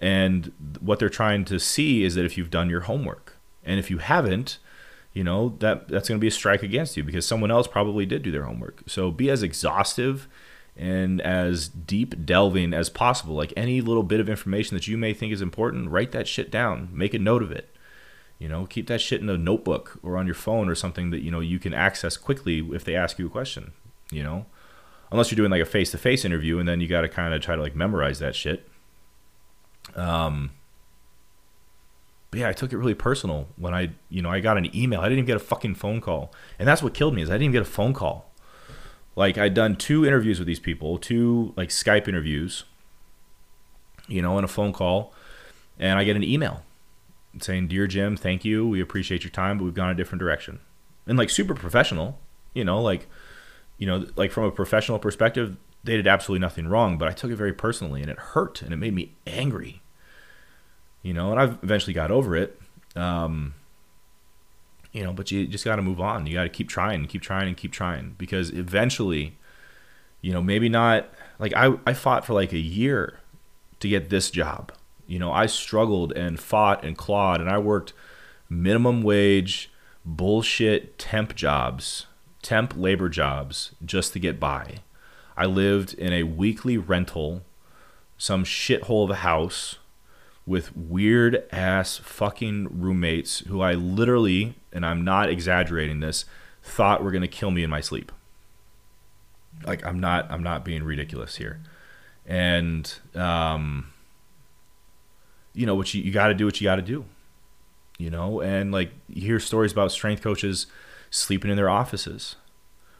And 0.00 0.52
what 0.80 0.98
they're 0.98 1.08
trying 1.08 1.44
to 1.46 1.58
see 1.58 2.04
is 2.04 2.14
that 2.14 2.24
if 2.24 2.36
you've 2.36 2.50
done 2.50 2.68
your 2.68 2.82
homework. 2.82 3.36
And 3.64 3.78
if 3.78 3.90
you 3.90 3.98
haven't, 3.98 4.58
you 5.12 5.24
know, 5.24 5.56
that 5.60 5.88
that's 5.88 6.08
going 6.08 6.18
to 6.18 6.24
be 6.24 6.28
a 6.28 6.32
strike 6.32 6.62
against 6.62 6.96
you 6.96 7.02
because 7.02 7.26
someone 7.26 7.50
else 7.50 7.66
probably 7.66 8.06
did 8.06 8.22
do 8.22 8.30
their 8.30 8.44
homework. 8.44 8.82
So 8.86 9.10
be 9.10 9.30
as 9.30 9.42
exhaustive 9.42 10.28
and 10.76 11.20
as 11.22 11.68
deep 11.68 12.26
delving 12.26 12.74
as 12.74 12.90
possible. 12.90 13.34
Like 13.34 13.52
any 13.56 13.80
little 13.80 14.02
bit 14.02 14.20
of 14.20 14.28
information 14.28 14.76
that 14.76 14.86
you 14.86 14.98
may 14.98 15.14
think 15.14 15.32
is 15.32 15.40
important, 15.40 15.90
write 15.90 16.12
that 16.12 16.28
shit 16.28 16.50
down. 16.50 16.90
Make 16.92 17.14
a 17.14 17.18
note 17.18 17.42
of 17.42 17.50
it 17.50 17.74
you 18.38 18.48
know, 18.48 18.66
keep 18.66 18.86
that 18.88 19.00
shit 19.00 19.20
in 19.20 19.28
a 19.28 19.38
notebook 19.38 19.98
or 20.02 20.16
on 20.16 20.26
your 20.26 20.34
phone 20.34 20.68
or 20.68 20.74
something 20.74 21.10
that 21.10 21.22
you 21.22 21.30
know 21.30 21.40
you 21.40 21.58
can 21.58 21.72
access 21.72 22.16
quickly 22.16 22.58
if 22.72 22.84
they 22.84 22.94
ask 22.94 23.18
you 23.18 23.26
a 23.26 23.30
question. 23.30 23.72
You 24.10 24.22
know, 24.22 24.46
unless 25.10 25.30
you're 25.30 25.36
doing 25.36 25.50
like 25.50 25.62
a 25.62 25.66
face-to-face 25.66 26.24
interview, 26.24 26.58
and 26.58 26.68
then 26.68 26.80
you 26.80 26.88
got 26.88 27.00
to 27.00 27.08
kind 27.08 27.32
of 27.32 27.40
try 27.40 27.56
to 27.56 27.62
like 27.62 27.74
memorize 27.74 28.18
that 28.18 28.36
shit. 28.36 28.68
Um, 29.94 30.50
but 32.30 32.40
yeah, 32.40 32.48
I 32.48 32.52
took 32.52 32.72
it 32.72 32.76
really 32.76 32.94
personal 32.94 33.48
when 33.56 33.72
I, 33.72 33.90
you 34.10 34.20
know, 34.20 34.30
I 34.30 34.40
got 34.40 34.58
an 34.58 34.74
email. 34.76 35.00
I 35.00 35.04
didn't 35.04 35.18
even 35.18 35.26
get 35.26 35.36
a 35.36 35.40
fucking 35.40 35.76
phone 35.76 36.00
call, 36.00 36.32
and 36.58 36.68
that's 36.68 36.82
what 36.82 36.92
killed 36.92 37.14
me 37.14 37.22
is 37.22 37.30
I 37.30 37.34
didn't 37.34 37.44
even 37.44 37.52
get 37.52 37.62
a 37.62 37.64
phone 37.64 37.94
call. 37.94 38.30
Like 39.16 39.38
I'd 39.38 39.54
done 39.54 39.76
two 39.76 40.04
interviews 40.04 40.38
with 40.38 40.46
these 40.46 40.60
people, 40.60 40.98
two 40.98 41.54
like 41.56 41.70
Skype 41.70 42.06
interviews, 42.06 42.64
you 44.06 44.20
know, 44.20 44.36
and 44.36 44.44
a 44.44 44.48
phone 44.48 44.74
call, 44.74 45.14
and 45.78 45.98
I 45.98 46.04
get 46.04 46.16
an 46.16 46.24
email 46.24 46.62
saying, 47.42 47.68
"Dear 47.68 47.86
Jim, 47.86 48.16
thank 48.16 48.44
you. 48.44 48.66
We 48.66 48.80
appreciate 48.80 49.24
your 49.24 49.30
time, 49.30 49.58
but 49.58 49.64
we've 49.64 49.74
gone 49.74 49.90
a 49.90 49.94
different 49.94 50.20
direction." 50.20 50.60
And 51.06 51.16
like 51.18 51.30
super 51.30 51.54
professional, 51.54 52.18
you 52.54 52.64
know, 52.64 52.80
like 52.80 53.06
you 53.78 53.86
know, 53.86 54.06
like 54.16 54.30
from 54.30 54.44
a 54.44 54.50
professional 54.50 54.98
perspective, 54.98 55.56
they 55.84 55.96
did 55.96 56.06
absolutely 56.06 56.40
nothing 56.40 56.66
wrong, 56.66 56.98
but 56.98 57.08
I 57.08 57.12
took 57.12 57.30
it 57.30 57.36
very 57.36 57.52
personally 57.52 58.00
and 58.00 58.10
it 58.10 58.18
hurt 58.18 58.62
and 58.62 58.72
it 58.72 58.76
made 58.76 58.94
me 58.94 59.14
angry. 59.26 59.82
You 61.02 61.14
know, 61.14 61.30
and 61.30 61.40
I've 61.40 61.58
eventually 61.62 61.92
got 61.92 62.10
over 62.10 62.34
it. 62.34 62.60
Um, 62.96 63.54
you 64.92 65.04
know, 65.04 65.12
but 65.12 65.30
you 65.30 65.46
just 65.46 65.64
got 65.64 65.76
to 65.76 65.82
move 65.82 66.00
on. 66.00 66.26
You 66.26 66.34
got 66.34 66.44
to 66.44 66.48
keep 66.48 66.68
trying, 66.68 67.00
and 67.00 67.08
keep 67.08 67.22
trying, 67.22 67.48
and 67.48 67.56
keep 67.56 67.70
trying 67.70 68.14
because 68.18 68.50
eventually, 68.50 69.36
you 70.22 70.32
know, 70.32 70.42
maybe 70.42 70.68
not 70.68 71.08
like 71.38 71.52
I, 71.54 71.74
I 71.86 71.92
fought 71.92 72.24
for 72.24 72.32
like 72.32 72.52
a 72.52 72.58
year 72.58 73.20
to 73.80 73.88
get 73.88 74.08
this 74.08 74.30
job 74.30 74.72
you 75.06 75.18
know, 75.18 75.32
I 75.32 75.46
struggled 75.46 76.12
and 76.12 76.38
fought 76.38 76.84
and 76.84 76.96
clawed, 76.96 77.40
and 77.40 77.50
I 77.50 77.58
worked 77.58 77.92
minimum 78.48 79.02
wage, 79.02 79.70
bullshit 80.04 80.98
temp 80.98 81.34
jobs, 81.34 82.06
temp 82.42 82.74
labor 82.76 83.08
jobs 83.08 83.72
just 83.84 84.12
to 84.12 84.18
get 84.18 84.38
by. 84.38 84.76
I 85.36 85.46
lived 85.46 85.94
in 85.94 86.12
a 86.12 86.22
weekly 86.22 86.76
rental, 86.76 87.42
some 88.16 88.44
shithole 88.44 89.04
of 89.04 89.10
a 89.10 89.16
house 89.16 89.76
with 90.46 90.76
weird 90.76 91.44
ass 91.50 91.98
fucking 91.98 92.68
roommates 92.70 93.40
who 93.40 93.60
I 93.60 93.74
literally, 93.74 94.54
and 94.72 94.86
I'm 94.86 95.04
not 95.04 95.28
exaggerating 95.28 96.00
this, 96.00 96.24
thought 96.62 97.02
were 97.02 97.10
going 97.10 97.22
to 97.22 97.28
kill 97.28 97.50
me 97.50 97.62
in 97.64 97.70
my 97.70 97.80
sleep. 97.80 98.12
like 99.64 99.84
I'm 99.84 99.98
not 100.00 100.30
I'm 100.30 100.42
not 100.42 100.64
being 100.64 100.82
ridiculous 100.82 101.36
here. 101.36 101.60
And 102.26 102.92
um 103.14 103.92
you 105.56 105.66
know 105.66 105.74
what 105.74 105.92
you, 105.92 106.02
you 106.02 106.12
got 106.12 106.28
to 106.28 106.34
do 106.34 106.44
what 106.44 106.60
you 106.60 106.64
got 106.66 106.76
to 106.76 106.82
do 106.82 107.04
you 107.98 108.10
know? 108.10 108.40
And 108.40 108.72
like 108.72 108.90
you 109.08 109.22
hear 109.22 109.40
stories 109.40 109.72
about 109.72 109.92
strength 109.92 110.22
coaches 110.22 110.66
sleeping 111.10 111.50
in 111.50 111.56
their 111.56 111.70
offices 111.70 112.36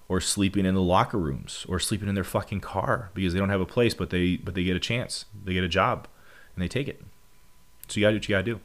or 0.09 0.21
sleeping 0.21 0.65
in 0.65 0.75
the 0.75 0.83
locker 0.83 1.19
rooms 1.19 1.67
or 1.69 1.79
sleeping 1.79 2.09
in 2.09 2.15
their 2.15 2.25
fucking 2.25 2.61
car 2.61 3.11
because 3.15 3.33
they 3.33 3.39
don't 3.39 3.51
have 3.51 3.61
a 3.61 3.67
place 3.67 3.95
but 3.95 4.11
they 4.11 4.37
but 4.37 4.55
they 4.55 4.65
get 4.65 4.77
a 4.77 4.81
chance. 4.81 5.27
They 5.45 5.53
get 5.53 5.65
a 5.65 5.69
job 5.69 6.09
and 6.55 6.63
they 6.63 6.69
take 6.69 6.89
it. 6.89 7.03
So 7.89 8.01
you 8.01 8.07
gotta 8.07 8.15
do 8.15 8.17
what 8.17 8.29
you 8.29 8.35
gotta 8.35 8.43
do. 8.45 8.61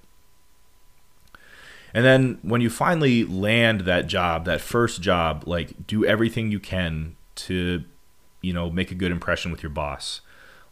And 1.94 2.06
then 2.06 2.40
when 2.42 2.62
you 2.62 2.70
finally 2.70 3.26
land 3.26 3.82
that 3.82 4.08
job 4.08 4.46
that 4.46 4.62
first 4.62 5.02
job 5.02 5.44
like 5.46 5.88
do 5.88 6.06
everything 6.06 6.52
you 6.52 6.60
can 6.60 7.16
to 7.36 7.84
you 8.42 8.54
know 8.54 8.70
make 8.70 8.92
a 8.92 8.96
good 8.96 9.12
impression 9.12 9.52
with 9.52 9.62
your 9.62 9.72
boss 9.72 10.22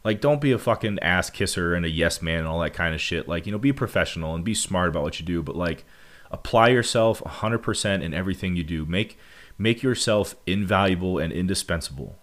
like, 0.04 0.20
don't 0.20 0.40
be 0.40 0.52
a 0.52 0.58
fucking 0.58 0.98
ass 1.00 1.30
kisser 1.30 1.74
and 1.74 1.84
a 1.84 1.90
yes 1.90 2.22
man 2.22 2.40
and 2.40 2.48
all 2.48 2.60
that 2.60 2.74
kind 2.74 2.94
of 2.94 3.00
shit. 3.00 3.28
Like, 3.28 3.46
you 3.46 3.52
know, 3.52 3.58
be 3.58 3.72
professional 3.72 4.34
and 4.34 4.44
be 4.44 4.54
smart 4.54 4.88
about 4.88 5.02
what 5.02 5.20
you 5.20 5.26
do, 5.26 5.42
but 5.42 5.56
like, 5.56 5.84
apply 6.30 6.68
yourself 6.68 7.20
100% 7.24 8.02
in 8.02 8.14
everything 8.14 8.56
you 8.56 8.64
do. 8.64 8.86
Make 8.86 9.18
make 9.58 9.82
yourself 9.82 10.34
invaluable 10.46 11.18
and 11.18 11.32
indispensable. 11.32 12.16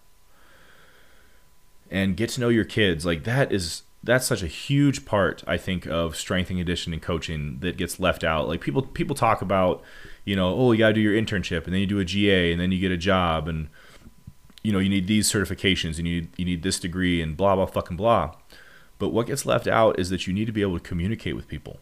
And 1.89 2.17
get 2.17 2.31
to 2.31 2.41
know 2.41 2.49
your 2.49 2.65
kids. 2.65 3.05
Like 3.05 3.23
that 3.25 3.51
is 3.51 3.83
that's 4.03 4.25
such 4.25 4.41
a 4.41 4.47
huge 4.47 5.05
part 5.05 5.43
I 5.45 5.57
think 5.57 5.85
of 5.85 6.15
strength 6.15 6.49
and 6.49 6.59
conditioning 6.59 6.99
coaching 6.99 7.59
that 7.59 7.77
gets 7.77 7.99
left 7.99 8.23
out. 8.23 8.47
Like 8.47 8.61
people 8.61 8.81
people 8.81 9.15
talk 9.15 9.41
about, 9.41 9.83
you 10.25 10.35
know, 10.35 10.53
oh, 10.55 10.71
you 10.71 10.79
got 10.79 10.89
to 10.89 10.93
do 10.93 11.01
your 11.01 11.13
internship 11.13 11.65
and 11.65 11.73
then 11.73 11.81
you 11.81 11.87
do 11.87 11.99
a 11.99 12.05
GA 12.05 12.51
and 12.51 12.59
then 12.59 12.71
you 12.71 12.79
get 12.79 12.91
a 12.91 12.97
job 12.97 13.47
and 13.47 13.69
you 14.67 14.73
know, 14.73 14.79
you 14.79 14.89
need 14.89 15.07
these 15.07 15.31
certifications 15.31 15.97
and 15.97 16.05
you 16.05 16.15
need, 16.15 16.29
you 16.35 16.43
need 16.43 16.61
this 16.61 16.77
degree 16.77 17.21
and 17.21 17.37
blah, 17.37 17.55
blah, 17.55 17.65
fucking 17.65 17.95
blah. 17.95 18.35
But 18.99 19.13
what 19.13 19.27
gets 19.27 19.45
left 19.45 19.65
out 19.65 19.97
is 19.97 20.09
that 20.09 20.27
you 20.27 20.33
need 20.33 20.43
to 20.43 20.51
be 20.51 20.61
able 20.61 20.77
to 20.77 20.83
communicate 20.83 21.37
with 21.37 21.47
people. 21.47 21.79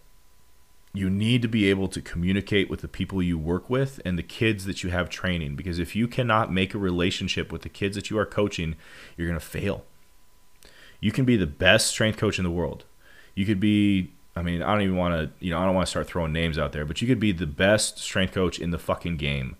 You 0.93 1.09
need 1.09 1.41
to 1.41 1.47
be 1.47 1.67
able 1.67 1.87
to 1.87 1.99
communicate 1.99 2.69
with 2.69 2.81
the 2.81 2.87
people 2.87 3.23
you 3.23 3.39
work 3.39 3.71
with 3.71 3.99
and 4.05 4.19
the 4.19 4.23
kids 4.23 4.65
that 4.65 4.83
you 4.83 4.91
have 4.91 5.09
training. 5.09 5.55
Because 5.55 5.79
if 5.79 5.95
you 5.95 6.07
cannot 6.07 6.53
make 6.53 6.75
a 6.75 6.77
relationship 6.77 7.51
with 7.51 7.63
the 7.63 7.69
kids 7.69 7.95
that 7.95 8.11
you 8.11 8.19
are 8.19 8.25
coaching, 8.25 8.75
you're 9.17 9.27
going 9.27 9.39
to 9.39 9.43
fail. 9.43 9.83
You 10.99 11.11
can 11.11 11.25
be 11.25 11.37
the 11.37 11.47
best 11.47 11.87
strength 11.87 12.19
coach 12.19 12.37
in 12.37 12.43
the 12.43 12.51
world. 12.51 12.83
You 13.33 13.47
could 13.47 13.59
be, 13.59 14.11
I 14.35 14.43
mean, 14.43 14.61
I 14.61 14.71
don't 14.71 14.83
even 14.83 14.95
want 14.95 15.15
to, 15.15 15.43
you 15.43 15.49
know, 15.49 15.57
I 15.57 15.65
don't 15.65 15.73
want 15.73 15.87
to 15.87 15.89
start 15.89 16.05
throwing 16.05 16.33
names 16.33 16.59
out 16.59 16.71
there, 16.71 16.85
but 16.85 17.01
you 17.01 17.07
could 17.07 17.19
be 17.19 17.31
the 17.31 17.47
best 17.47 17.97
strength 17.97 18.35
coach 18.35 18.59
in 18.59 18.69
the 18.69 18.77
fucking 18.77 19.17
game 19.17 19.57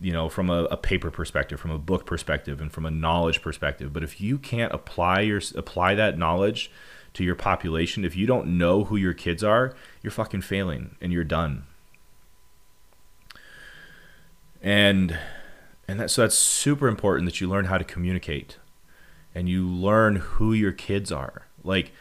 you 0.00 0.12
know, 0.12 0.28
from 0.28 0.48
a, 0.50 0.64
a, 0.64 0.76
paper 0.76 1.10
perspective, 1.10 1.58
from 1.58 1.70
a 1.70 1.78
book 1.78 2.06
perspective, 2.06 2.60
and 2.60 2.72
from 2.72 2.86
a 2.86 2.90
knowledge 2.90 3.42
perspective. 3.42 3.92
But 3.92 4.04
if 4.04 4.20
you 4.20 4.38
can't 4.38 4.72
apply 4.72 5.20
your 5.20 5.40
apply 5.54 5.94
that 5.96 6.16
knowledge 6.16 6.70
to 7.14 7.24
your 7.24 7.34
population, 7.34 8.04
if 8.04 8.14
you 8.14 8.26
don't 8.26 8.58
know 8.58 8.84
who 8.84 8.96
your 8.96 9.14
kids 9.14 9.42
are, 9.42 9.74
you're 10.02 10.10
fucking 10.10 10.42
failing 10.42 10.96
and 11.00 11.12
you're 11.12 11.24
done. 11.24 11.64
And 14.62 15.18
and 15.88 16.00
that, 16.00 16.10
so 16.10 16.22
that's 16.22 16.36
super 16.36 16.86
important 16.86 17.26
that 17.26 17.40
you 17.40 17.48
learn 17.48 17.64
how 17.64 17.78
to 17.78 17.84
communicate 17.84 18.58
and 19.34 19.48
you 19.48 19.66
learn 19.66 20.16
who 20.16 20.52
your 20.52 20.72
kids 20.72 21.10
are. 21.10 21.46
Like 21.64 21.92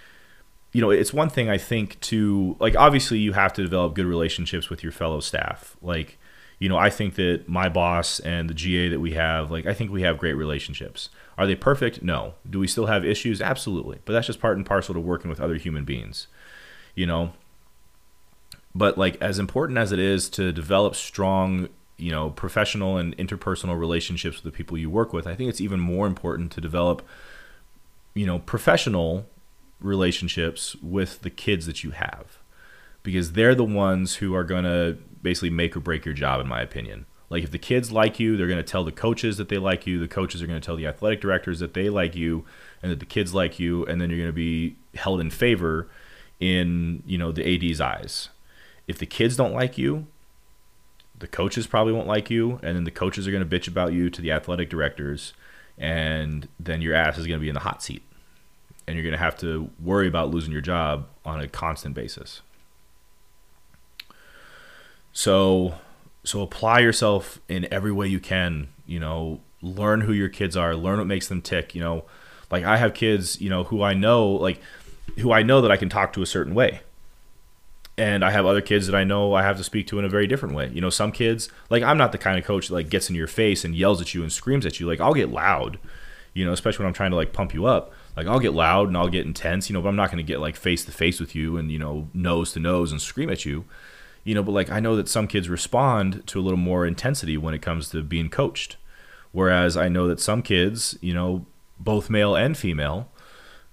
you 0.71 0.81
know, 0.81 0.91
it's 0.91 1.13
one 1.13 1.29
thing 1.29 1.49
I 1.49 1.57
think 1.57 1.99
to 2.01 2.55
like 2.59 2.75
obviously 2.75 3.17
you 3.17 3.33
have 3.33 3.53
to 3.53 3.63
develop 3.63 3.95
good 3.95 4.05
relationships 4.05 4.69
with 4.69 4.83
your 4.83 4.91
fellow 4.91 5.19
staff. 5.19 5.75
Like 5.81 6.19
you 6.59 6.69
know, 6.69 6.77
I 6.77 6.89
think 6.89 7.15
that 7.15 7.47
my 7.47 7.69
boss 7.69 8.19
and 8.19 8.49
the 8.49 8.53
GA 8.53 8.89
that 8.89 8.99
we 8.99 9.13
have, 9.13 9.51
like, 9.51 9.67
I 9.67 9.73
think 9.73 9.91
we 9.91 10.01
have 10.01 10.17
great 10.17 10.33
relationships. 10.33 11.09
Are 11.37 11.45
they 11.45 11.55
perfect? 11.55 12.01
No. 12.01 12.33
Do 12.49 12.59
we 12.59 12.67
still 12.67 12.87
have 12.87 13.05
issues? 13.05 13.41
Absolutely. 13.41 13.99
But 14.05 14.13
that's 14.13 14.27
just 14.27 14.41
part 14.41 14.57
and 14.57 14.65
parcel 14.65 14.95
to 14.95 14.99
working 14.99 15.29
with 15.29 15.39
other 15.39 15.55
human 15.55 15.85
beings, 15.85 16.27
you 16.95 17.05
know? 17.05 17.33
But, 18.73 18.97
like, 18.97 19.21
as 19.21 19.37
important 19.37 19.77
as 19.77 19.91
it 19.91 19.99
is 19.99 20.29
to 20.29 20.51
develop 20.51 20.95
strong, 20.95 21.69
you 21.97 22.11
know, 22.11 22.31
professional 22.31 22.97
and 22.97 23.15
interpersonal 23.17 23.77
relationships 23.79 24.37
with 24.37 24.51
the 24.51 24.55
people 24.55 24.79
you 24.79 24.89
work 24.89 25.13
with, 25.13 25.27
I 25.27 25.35
think 25.35 25.49
it's 25.49 25.61
even 25.61 25.79
more 25.79 26.07
important 26.07 26.51
to 26.53 26.61
develop, 26.61 27.07
you 28.15 28.25
know, 28.25 28.39
professional 28.39 29.27
relationships 29.79 30.75
with 30.81 31.21
the 31.21 31.29
kids 31.29 31.67
that 31.67 31.83
you 31.83 31.91
have 31.91 32.39
because 33.03 33.33
they're 33.33 33.55
the 33.55 33.63
ones 33.63 34.15
who 34.15 34.33
are 34.33 34.43
going 34.43 34.63
to 34.63 34.97
basically 35.21 35.49
make 35.49 35.75
or 35.75 35.79
break 35.79 36.05
your 36.05 36.13
job, 36.13 36.41
in 36.41 36.47
my 36.47 36.61
opinion. 36.61 37.05
Like 37.29 37.43
if 37.43 37.51
the 37.51 37.59
kids 37.59 37.91
like 37.91 38.19
you, 38.19 38.37
they're 38.37 38.47
going 38.47 38.57
to 38.57 38.63
tell 38.63 38.83
the 38.83 38.91
coaches 38.91 39.37
that 39.37 39.49
they 39.49 39.57
like 39.57 39.85
you. 39.85 39.99
The 39.99 40.07
coaches 40.07 40.41
are 40.41 40.47
going 40.47 40.59
to 40.59 40.65
tell 40.65 40.77
the 40.77 40.87
athletic 40.87 41.19
directors 41.19 41.59
that 41.59 41.73
they 41.73 41.89
like 41.89 42.15
you 42.15 42.45
and 42.81 42.91
that 42.91 42.99
the 42.99 43.05
kids 43.05 43.33
like 43.33 43.59
you, 43.59 43.85
and 43.85 43.99
then 43.99 44.09
you're 44.09 44.19
going 44.19 44.29
to 44.29 44.33
be 44.33 44.77
held 44.95 45.19
in 45.19 45.29
favor 45.29 45.89
in 46.39 47.03
you 47.05 47.17
know 47.17 47.31
the 47.31 47.69
AD's 47.71 47.81
eyes. 47.81 48.29
If 48.87 48.97
the 48.97 49.05
kids 49.05 49.35
don't 49.35 49.53
like 49.53 49.77
you, 49.77 50.07
the 51.19 51.27
coaches 51.27 51.67
probably 51.67 51.93
won't 51.93 52.07
like 52.07 52.29
you, 52.29 52.59
and 52.63 52.75
then 52.75 52.83
the 52.83 52.91
coaches 52.91 53.27
are 53.27 53.31
going 53.31 53.47
to 53.47 53.59
bitch 53.59 53.67
about 53.67 53.91
you 53.91 54.09
to 54.09 54.21
the 54.21 54.31
athletic 54.31 54.69
directors, 54.69 55.33
and 55.77 56.47
then 56.59 56.81
your 56.81 56.93
ass 56.93 57.17
is 57.17 57.27
going 57.27 57.39
to 57.39 57.43
be 57.43 57.49
in 57.49 57.55
the 57.55 57.61
hot 57.61 57.83
seat, 57.83 58.03
and 58.85 58.95
you're 58.95 59.03
going 59.03 59.11
to 59.11 59.17
have 59.17 59.37
to 59.39 59.69
worry 59.83 60.07
about 60.07 60.31
losing 60.31 60.53
your 60.53 60.61
job 60.61 61.07
on 61.25 61.41
a 61.41 61.47
constant 61.47 61.93
basis. 61.95 62.41
So 65.17 65.73
so 66.23 66.43
apply 66.43 66.81
yourself 66.81 67.41
in 67.49 67.67
every 67.73 67.91
way 67.91 68.07
you 68.07 68.19
can, 68.19 68.67
you 68.85 68.99
know, 68.99 69.39
learn 69.63 70.01
who 70.01 70.13
your 70.13 70.29
kids 70.29 70.55
are, 70.55 70.75
learn 70.75 70.99
what 70.99 71.07
makes 71.07 71.27
them 71.27 71.41
tick, 71.41 71.73
you 71.73 71.81
know. 71.81 72.05
Like 72.51 72.63
I 72.63 72.77
have 72.77 72.93
kids, 72.93 73.41
you 73.41 73.49
know, 73.49 73.63
who 73.63 73.81
I 73.81 73.95
know 73.95 74.27
like 74.27 74.61
who 75.17 75.31
I 75.31 75.41
know 75.41 75.59
that 75.61 75.71
I 75.71 75.77
can 75.77 75.89
talk 75.89 76.13
to 76.13 76.21
a 76.21 76.27
certain 76.27 76.53
way. 76.53 76.81
And 77.97 78.23
I 78.23 78.29
have 78.29 78.45
other 78.45 78.61
kids 78.61 78.85
that 78.85 78.95
I 78.95 79.05
know 79.05 79.33
I 79.33 79.41
have 79.41 79.57
to 79.57 79.63
speak 79.63 79.87
to 79.87 79.97
in 79.97 80.05
a 80.05 80.09
very 80.09 80.27
different 80.27 80.53
way. 80.53 80.69
You 80.71 80.81
know, 80.81 80.91
some 80.91 81.11
kids, 81.11 81.49
like 81.71 81.81
I'm 81.81 81.97
not 81.97 82.11
the 82.11 82.19
kind 82.19 82.37
of 82.37 82.45
coach 82.45 82.67
that 82.67 82.75
like 82.75 82.89
gets 82.89 83.09
in 83.09 83.15
your 83.15 83.25
face 83.25 83.65
and 83.65 83.73
yells 83.73 83.99
at 83.99 84.13
you 84.13 84.21
and 84.21 84.31
screams 84.31 84.67
at 84.67 84.79
you. 84.79 84.85
Like 84.85 85.01
I'll 85.01 85.15
get 85.15 85.31
loud, 85.31 85.79
you 86.35 86.45
know, 86.45 86.51
especially 86.51 86.83
when 86.83 86.89
I'm 86.89 86.93
trying 86.93 87.09
to 87.09 87.17
like 87.17 87.33
pump 87.33 87.55
you 87.55 87.65
up. 87.65 87.91
Like 88.15 88.27
I'll 88.27 88.39
get 88.39 88.53
loud 88.53 88.87
and 88.87 88.95
I'll 88.95 89.09
get 89.09 89.25
intense, 89.25 89.67
you 89.67 89.73
know, 89.73 89.81
but 89.81 89.89
I'm 89.89 89.95
not 89.95 90.11
going 90.11 90.23
to 90.23 90.31
get 90.31 90.41
like 90.41 90.55
face 90.55 90.85
to 90.85 90.91
face 90.91 91.19
with 91.19 91.33
you 91.33 91.57
and, 91.57 91.71
you 91.71 91.79
know, 91.79 92.07
nose 92.13 92.53
to 92.53 92.59
nose 92.59 92.91
and 92.91 93.01
scream 93.01 93.31
at 93.31 93.45
you 93.45 93.65
you 94.27 94.35
know, 94.35 94.43
but 94.43 94.51
like 94.51 94.69
I 94.69 94.81
know 94.81 94.97
that 94.97 95.07
some 95.07 95.25
kids 95.25 95.47
respond 95.47 96.27
to 96.27 96.37
a 96.37 96.43
little 96.43 96.57
more 96.57 96.85
intensity 96.85 97.37
when 97.37 97.53
it 97.53 97.61
comes 97.61 97.89
to 97.91 98.03
being 98.03 98.29
coached. 98.29 98.75
Whereas 99.31 99.77
I 99.77 99.87
know 99.87 100.05
that 100.09 100.19
some 100.19 100.41
kids, 100.41 100.97
you 100.99 101.13
know, 101.13 101.45
both 101.79 102.09
male 102.09 102.35
and 102.35 102.57
female, 102.57 103.09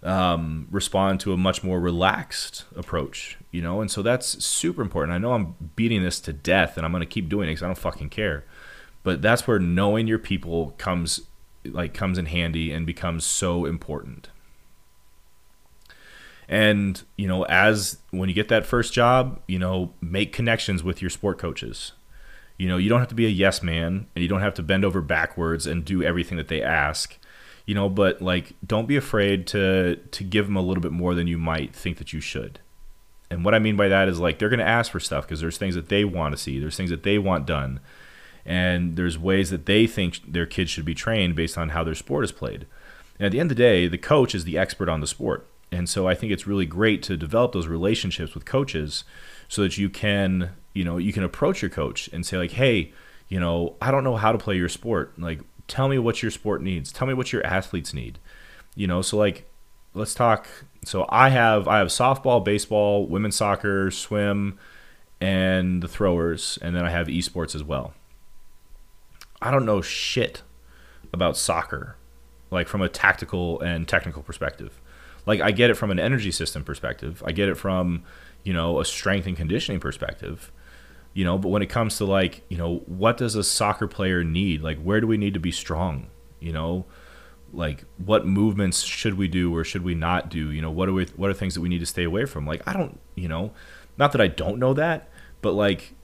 um, 0.04 0.68
respond 0.70 1.18
to 1.20 1.32
a 1.32 1.36
much 1.36 1.64
more 1.64 1.80
relaxed 1.80 2.66
approach, 2.76 3.36
you 3.50 3.62
know, 3.62 3.80
and 3.80 3.90
so 3.90 4.00
that's 4.00 4.44
super 4.44 4.80
important. 4.80 5.12
I 5.12 5.18
know 5.18 5.32
I'm 5.32 5.56
beating 5.74 6.04
this 6.04 6.20
to 6.20 6.32
death 6.32 6.76
and 6.76 6.86
I'm 6.86 6.92
going 6.92 7.00
to 7.00 7.06
keep 7.06 7.28
doing 7.28 7.48
it 7.48 7.52
because 7.52 7.64
I 7.64 7.66
don't 7.66 7.76
fucking 7.76 8.10
care. 8.10 8.44
But 9.02 9.22
that's 9.22 9.48
where 9.48 9.58
knowing 9.58 10.06
your 10.06 10.20
people 10.20 10.74
comes 10.78 11.22
like 11.64 11.94
comes 11.94 12.16
in 12.16 12.26
handy 12.26 12.70
and 12.70 12.86
becomes 12.86 13.24
so 13.24 13.64
important. 13.64 14.28
And, 16.48 17.02
you 17.16 17.26
know, 17.26 17.44
as 17.44 17.98
when 18.10 18.28
you 18.28 18.34
get 18.34 18.48
that 18.48 18.66
first 18.66 18.92
job, 18.92 19.40
you 19.46 19.58
know, 19.58 19.94
make 20.00 20.32
connections 20.32 20.82
with 20.82 21.00
your 21.00 21.10
sport 21.10 21.38
coaches. 21.38 21.92
You 22.58 22.68
know, 22.68 22.76
you 22.76 22.88
don't 22.88 23.00
have 23.00 23.08
to 23.08 23.14
be 23.14 23.26
a 23.26 23.30
yes 23.30 23.62
man 23.62 24.06
and 24.14 24.22
you 24.22 24.28
don't 24.28 24.40
have 24.40 24.54
to 24.54 24.62
bend 24.62 24.84
over 24.84 25.00
backwards 25.00 25.66
and 25.66 25.84
do 25.84 26.02
everything 26.02 26.36
that 26.36 26.48
they 26.48 26.62
ask. 26.62 27.18
You 27.66 27.74
know, 27.74 27.88
but 27.88 28.20
like 28.20 28.52
don't 28.64 28.86
be 28.86 28.96
afraid 28.96 29.46
to 29.48 29.96
to 29.96 30.24
give 30.24 30.46
them 30.46 30.56
a 30.56 30.62
little 30.62 30.82
bit 30.82 30.92
more 30.92 31.14
than 31.14 31.26
you 31.26 31.38
might 31.38 31.74
think 31.74 31.96
that 31.96 32.12
you 32.12 32.20
should. 32.20 32.60
And 33.30 33.44
what 33.44 33.54
I 33.54 33.58
mean 33.58 33.76
by 33.76 33.88
that 33.88 34.08
is 34.08 34.20
like 34.20 34.38
they're 34.38 34.50
going 34.50 34.58
to 34.58 34.66
ask 34.66 34.92
for 34.92 35.00
stuff 35.00 35.24
because 35.24 35.40
there's 35.40 35.56
things 35.56 35.74
that 35.74 35.88
they 35.88 36.04
want 36.04 36.36
to 36.36 36.40
see, 36.40 36.58
there's 36.58 36.76
things 36.76 36.90
that 36.90 37.02
they 37.02 37.18
want 37.18 37.46
done. 37.46 37.80
And 38.46 38.96
there's 38.96 39.18
ways 39.18 39.48
that 39.48 39.64
they 39.64 39.86
think 39.86 40.20
their 40.30 40.44
kids 40.44 40.70
should 40.70 40.84
be 40.84 40.94
trained 40.94 41.34
based 41.34 41.56
on 41.56 41.70
how 41.70 41.82
their 41.82 41.94
sport 41.94 42.24
is 42.24 42.32
played. 42.32 42.66
And 43.18 43.24
at 43.24 43.32
the 43.32 43.40
end 43.40 43.50
of 43.50 43.56
the 43.56 43.62
day, 43.62 43.88
the 43.88 43.96
coach 43.96 44.34
is 44.34 44.44
the 44.44 44.58
expert 44.58 44.90
on 44.90 45.00
the 45.00 45.06
sport 45.06 45.48
and 45.72 45.88
so 45.88 46.06
I 46.08 46.14
think 46.14 46.32
it's 46.32 46.46
really 46.46 46.66
great 46.66 47.02
to 47.04 47.16
develop 47.16 47.52
those 47.52 47.66
relationships 47.66 48.34
with 48.34 48.44
coaches 48.44 49.04
so 49.48 49.62
that 49.62 49.76
you 49.76 49.88
can, 49.88 50.50
you 50.72 50.84
know, 50.84 50.98
you 50.98 51.12
can 51.12 51.24
approach 51.24 51.62
your 51.62 51.70
coach 51.70 52.08
and 52.12 52.24
say 52.24 52.38
like, 52.38 52.52
"Hey, 52.52 52.92
you 53.28 53.40
know, 53.40 53.76
I 53.80 53.90
don't 53.90 54.04
know 54.04 54.16
how 54.16 54.32
to 54.32 54.38
play 54.38 54.56
your 54.56 54.68
sport. 54.68 55.18
Like 55.18 55.40
tell 55.66 55.88
me 55.88 55.98
what 55.98 56.22
your 56.22 56.30
sport 56.30 56.62
needs. 56.62 56.92
Tell 56.92 57.06
me 57.06 57.14
what 57.14 57.32
your 57.32 57.44
athletes 57.46 57.92
need." 57.92 58.18
You 58.74 58.86
know, 58.86 59.02
so 59.02 59.16
like 59.16 59.48
let's 59.94 60.14
talk 60.14 60.46
so 60.84 61.06
I 61.08 61.30
have 61.30 61.66
I 61.66 61.78
have 61.78 61.88
softball, 61.88 62.44
baseball, 62.44 63.06
women's 63.06 63.36
soccer, 63.36 63.90
swim, 63.90 64.58
and 65.20 65.82
the 65.82 65.88
throwers, 65.88 66.58
and 66.62 66.74
then 66.76 66.84
I 66.84 66.90
have 66.90 67.06
esports 67.06 67.54
as 67.54 67.64
well. 67.64 67.94
I 69.40 69.50
don't 69.50 69.66
know 69.66 69.82
shit 69.82 70.42
about 71.12 71.36
soccer, 71.36 71.96
like 72.50 72.68
from 72.68 72.82
a 72.82 72.88
tactical 72.88 73.60
and 73.60 73.88
technical 73.88 74.22
perspective 74.22 74.80
like 75.26 75.40
I 75.40 75.50
get 75.50 75.70
it 75.70 75.74
from 75.74 75.90
an 75.90 75.98
energy 75.98 76.30
system 76.30 76.64
perspective. 76.64 77.22
I 77.26 77.32
get 77.32 77.48
it 77.48 77.56
from, 77.56 78.04
you 78.42 78.52
know, 78.52 78.80
a 78.80 78.84
strength 78.84 79.26
and 79.26 79.36
conditioning 79.36 79.80
perspective. 79.80 80.52
You 81.12 81.24
know, 81.24 81.38
but 81.38 81.48
when 81.48 81.62
it 81.62 81.68
comes 81.68 81.96
to 81.98 82.04
like, 82.04 82.42
you 82.48 82.56
know, 82.56 82.78
what 82.86 83.16
does 83.16 83.36
a 83.36 83.44
soccer 83.44 83.86
player 83.86 84.24
need? 84.24 84.62
Like 84.62 84.80
where 84.80 85.00
do 85.00 85.06
we 85.06 85.16
need 85.16 85.34
to 85.34 85.40
be 85.40 85.52
strong? 85.52 86.08
You 86.40 86.52
know, 86.52 86.86
like 87.52 87.84
what 87.98 88.26
movements 88.26 88.82
should 88.82 89.14
we 89.14 89.28
do 89.28 89.54
or 89.54 89.64
should 89.64 89.82
we 89.82 89.94
not 89.94 90.28
do? 90.28 90.50
You 90.50 90.60
know, 90.60 90.70
what 90.70 90.88
are 90.88 90.92
we, 90.92 91.06
what 91.16 91.30
are 91.30 91.34
things 91.34 91.54
that 91.54 91.60
we 91.60 91.68
need 91.68 91.78
to 91.78 91.86
stay 91.86 92.04
away 92.04 92.24
from? 92.24 92.46
Like 92.46 92.62
I 92.66 92.72
don't, 92.72 92.98
you 93.14 93.28
know, 93.28 93.52
not 93.96 94.12
that 94.12 94.20
I 94.20 94.26
don't 94.26 94.58
know 94.58 94.74
that, 94.74 95.08
but 95.40 95.52
like 95.52 95.94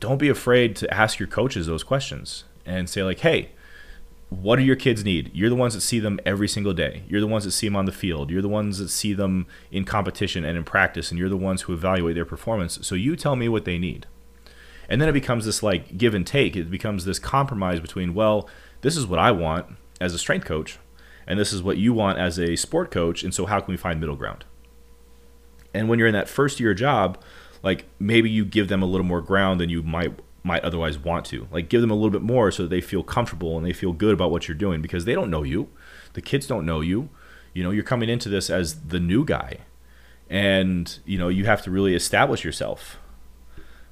don't 0.00 0.18
be 0.18 0.28
afraid 0.28 0.76
to 0.76 0.94
ask 0.94 1.18
your 1.18 1.26
coaches 1.26 1.66
those 1.66 1.82
questions 1.82 2.44
and 2.64 2.88
say 2.88 3.02
like, 3.02 3.20
"Hey, 3.20 3.50
what 4.40 4.56
do 4.56 4.62
your 4.62 4.76
kids 4.76 5.04
need? 5.04 5.30
You're 5.34 5.50
the 5.50 5.56
ones 5.56 5.74
that 5.74 5.82
see 5.82 5.98
them 5.98 6.18
every 6.24 6.48
single 6.48 6.72
day. 6.72 7.02
You're 7.08 7.20
the 7.20 7.26
ones 7.26 7.44
that 7.44 7.52
see 7.52 7.66
them 7.66 7.76
on 7.76 7.84
the 7.84 7.92
field. 7.92 8.30
You're 8.30 8.42
the 8.42 8.48
ones 8.48 8.78
that 8.78 8.88
see 8.88 9.12
them 9.12 9.46
in 9.70 9.84
competition 9.84 10.44
and 10.44 10.56
in 10.56 10.64
practice, 10.64 11.10
and 11.10 11.18
you're 11.18 11.28
the 11.28 11.36
ones 11.36 11.62
who 11.62 11.72
evaluate 11.72 12.14
their 12.14 12.24
performance. 12.24 12.78
So 12.82 12.94
you 12.94 13.14
tell 13.14 13.36
me 13.36 13.48
what 13.48 13.64
they 13.64 13.78
need. 13.78 14.06
And 14.88 15.00
then 15.00 15.08
it 15.08 15.12
becomes 15.12 15.44
this 15.44 15.62
like 15.62 15.96
give 15.96 16.14
and 16.14 16.26
take. 16.26 16.56
It 16.56 16.70
becomes 16.70 17.04
this 17.04 17.18
compromise 17.18 17.80
between, 17.80 18.14
well, 18.14 18.48
this 18.80 18.96
is 18.96 19.06
what 19.06 19.18
I 19.18 19.30
want 19.30 19.66
as 20.00 20.14
a 20.14 20.18
strength 20.18 20.46
coach, 20.46 20.78
and 21.26 21.38
this 21.38 21.52
is 21.52 21.62
what 21.62 21.78
you 21.78 21.92
want 21.92 22.18
as 22.18 22.38
a 22.38 22.56
sport 22.56 22.90
coach, 22.90 23.22
and 23.22 23.32
so 23.32 23.46
how 23.46 23.60
can 23.60 23.72
we 23.72 23.76
find 23.76 24.00
middle 24.00 24.16
ground? 24.16 24.44
And 25.72 25.88
when 25.88 25.98
you're 25.98 26.08
in 26.08 26.14
that 26.14 26.28
first 26.28 26.58
year 26.58 26.74
job, 26.74 27.22
like 27.62 27.84
maybe 27.98 28.28
you 28.28 28.44
give 28.44 28.68
them 28.68 28.82
a 28.82 28.86
little 28.86 29.06
more 29.06 29.20
ground 29.20 29.60
than 29.60 29.70
you 29.70 29.82
might 29.82 30.18
might 30.42 30.64
otherwise 30.64 30.98
want 30.98 31.24
to. 31.26 31.46
Like 31.50 31.68
give 31.68 31.80
them 31.80 31.90
a 31.90 31.94
little 31.94 32.10
bit 32.10 32.22
more 32.22 32.50
so 32.50 32.66
they 32.66 32.80
feel 32.80 33.02
comfortable 33.02 33.56
and 33.56 33.66
they 33.66 33.72
feel 33.72 33.92
good 33.92 34.14
about 34.14 34.30
what 34.30 34.48
you're 34.48 34.56
doing 34.56 34.82
because 34.82 35.04
they 35.04 35.14
don't 35.14 35.30
know 35.30 35.42
you. 35.42 35.68
The 36.14 36.22
kids 36.22 36.46
don't 36.46 36.66
know 36.66 36.80
you. 36.80 37.08
You 37.54 37.62
know, 37.62 37.70
you're 37.70 37.84
coming 37.84 38.08
into 38.08 38.28
this 38.28 38.50
as 38.50 38.80
the 38.82 38.98
new 38.98 39.24
guy. 39.24 39.58
And, 40.28 40.98
you 41.04 41.18
know, 41.18 41.28
you 41.28 41.44
have 41.44 41.62
to 41.62 41.70
really 41.70 41.94
establish 41.94 42.44
yourself. 42.44 42.98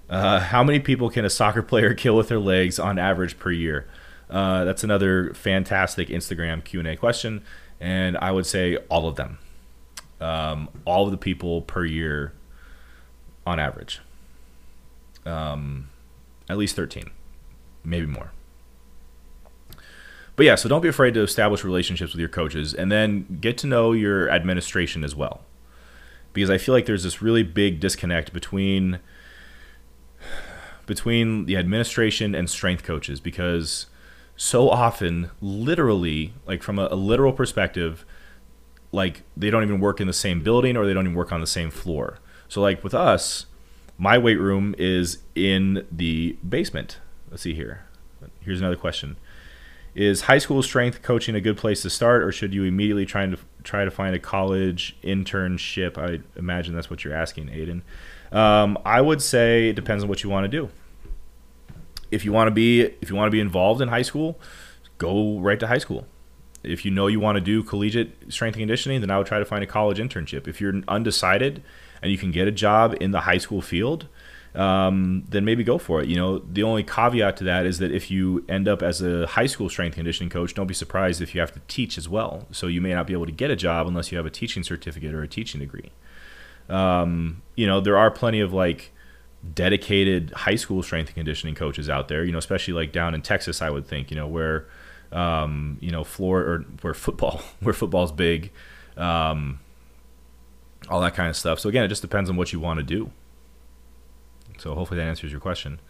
Uh, 0.09 0.41
how 0.41 0.65
many 0.65 0.81
people 0.81 1.11
can 1.11 1.25
a 1.25 1.31
soccer 1.31 1.63
player 1.63 1.95
kill 1.95 2.17
with 2.17 2.29
their 2.29 2.41
legs 2.41 2.79
on 2.79 2.99
average 2.99 3.39
per 3.39 3.53
year? 3.53 3.87
Uh, 4.29 4.65
that's 4.65 4.83
another 4.83 5.35
fantastic 5.35 6.09
Instagram 6.09 6.65
Q&A 6.65 6.97
question. 6.97 7.43
And 7.81 8.17
I 8.19 8.31
would 8.33 8.47
say 8.47 8.77
all 8.89 9.07
of 9.07 9.17
them. 9.17 9.39
Um, 10.21 10.69
all 10.85 11.07
of 11.07 11.13
the 11.13 11.17
people 11.17 11.63
per 11.63 11.85
year 11.85 12.35
on 13.47 13.59
average. 13.59 14.01
Um, 15.25 15.89
at 16.51 16.59
least 16.59 16.77
13, 16.77 17.11
maybe 17.85 18.07
more. 18.07 18.33
But 20.37 20.47
yeah, 20.47 20.55
so 20.55 20.69
don't 20.69 20.81
be 20.81 20.89
afraid 20.89 21.15
to 21.15 21.23
establish 21.23 21.65
relationships 21.65 22.13
with 22.13 22.21
your 22.21 22.29
coaches 22.29 22.73
and 22.73 22.91
then 22.91 23.39
get 23.41 23.59
to 23.59 23.67
know 23.67 23.93
your 23.93 24.31
administration 24.31 25.05
as 25.05 25.15
well. 25.15 25.43
Because 26.33 26.49
I 26.49 26.59
feel 26.59 26.75
like 26.75 26.87
there's 26.87 27.03
this 27.03 27.21
really 27.21 27.43
big 27.43 27.81
disconnect 27.81 28.33
between 28.33 29.01
between 30.87 31.45
the 31.45 31.57
administration 31.57 32.35
and 32.35 32.51
strength 32.51 32.83
coaches 32.83 33.21
because 33.21 33.87
so 34.35 34.69
often 34.71 35.31
literally 35.41 36.33
like 36.47 36.63
from 36.63 36.79
a, 36.79 36.89
a 36.91 36.97
literal 36.97 37.33
perspective 37.33 38.05
like 38.91 39.23
they 39.37 39.51
don't 39.51 39.63
even 39.63 39.79
work 39.79 40.01
in 40.01 40.07
the 40.07 40.13
same 40.13 40.43
building 40.43 40.77
or 40.77 40.87
they 40.87 40.95
don't 40.95 41.05
even 41.05 41.15
work 41.15 41.33
on 41.33 41.41
the 41.41 41.47
same 41.47 41.71
floor. 41.71 42.19
So 42.49 42.61
like 42.61 42.83
with 42.83 42.95
us, 42.95 43.47
my 44.01 44.17
weight 44.17 44.41
room 44.41 44.75
is 44.79 45.19
in 45.35 45.87
the 45.93 46.33
basement. 46.49 46.99
Let's 47.31 47.43
see 47.43 47.53
here. 47.53 47.85
Here's 48.41 48.59
another 48.59 48.75
question. 48.75 49.19
Is 49.95 50.23
high 50.23 50.39
school 50.39 50.63
strength 50.63 51.03
coaching 51.03 51.35
a 51.35 51.41
good 51.41 51.59
place 51.59 51.83
to 51.83 51.91
start, 51.91 52.23
or 52.23 52.33
should 52.33 52.55
you 52.55 52.65
immediately 52.65 53.05
try 53.05 53.27
to 53.27 53.37
try 53.63 53.85
to 53.85 53.91
find 53.91 54.15
a 54.17 54.19
college 54.19 54.97
internship? 55.03 55.99
I 55.99 56.21
imagine 56.39 56.75
that's 56.75 56.89
what 56.89 57.05
you're 57.05 57.15
asking, 57.15 57.49
Aiden. 57.49 57.83
Um, 58.35 58.79
I 58.87 59.03
would 59.03 59.21
say 59.21 59.69
it 59.69 59.77
depends 59.77 60.03
on 60.03 60.09
what 60.09 60.25
you 60.25 60.31
want 60.31 60.45
to 60.45 60.49
do. 60.49 60.71
If 62.11 62.25
you 62.25 62.33
want 62.33 62.49
to 62.49 62.53
be 62.53 62.81
if 63.03 63.11
you 63.11 63.17
want 63.17 63.27
to 63.27 63.33
be 63.33 63.41
involved 63.41 63.83
in 63.83 63.89
high 63.89 64.03
school, 64.03 64.41
go 64.97 65.39
right 65.41 65.61
to 65.61 65.67
high 65.67 65.79
school. 65.79 66.07
If 66.63 66.87
you 66.87 66.91
know 66.91 67.07
you 67.07 67.21
want 67.21 67.37
to 67.37 67.41
do 67.41 67.63
collegiate 67.63 68.33
strength 68.33 68.55
and 68.55 68.63
conditioning, 68.63 69.03
then 69.03 69.11
I 69.11 69.19
would 69.19 69.27
try 69.27 69.39
to 69.39 69.45
find 69.45 69.63
a 69.63 69.67
college 69.67 69.99
internship. 69.99 70.49
If 70.49 70.59
you're 70.59 70.81
undecided 70.89 71.63
and 72.03 72.11
you 72.11 72.19
can 72.19 72.31
get 72.31 72.49
a 72.49 72.53
job 72.53 72.95
in 73.01 73.11
the 73.11 73.21
high 73.21 73.39
school 73.39 73.63
field, 73.63 74.07
um, 74.55 75.25
then 75.29 75.45
maybe 75.45 75.63
go 75.63 75.79
for 75.79 76.01
it. 76.01 76.09
You 76.09 76.17
know, 76.17 76.39
the 76.39 76.63
only 76.63 76.83
caveat 76.83 77.37
to 77.39 77.45
that 77.45 77.67
is 77.67 77.79
that 77.79 77.93
if 77.93 78.11
you 78.11 78.45
end 78.49 78.67
up 78.67 78.83
as 78.83 79.01
a 79.01 79.27
high 79.27 79.47
school 79.47 79.69
strength 79.69 79.95
conditioning 79.95 80.31
coach, 80.31 80.55
don't 80.55 80.67
be 80.67 80.75
surprised 80.75 81.21
if 81.21 81.35
you 81.35 81.41
have 81.41 81.53
to 81.53 81.61
teach 81.69 81.97
as 81.97 82.09
well. 82.09 82.47
So 82.51 82.67
you 82.67 82.81
may 82.81 82.95
not 82.95 83.07
be 83.07 83.13
able 83.13 83.27
to 83.27 83.33
get 83.33 83.51
a 83.51 83.57
job 83.57 83.87
unless 83.87 84.11
you 84.11 84.19
have 84.19 84.27
a 84.27 84.31
teaching 84.31 84.63
certificate 84.63 85.15
or 85.15 85.23
a 85.23 85.29
teaching 85.29 85.61
degree. 85.61 85.91
Um, 86.69 87.43
you 87.55 87.67
know, 87.67 87.81
there 87.81 87.97
are 87.97 88.11
plenty 88.11 88.41
of 88.41 88.53
like 88.53 88.93
dedicated 89.55 90.31
high 90.33 90.55
school 90.55 90.83
strength 90.83 91.09
and 91.09 91.17
conditioning 91.17 91.55
coaches 91.55 91.89
out 91.89 92.09
there. 92.09 92.25
You 92.25 92.33
know, 92.33 92.39
especially 92.39 92.75
like 92.75 92.93
down 92.93 93.15
in 93.15 93.23
Texas, 93.23 93.63
I 93.63 93.71
would 93.71 93.87
think. 93.87 94.11
You 94.11 94.17
know, 94.17 94.27
where 94.27 94.67
um, 95.13 95.79
you 95.81 95.91
know 95.91 96.05
floor 96.05 96.41
or 96.41 96.59
where 96.81 96.95
football 96.95 97.43
where 97.61 97.75
football's 97.75 98.13
big. 98.13 98.53
Um, 98.97 99.61
all 100.91 101.01
that 101.01 101.15
kind 101.15 101.31
of 101.31 101.37
stuff. 101.37 101.61
So 101.61 101.69
again, 101.69 101.85
it 101.85 101.89
just 101.89 102.03
depends 102.03 102.29
on 102.29 102.37
what 102.37 102.53
you 102.53 102.61
want 102.61 102.79
to 102.79 102.85
do. 102.85 103.11
So 104.59 104.75
hopefully 104.75 104.99
that 104.99 105.09
answers 105.09 105.31
your 105.31 105.41
question. 105.41 105.81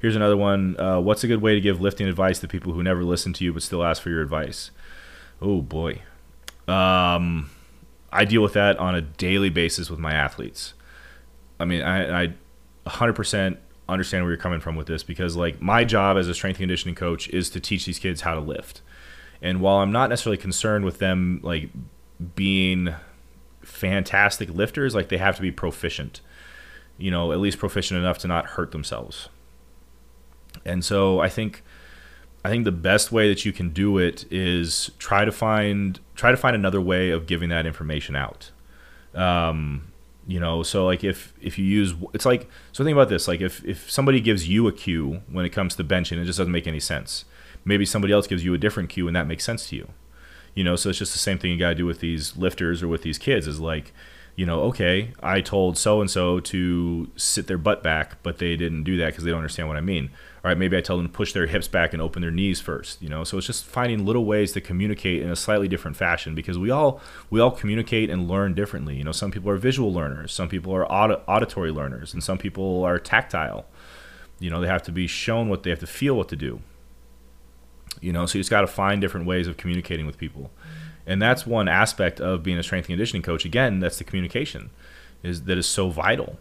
Here's 0.00 0.16
another 0.16 0.36
one. 0.36 0.78
Uh, 0.78 1.00
what's 1.00 1.24
a 1.24 1.26
good 1.26 1.40
way 1.40 1.54
to 1.54 1.60
give 1.60 1.80
lifting 1.80 2.08
advice 2.08 2.38
to 2.40 2.48
people 2.48 2.72
who 2.72 2.82
never 2.82 3.04
listen 3.04 3.32
to 3.34 3.44
you 3.44 3.52
but 3.52 3.62
still 3.62 3.84
ask 3.84 4.02
for 4.02 4.10
your 4.10 4.22
advice? 4.22 4.70
Oh 5.40 5.60
boy, 5.62 6.02
um, 6.68 7.50
I 8.12 8.24
deal 8.24 8.42
with 8.42 8.54
that 8.54 8.78
on 8.78 8.94
a 8.94 9.00
daily 9.00 9.50
basis 9.50 9.88
with 9.88 9.98
my 9.98 10.12
athletes. 10.12 10.74
I 11.58 11.64
mean, 11.64 11.82
I, 11.82 12.24
I 12.24 12.34
100% 12.86 13.56
understand 13.88 14.24
where 14.24 14.30
you're 14.30 14.40
coming 14.40 14.60
from 14.60 14.76
with 14.76 14.86
this 14.86 15.02
because 15.02 15.36
like 15.36 15.60
my 15.60 15.84
job 15.84 16.16
as 16.16 16.28
a 16.28 16.34
strength 16.34 16.58
conditioning 16.58 16.94
coach 16.94 17.28
is 17.28 17.50
to 17.50 17.60
teach 17.60 17.86
these 17.86 17.98
kids 17.98 18.22
how 18.22 18.34
to 18.34 18.40
lift. 18.40 18.80
And 19.42 19.60
while 19.60 19.76
I'm 19.76 19.92
not 19.92 20.10
necessarily 20.10 20.36
concerned 20.36 20.84
with 20.84 20.98
them 20.98 21.40
like 21.42 21.70
being 22.34 22.94
fantastic 23.62 24.50
lifters, 24.50 24.94
like 24.94 25.08
they 25.08 25.18
have 25.18 25.36
to 25.36 25.42
be 25.42 25.50
proficient. 25.52 26.20
You 26.98 27.10
know, 27.10 27.32
at 27.32 27.40
least 27.40 27.58
proficient 27.58 27.98
enough 27.98 28.18
to 28.18 28.28
not 28.28 28.46
hurt 28.46 28.72
themselves. 28.72 29.28
And 30.64 30.84
so 30.84 31.20
I 31.20 31.28
think 31.28 31.62
I 32.44 32.48
think 32.48 32.64
the 32.64 32.72
best 32.72 33.12
way 33.12 33.28
that 33.28 33.44
you 33.44 33.52
can 33.52 33.70
do 33.70 33.98
it 33.98 34.30
is 34.30 34.90
try 34.98 35.24
to 35.24 35.32
find 35.32 35.98
try 36.14 36.30
to 36.30 36.36
find 36.36 36.54
another 36.54 36.80
way 36.80 37.10
of 37.10 37.26
giving 37.26 37.48
that 37.50 37.66
information 37.66 38.16
out. 38.16 38.50
Um, 39.14 39.92
you 40.26 40.40
know, 40.40 40.62
so 40.62 40.84
like 40.84 41.04
if 41.04 41.34
if 41.40 41.58
you 41.58 41.64
use 41.64 41.94
it's 42.12 42.26
like 42.26 42.48
so 42.72 42.84
think 42.84 42.94
about 42.94 43.08
this 43.08 43.28
like 43.28 43.40
if 43.40 43.64
if 43.64 43.90
somebody 43.90 44.20
gives 44.20 44.48
you 44.48 44.68
a 44.68 44.72
cue 44.72 45.22
when 45.30 45.44
it 45.44 45.50
comes 45.50 45.74
to 45.76 45.84
benching, 45.84 46.20
it 46.20 46.24
just 46.24 46.38
doesn't 46.38 46.52
make 46.52 46.66
any 46.66 46.80
sense. 46.80 47.24
Maybe 47.64 47.84
somebody 47.84 48.12
else 48.12 48.26
gives 48.26 48.44
you 48.44 48.54
a 48.54 48.58
different 48.58 48.88
cue 48.88 49.06
and 49.06 49.16
that 49.16 49.26
makes 49.26 49.44
sense 49.44 49.68
to 49.68 49.76
you 49.76 49.88
you 50.54 50.64
know 50.64 50.76
so 50.76 50.90
it's 50.90 50.98
just 50.98 51.12
the 51.12 51.18
same 51.18 51.38
thing 51.38 51.50
you 51.50 51.58
got 51.58 51.70
to 51.70 51.74
do 51.74 51.86
with 51.86 52.00
these 52.00 52.36
lifters 52.36 52.82
or 52.82 52.88
with 52.88 53.02
these 53.02 53.18
kids 53.18 53.46
is 53.46 53.60
like 53.60 53.92
you 54.36 54.46
know 54.46 54.60
okay 54.62 55.12
i 55.22 55.40
told 55.40 55.76
so 55.76 56.00
and 56.00 56.10
so 56.10 56.40
to 56.40 57.10
sit 57.16 57.46
their 57.46 57.58
butt 57.58 57.82
back 57.82 58.22
but 58.22 58.38
they 58.38 58.56
didn't 58.56 58.84
do 58.84 58.96
that 58.96 59.06
because 59.06 59.24
they 59.24 59.30
don't 59.30 59.40
understand 59.40 59.68
what 59.68 59.76
i 59.76 59.80
mean. 59.80 60.10
All 60.42 60.48
right 60.48 60.56
maybe 60.56 60.76
i 60.76 60.80
tell 60.80 60.96
them 60.96 61.06
to 61.06 61.12
push 61.12 61.32
their 61.32 61.46
hips 61.46 61.68
back 61.68 61.92
and 61.92 62.00
open 62.00 62.22
their 62.22 62.30
knees 62.30 62.60
first 62.60 63.02
you 63.02 63.08
know? 63.08 63.24
So 63.24 63.36
it's 63.36 63.46
just 63.46 63.64
finding 63.64 64.06
little 64.06 64.24
ways 64.24 64.52
to 64.52 64.60
communicate 64.60 65.22
in 65.22 65.30
a 65.30 65.36
slightly 65.36 65.68
different 65.68 65.96
fashion 65.96 66.34
because 66.34 66.58
we 66.58 66.70
all 66.70 67.00
we 67.28 67.40
all 67.40 67.50
communicate 67.50 68.08
and 68.08 68.28
learn 68.28 68.54
differently 68.54 68.96
you 68.96 69.04
know? 69.04 69.12
Some 69.12 69.30
people 69.30 69.50
are 69.50 69.56
visual 69.56 69.92
learners 69.92 70.32
some 70.32 70.48
people 70.48 70.74
are 70.74 70.90
aud- 70.90 71.20
auditory 71.28 71.70
learners 71.70 72.14
and 72.14 72.22
some 72.22 72.38
people 72.38 72.82
are 72.84 72.98
tactile. 72.98 73.66
You 74.38 74.48
know 74.48 74.60
they 74.60 74.68
have 74.68 74.82
to 74.84 74.92
be 74.92 75.06
shown 75.06 75.50
what 75.50 75.64
they 75.64 75.70
have 75.70 75.80
to 75.80 75.86
feel 75.86 76.14
what 76.14 76.28
to 76.30 76.36
do 76.36 76.62
you 78.00 78.12
know? 78.12 78.26
So 78.26 78.38
you 78.38 78.40
just 78.40 78.50
got 78.50 78.62
to 78.62 78.66
find 78.66 79.00
different 79.00 79.26
ways 79.26 79.46
of 79.46 79.56
communicating 79.56 80.06
with 80.06 80.18
people. 80.18 80.50
And 81.06 81.20
that's 81.20 81.46
one 81.46 81.68
aspect 81.68 82.20
of 82.20 82.42
being 82.42 82.58
a 82.58 82.62
strength 82.62 82.84
and 82.84 82.92
conditioning 82.92 83.22
coach. 83.22 83.44
Again 83.44 83.80
that's 83.80 83.98
the 83.98 84.04
communication 84.04 84.70
is 85.22 85.44
that 85.44 85.58
is 85.58 85.66
so 85.66 85.90
vital 85.90 86.38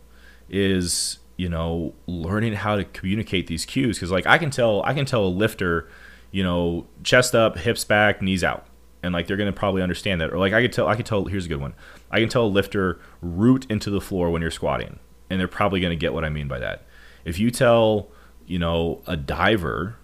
is 0.50 1.20
you 1.38 1.50
know 1.50 1.94
learning 2.08 2.54
how 2.54 2.76
to 2.76 2.84
communicate 2.84 3.48
these 3.48 3.66
cues. 3.66 3.98
Because 3.98 4.12
like 4.12 4.28
i 4.28 4.38
can 4.38 4.50
tell 4.50 4.84
i 4.84 4.94
can 4.94 5.06
tell 5.06 5.26
a 5.26 5.28
lifter 5.30 5.90
you 6.32 6.44
know 6.44 6.86
chest 7.04 7.34
up 7.34 7.58
hips 7.58 7.84
back 7.84 8.22
knees 8.22 8.44
out. 8.44 8.66
And 9.02 9.14
like 9.14 9.28
they're 9.28 9.38
gonna 9.38 9.54
probably 9.54 9.82
understand 9.82 10.22
that. 10.22 10.32
Or 10.32 10.38
like 10.38 10.54
i 10.54 10.62
could 10.62 10.74
tell 10.74 10.88
i 10.88 10.96
could 10.96 11.06
tell 11.06 11.26
here's 11.26 11.46
a 11.46 11.50
good 11.50 11.62
one. 11.62 11.74
I 12.12 12.20
can 12.20 12.30
tell 12.30 12.46
a 12.46 12.48
lifter 12.48 13.00
root 13.22 13.66
into 13.70 13.90
the 13.90 14.02
floor 14.02 14.30
when 14.30 14.42
you're 14.42 14.52
squatting. 14.52 15.00
And 15.30 15.40
they're 15.40 15.48
probably 15.48 15.80
gonna 15.80 15.96
get 15.96 16.14
what 16.14 16.26
i 16.26 16.30
mean 16.30 16.48
by 16.48 16.60
that. 16.60 16.86
If 17.26 17.40
you 17.40 17.50
tell 17.50 18.10
you 18.46 18.60
know 18.60 19.02
a 19.08 19.16
diver 19.16 19.96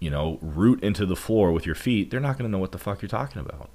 you 0.00 0.10
know, 0.10 0.38
root 0.40 0.82
into 0.82 1.04
the 1.06 1.16
floor 1.16 1.52
with 1.52 1.66
your 1.66 1.74
feet, 1.74 2.10
they're 2.10 2.20
not 2.20 2.38
going 2.38 2.48
to 2.48 2.52
know 2.52 2.58
what 2.58 2.72
the 2.72 2.78
fuck 2.78 3.02
you're 3.02 3.08
talking 3.08 3.40
about. 3.40 3.70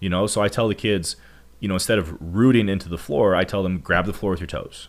You 0.00 0.08
know, 0.08 0.26
so 0.26 0.40
I 0.40 0.48
tell 0.48 0.68
the 0.68 0.74
kids, 0.74 1.16
you 1.60 1.68
know, 1.68 1.74
instead 1.74 1.98
of 1.98 2.16
rooting 2.20 2.68
into 2.68 2.88
the 2.88 2.98
floor, 2.98 3.34
I 3.34 3.44
tell 3.44 3.62
them 3.62 3.78
grab 3.78 4.06
the 4.06 4.12
floor 4.12 4.32
with 4.32 4.40
your 4.40 4.46
toes. 4.46 4.88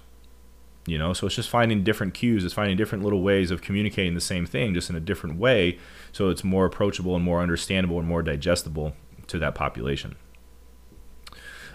You 0.85 0.97
know, 0.97 1.13
so 1.13 1.27
it's 1.27 1.35
just 1.35 1.49
finding 1.49 1.83
different 1.83 2.13
cues, 2.13 2.43
it's 2.43 2.53
finding 2.53 2.77
different 2.77 3.03
little 3.03 3.21
ways 3.21 3.51
of 3.51 3.61
communicating 3.61 4.15
the 4.15 4.21
same 4.21 4.45
thing 4.45 4.73
just 4.73 4.89
in 4.89 4.95
a 4.95 4.99
different 4.99 5.37
way 5.37 5.77
so 6.11 6.29
it's 6.29 6.43
more 6.43 6.65
approachable 6.65 7.15
and 7.15 7.23
more 7.23 7.41
understandable 7.41 7.99
and 7.99 8.07
more 8.07 8.23
digestible 8.23 8.95
to 9.27 9.37
that 9.39 9.55
population. 9.55 10.15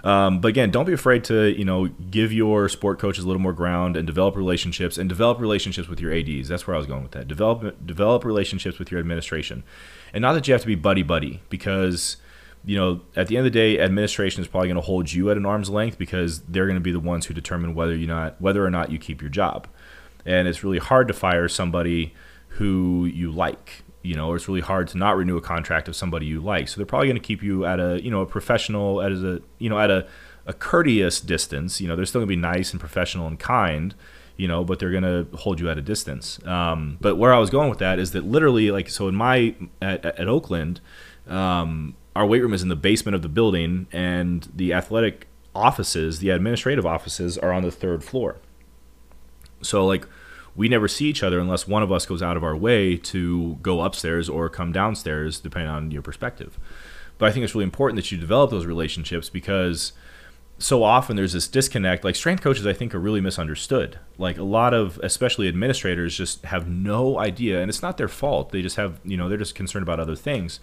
Um, 0.04 0.40
but 0.40 0.48
again, 0.48 0.70
don't 0.70 0.84
be 0.84 0.92
afraid 0.92 1.24
to 1.24 1.58
you 1.58 1.64
know 1.64 1.86
give 1.88 2.30
your 2.30 2.68
sport 2.68 2.98
coaches 2.98 3.24
a 3.24 3.26
little 3.26 3.40
more 3.40 3.54
ground 3.54 3.96
and 3.96 4.06
develop 4.06 4.36
relationships 4.36 4.98
and 4.98 5.08
develop 5.08 5.40
relationships 5.40 5.88
with 5.88 5.98
your 5.98 6.12
ads. 6.12 6.48
That's 6.48 6.66
where 6.66 6.76
I 6.76 6.78
was 6.78 6.86
going 6.86 7.02
with 7.02 7.12
that. 7.12 7.26
Develop 7.26 7.86
develop 7.86 8.24
relationships 8.24 8.78
with 8.78 8.90
your 8.90 9.00
administration, 9.00 9.64
and 10.12 10.20
not 10.20 10.34
that 10.34 10.46
you 10.46 10.52
have 10.52 10.60
to 10.60 10.66
be 10.66 10.74
buddy 10.74 11.02
buddy 11.02 11.40
because 11.48 12.18
you 12.66 12.76
know 12.76 13.00
at 13.16 13.28
the 13.28 13.38
end 13.38 13.46
of 13.46 13.52
the 13.52 13.58
day, 13.58 13.80
administration 13.80 14.42
is 14.42 14.48
probably 14.48 14.68
going 14.68 14.76
to 14.76 14.82
hold 14.82 15.10
you 15.10 15.30
at 15.30 15.38
an 15.38 15.46
arm's 15.46 15.70
length 15.70 15.96
because 15.96 16.40
they're 16.42 16.66
going 16.66 16.76
to 16.76 16.82
be 16.82 16.92
the 16.92 17.00
ones 17.00 17.24
who 17.24 17.32
determine 17.32 17.74
whether 17.74 17.96
you 17.96 18.06
not 18.06 18.38
whether 18.42 18.64
or 18.64 18.70
not 18.70 18.92
you 18.92 18.98
keep 18.98 19.22
your 19.22 19.30
job, 19.30 19.66
and 20.26 20.46
it's 20.46 20.62
really 20.62 20.78
hard 20.78 21.08
to 21.08 21.14
fire 21.14 21.48
somebody 21.48 22.12
who 22.48 23.06
you 23.06 23.32
like 23.32 23.83
you 24.04 24.14
know, 24.14 24.28
or 24.28 24.36
it's 24.36 24.46
really 24.46 24.60
hard 24.60 24.86
to 24.88 24.98
not 24.98 25.16
renew 25.16 25.38
a 25.38 25.40
contract 25.40 25.88
of 25.88 25.96
somebody 25.96 26.26
you 26.26 26.38
like. 26.38 26.68
So 26.68 26.76
they're 26.76 26.86
probably 26.86 27.08
going 27.08 27.16
to 27.16 27.26
keep 27.26 27.42
you 27.42 27.64
at 27.64 27.80
a, 27.80 28.00
you 28.04 28.10
know, 28.10 28.20
a 28.20 28.26
professional, 28.26 29.00
at 29.00 29.10
a, 29.10 29.42
you 29.58 29.70
know, 29.70 29.80
at 29.80 29.90
a, 29.90 30.06
a 30.46 30.52
courteous 30.52 31.20
distance. 31.20 31.80
You 31.80 31.88
know, 31.88 31.96
they're 31.96 32.04
still 32.04 32.20
going 32.20 32.28
to 32.28 32.36
be 32.36 32.40
nice 32.40 32.72
and 32.72 32.78
professional 32.78 33.26
and 33.26 33.40
kind, 33.40 33.94
you 34.36 34.46
know, 34.46 34.62
but 34.62 34.78
they're 34.78 34.90
going 34.90 35.04
to 35.04 35.26
hold 35.38 35.58
you 35.58 35.70
at 35.70 35.78
a 35.78 35.82
distance. 35.82 36.38
Um, 36.46 36.98
but 37.00 37.16
where 37.16 37.32
I 37.32 37.38
was 37.38 37.48
going 37.48 37.70
with 37.70 37.78
that 37.78 37.98
is 37.98 38.12
that 38.12 38.24
literally, 38.24 38.70
like, 38.70 38.90
so 38.90 39.08
in 39.08 39.14
my, 39.14 39.54
at, 39.80 40.04
at 40.04 40.28
Oakland, 40.28 40.82
um, 41.26 41.94
our 42.14 42.26
weight 42.26 42.42
room 42.42 42.52
is 42.52 42.62
in 42.62 42.68
the 42.68 42.76
basement 42.76 43.14
of 43.14 43.22
the 43.22 43.30
building 43.30 43.86
and 43.90 44.46
the 44.54 44.74
athletic 44.74 45.28
offices, 45.54 46.18
the 46.18 46.28
administrative 46.28 46.84
offices 46.84 47.38
are 47.38 47.52
on 47.52 47.62
the 47.62 47.70
third 47.70 48.04
floor. 48.04 48.36
So, 49.62 49.86
like, 49.86 50.06
we 50.56 50.68
never 50.68 50.88
see 50.88 51.06
each 51.06 51.22
other 51.22 51.38
unless 51.38 51.66
one 51.66 51.82
of 51.82 51.90
us 51.90 52.06
goes 52.06 52.22
out 52.22 52.36
of 52.36 52.44
our 52.44 52.56
way 52.56 52.96
to 52.96 53.58
go 53.62 53.80
upstairs 53.80 54.28
or 54.28 54.48
come 54.48 54.72
downstairs, 54.72 55.40
depending 55.40 55.70
on 55.70 55.90
your 55.90 56.02
perspective. 56.02 56.58
But 57.18 57.28
I 57.28 57.32
think 57.32 57.44
it's 57.44 57.54
really 57.54 57.64
important 57.64 57.96
that 57.96 58.10
you 58.12 58.18
develop 58.18 58.50
those 58.50 58.66
relationships 58.66 59.28
because 59.28 59.92
so 60.58 60.82
often 60.82 61.16
there's 61.16 61.32
this 61.32 61.48
disconnect. 61.48 62.04
Like 62.04 62.16
strength 62.16 62.42
coaches, 62.42 62.66
I 62.66 62.72
think, 62.72 62.94
are 62.94 63.00
really 63.00 63.20
misunderstood. 63.20 63.98
Like 64.18 64.38
a 64.38 64.44
lot 64.44 64.74
of, 64.74 64.98
especially 65.02 65.48
administrators, 65.48 66.16
just 66.16 66.44
have 66.44 66.68
no 66.68 67.18
idea, 67.18 67.60
and 67.60 67.68
it's 67.68 67.82
not 67.82 67.96
their 67.96 68.08
fault. 68.08 68.50
They 68.50 68.62
just 68.62 68.76
have, 68.76 69.00
you 69.04 69.16
know, 69.16 69.28
they're 69.28 69.38
just 69.38 69.54
concerned 69.54 69.82
about 69.82 70.00
other 70.00 70.16
things. 70.16 70.60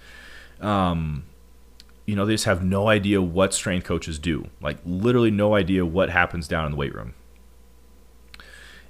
Um, 0.61 1.25
you 2.05 2.15
know, 2.15 2.25
they 2.25 2.33
just 2.33 2.45
have 2.45 2.63
no 2.63 2.87
idea 2.87 3.21
what 3.21 3.53
strength 3.53 3.85
coaches 3.85 4.19
do. 4.19 4.47
Like 4.61 4.77
literally 4.85 5.31
no 5.31 5.55
idea 5.55 5.85
what 5.85 6.09
happens 6.09 6.47
down 6.47 6.65
in 6.65 6.71
the 6.71 6.77
weight 6.77 6.95
room. 6.95 7.13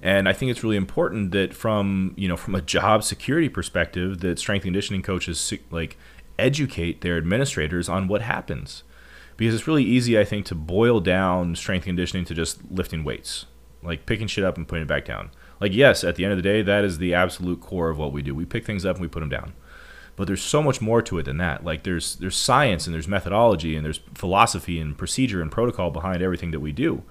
And 0.01 0.27
I 0.27 0.33
think 0.33 0.49
it's 0.49 0.63
really 0.63 0.77
important 0.77 1.31
that 1.31 1.53
from 1.53 2.13
you 2.17 2.27
know 2.27 2.37
from 2.37 2.55
a 2.55 2.61
job 2.61 3.03
security 3.03 3.49
perspective, 3.49 4.19
that 4.21 4.39
strength 4.39 4.63
conditioning 4.63 5.03
coaches 5.03 5.53
like 5.69 5.97
educate 6.39 7.01
their 7.01 7.17
administrators 7.17 7.87
on 7.87 8.07
what 8.07 8.23
happens, 8.23 8.83
because 9.37 9.53
it's 9.53 9.67
really 9.67 9.83
easy 9.83 10.17
I 10.17 10.23
think 10.23 10.45
to 10.47 10.55
boil 10.55 10.99
down 10.99 11.55
strength 11.55 11.85
conditioning 11.85 12.25
to 12.25 12.33
just 12.33 12.59
lifting 12.71 13.03
weights, 13.03 13.45
like 13.83 14.07
picking 14.07 14.27
shit 14.27 14.43
up 14.43 14.57
and 14.57 14.67
putting 14.67 14.83
it 14.83 14.87
back 14.87 15.05
down. 15.05 15.29
Like 15.59 15.73
yes, 15.73 16.03
at 16.03 16.15
the 16.15 16.25
end 16.25 16.31
of 16.31 16.37
the 16.37 16.43
day, 16.43 16.63
that 16.63 16.83
is 16.83 16.97
the 16.97 17.13
absolute 17.13 17.61
core 17.61 17.89
of 17.89 17.99
what 17.99 18.11
we 18.11 18.23
do. 18.23 18.33
We 18.33 18.45
pick 18.45 18.65
things 18.65 18.85
up 18.85 18.95
and 18.95 19.03
we 19.03 19.07
put 19.07 19.19
them 19.19 19.29
down. 19.29 19.53
But 20.15 20.25
there's 20.25 20.41
so 20.41 20.61
much 20.63 20.81
more 20.81 21.01
to 21.03 21.19
it 21.19 21.23
than 21.23 21.37
that. 21.37 21.63
Like 21.63 21.83
there's 21.83 22.15
there's 22.15 22.35
science 22.35 22.87
and 22.87 22.93
there's 22.95 23.07
methodology 23.07 23.75
and 23.75 23.85
there's 23.85 23.99
philosophy 24.15 24.79
and 24.79 24.97
procedure 24.97 25.43
and 25.43 25.51
protocol 25.51 25.91
behind 25.91 26.23
everything 26.23 26.49
that 26.51 26.59
we 26.59 26.71
do. 26.71 27.03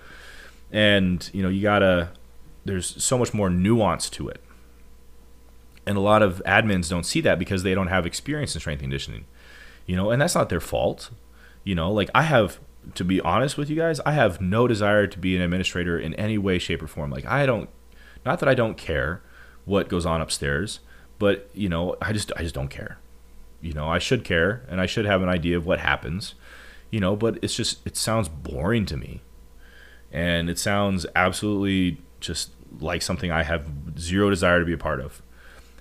And 0.73 1.31
you 1.33 1.43
know 1.45 1.49
you 1.49 1.63
gotta 1.63 2.11
there's 2.71 3.03
so 3.03 3.19
much 3.19 3.35
more 3.35 3.51
nuance 3.51 4.09
to 4.11 4.29
it. 4.29 4.41
And 5.87 5.97
a 5.97 6.01
lot 6.01 6.23
of 6.23 6.43
admins 6.47 6.89
don't 6.89 7.05
see 7.05 7.21
that 7.23 7.39
because 7.39 7.63
they 7.63 7.75
don't 7.75 7.89
have 7.89 8.07
experience 8.07 8.55
in 8.55 8.61
strength 8.61 8.81
conditioning. 8.81 9.25
You 9.87 9.97
know, 9.97 10.11
and 10.11 10.23
that's 10.23 10.35
not 10.35 10.49
their 10.49 10.61
fault. 10.61 11.11
You 11.65 11.75
know, 11.75 11.91
like 11.91 12.11
I 12.15 12.23
have 12.23 12.61
to 12.95 13.05
be 13.05 13.21
honest 13.21 13.59
with 13.59 13.69
you 13.69 13.77
guys, 13.77 14.01
I 14.01 14.13
have 14.13 14.41
no 14.41 14.67
desire 14.67 15.07
to 15.07 15.19
be 15.19 15.37
an 15.37 15.43
administrator 15.43 15.99
in 15.99 16.15
any 16.15 16.39
way, 16.39 16.59
shape, 16.59 16.83
or 16.83 16.87
form. 16.87 17.11
Like 17.11 17.27
I 17.27 17.45
don't 17.45 17.69
not 18.25 18.39
that 18.41 18.49
I 18.49 18.55
don't 18.55 18.77
care 18.77 19.23
what 19.65 19.89
goes 19.89 20.07
on 20.07 20.21
upstairs, 20.21 20.81
but 21.19 21.51
you 21.55 21.69
know, 21.69 21.97
I 22.01 22.13
just 22.13 22.33
I 22.37 22.43
just 22.43 22.55
don't 22.55 22.69
care. 22.69 22.99
You 23.61 23.73
know, 23.73 23.89
I 23.89 23.99
should 23.99 24.25
care 24.25 24.65
and 24.69 24.81
I 24.81 24.87
should 24.87 25.05
have 25.05 25.23
an 25.23 25.29
idea 25.29 25.57
of 25.57 25.67
what 25.67 25.81
happens. 25.81 26.35
You 26.91 27.01
know, 27.01 27.17
but 27.17 27.39
it's 27.43 27.55
just 27.55 27.87
it 27.87 27.97
sounds 27.97 28.29
boring 28.29 28.87
to 28.87 28.97
me. 28.97 29.23
And 30.13 30.51
it 30.51 30.59
sounds 30.59 31.07
absolutely 31.15 32.01
just 32.21 32.51
like 32.79 33.03
something 33.03 33.31
I 33.31 33.43
have 33.43 33.67
zero 33.99 34.31
desire 34.31 34.61
to 34.61 34.65
be 34.65 34.73
a 34.73 34.79
part 34.79 35.01
of. 35.01 35.23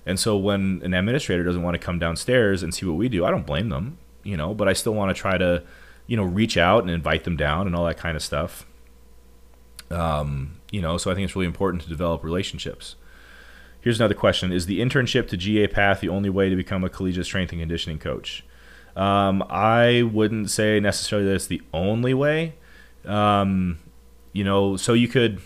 And 0.06 0.18
so 0.18 0.36
when 0.36 0.80
an 0.82 0.94
administrator 0.94 1.44
doesn't 1.44 1.62
want 1.62 1.74
to 1.74 1.78
come 1.78 1.98
downstairs 1.98 2.62
and 2.62 2.74
see 2.74 2.86
what 2.86 2.96
we 2.96 3.08
do, 3.08 3.24
I 3.24 3.30
don't 3.30 3.46
blame 3.46 3.68
them, 3.68 3.98
you 4.22 4.36
know, 4.36 4.54
but 4.54 4.68
I 4.68 4.72
still 4.72 4.94
want 4.94 5.14
to 5.14 5.20
try 5.20 5.38
to, 5.38 5.62
you 6.06 6.16
know, 6.16 6.24
reach 6.24 6.56
out 6.56 6.82
and 6.82 6.90
invite 6.90 7.24
them 7.24 7.36
down 7.36 7.66
and 7.66 7.76
all 7.76 7.84
that 7.86 7.98
kind 7.98 8.16
of 8.16 8.22
stuff. 8.22 8.66
Um, 9.90 10.60
you 10.70 10.80
know, 10.80 10.96
so 10.96 11.10
I 11.10 11.14
think 11.14 11.24
it's 11.24 11.36
really 11.36 11.46
important 11.46 11.82
to 11.82 11.88
develop 11.88 12.24
relationships. 12.24 12.96
Here's 13.80 13.98
another 13.98 14.14
question 14.14 14.52
Is 14.52 14.66
the 14.66 14.80
internship 14.80 15.28
to 15.28 15.36
GA 15.36 15.66
path 15.66 16.00
the 16.00 16.08
only 16.08 16.30
way 16.30 16.48
to 16.48 16.56
become 16.56 16.84
a 16.84 16.88
collegiate 16.88 17.26
strength 17.26 17.52
and 17.52 17.60
conditioning 17.60 17.98
coach? 17.98 18.44
Um, 18.96 19.42
I 19.48 20.02
wouldn't 20.02 20.50
say 20.50 20.80
necessarily 20.80 21.28
that 21.28 21.34
it's 21.34 21.46
the 21.46 21.62
only 21.72 22.14
way. 22.14 22.54
Um, 23.04 23.78
you 24.32 24.44
know, 24.44 24.76
so 24.76 24.92
you 24.92 25.08
could 25.08 25.40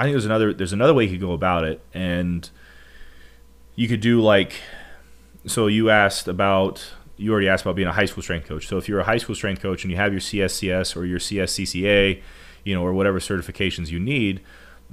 I 0.00 0.04
think 0.04 0.14
there's 0.14 0.24
another 0.24 0.54
there's 0.54 0.72
another 0.72 0.94
way 0.94 1.04
you 1.04 1.10
could 1.10 1.20
go 1.20 1.32
about 1.32 1.64
it, 1.64 1.78
and 1.92 2.48
you 3.74 3.86
could 3.86 4.00
do 4.00 4.22
like 4.22 4.54
so. 5.46 5.66
You 5.66 5.90
asked 5.90 6.26
about 6.26 6.90
you 7.18 7.30
already 7.30 7.50
asked 7.50 7.66
about 7.66 7.76
being 7.76 7.86
a 7.86 7.92
high 7.92 8.06
school 8.06 8.22
strength 8.22 8.48
coach. 8.48 8.66
So 8.66 8.78
if 8.78 8.88
you're 8.88 9.00
a 9.00 9.04
high 9.04 9.18
school 9.18 9.34
strength 9.34 9.60
coach 9.60 9.84
and 9.84 9.90
you 9.90 9.98
have 9.98 10.10
your 10.14 10.22
CSCS 10.22 10.96
or 10.96 11.04
your 11.04 11.18
CSCCA, 11.18 12.22
you 12.64 12.74
know, 12.74 12.82
or 12.82 12.94
whatever 12.94 13.18
certifications 13.20 13.90
you 13.90 14.00
need, 14.00 14.40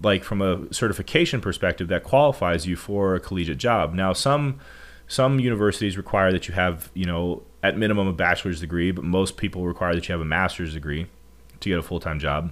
like 0.04 0.26
from 0.26 0.42
a 0.42 0.74
certification 0.74 1.40
perspective, 1.40 1.88
that 1.88 2.04
qualifies 2.04 2.68
you 2.68 2.76
for 2.76 3.16
a 3.16 3.22
collegiate 3.22 3.60
job. 3.60 3.94
Now, 3.94 4.12
some 4.12 4.60
some 5.08 5.40
universities 5.40 5.96
require 5.96 6.34
that 6.34 6.50
you 6.50 6.54
have, 6.54 6.92
you 6.94 7.06
know, 7.06 7.44
at 7.64 7.78
minimum 7.78 8.10
a 8.10 8.14
bachelor's 8.14 8.60
degree, 8.60 8.92
but 8.92 9.06
most 9.06 9.38
people 9.38 9.66
require 9.66 9.96
that 9.96 10.10
you 10.10 10.12
have 10.12 10.20
a 10.20 10.26
master's 10.26 10.74
degree 10.74 11.08
to 11.62 11.70
get 11.70 11.80
a 11.80 11.82
full 11.82 12.02
time 12.02 12.20
job. 12.20 12.52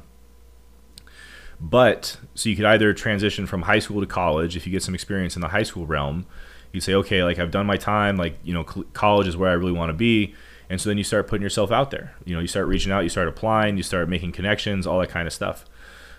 But 1.59 2.17
so 2.33 2.49
you 2.49 2.55
could 2.55 2.65
either 2.65 2.93
transition 2.93 3.47
from 3.47 3.63
high 3.63 3.79
school 3.79 4.01
to 4.01 4.07
college 4.07 4.55
if 4.55 4.65
you 4.65 4.71
get 4.71 4.83
some 4.83 4.93
experience 4.93 5.35
in 5.35 5.41
the 5.41 5.47
high 5.49 5.63
school 5.63 5.85
realm. 5.85 6.25
You 6.71 6.81
say, 6.81 6.93
okay, 6.95 7.23
like 7.23 7.39
I've 7.39 7.51
done 7.51 7.65
my 7.65 7.77
time, 7.77 8.17
like 8.17 8.37
you 8.43 8.53
know, 8.53 8.63
college 8.63 9.27
is 9.27 9.37
where 9.37 9.49
I 9.49 9.53
really 9.53 9.71
want 9.71 9.89
to 9.89 9.93
be, 9.93 10.35
and 10.69 10.81
so 10.81 10.89
then 10.89 10.97
you 10.97 11.05
start 11.05 11.27
putting 11.27 11.43
yourself 11.43 11.71
out 11.71 11.91
there. 11.91 12.15
You 12.25 12.35
know, 12.35 12.41
you 12.41 12.47
start 12.47 12.67
reaching 12.67 12.91
out, 12.91 13.01
you 13.01 13.09
start 13.09 13.29
applying, 13.29 13.77
you 13.77 13.83
start 13.83 14.09
making 14.09 14.33
connections, 14.33 14.85
all 14.85 14.99
that 14.99 15.09
kind 15.09 15.25
of 15.25 15.33
stuff. 15.33 15.65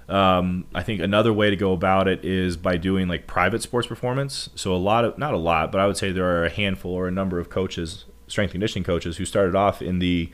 Um, 0.09 0.67
I 0.75 0.83
think 0.83 1.01
another 1.01 1.33
way 1.33 1.51
to 1.51 1.57
go 1.57 1.73
about 1.73 2.07
it 2.09 2.25
is 2.25 2.57
by 2.57 2.77
doing 2.77 3.09
like 3.09 3.27
private 3.27 3.61
sports 3.61 3.89
performance. 3.89 4.49
So 4.55 4.73
a 4.73 4.77
lot 4.79 5.05
of, 5.05 5.19
not 5.19 5.35
a 5.35 5.39
lot, 5.39 5.73
but 5.73 5.81
I 5.81 5.87
would 5.87 5.97
say 5.97 6.13
there 6.13 6.41
are 6.41 6.45
a 6.45 6.51
handful 6.51 6.93
or 6.93 7.09
a 7.09 7.11
number 7.11 7.41
of 7.41 7.51
coaches, 7.51 8.05
strength 8.29 8.53
conditioning 8.53 8.85
coaches, 8.85 9.17
who 9.17 9.25
started 9.25 9.55
off 9.55 9.83
in 9.83 9.99
the 9.99 10.31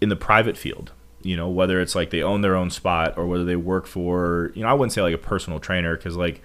in 0.00 0.08
the 0.08 0.16
private 0.16 0.58
field 0.58 0.92
you 1.24 1.36
know 1.36 1.48
whether 1.48 1.80
it's 1.80 1.94
like 1.94 2.10
they 2.10 2.22
own 2.22 2.40
their 2.40 2.54
own 2.54 2.70
spot 2.70 3.16
or 3.16 3.26
whether 3.26 3.44
they 3.44 3.56
work 3.56 3.86
for 3.86 4.52
you 4.54 4.62
know 4.62 4.68
i 4.68 4.72
wouldn't 4.72 4.92
say 4.92 5.02
like 5.02 5.14
a 5.14 5.18
personal 5.18 5.58
trainer 5.58 5.96
because 5.96 6.16
like 6.16 6.42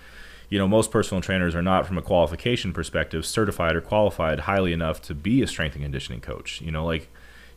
you 0.50 0.58
know 0.58 0.68
most 0.68 0.92
personal 0.92 1.22
trainers 1.22 1.56
are 1.56 1.62
not 1.62 1.86
from 1.86 1.98
a 1.98 2.02
qualification 2.02 2.74
perspective 2.74 3.26
certified 3.26 3.76
or 3.76 3.82
qualified 3.82 4.42
highly 4.42 4.74
enough 4.74 5.02
to 5.02 5.14
be 5.14 5.42
a 5.42 5.48
strength 5.48 5.76
and 5.76 5.84
conditioning 5.84 6.22
coach. 6.22 6.62
You 6.62 6.72
know 6.72 6.86
like 6.86 7.08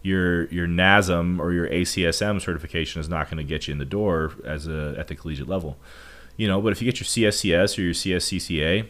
your 0.03 0.47
your 0.47 0.67
NASM 0.67 1.39
or 1.39 1.53
your 1.53 1.69
ACSM 1.69 2.41
certification 2.41 3.01
is 3.01 3.09
not 3.09 3.31
going 3.31 3.39
to 3.39 3.45
get 3.45 3.67
you 3.67 3.73
in 3.73 3.79
the 3.79 3.85
door 3.85 4.33
as 4.45 4.67
a 4.67 4.95
at 4.99 5.09
the 5.09 5.15
collegiate 5.15 5.49
level. 5.49 5.79
You 6.37 6.49
know 6.49 6.61
but 6.61 6.73
if 6.73 6.83
you 6.83 6.91
get 6.91 7.01
your 7.01 7.31
CSCS 7.31 7.79
or 7.79 7.83
your 7.83 7.95
CSCCA 7.95 8.87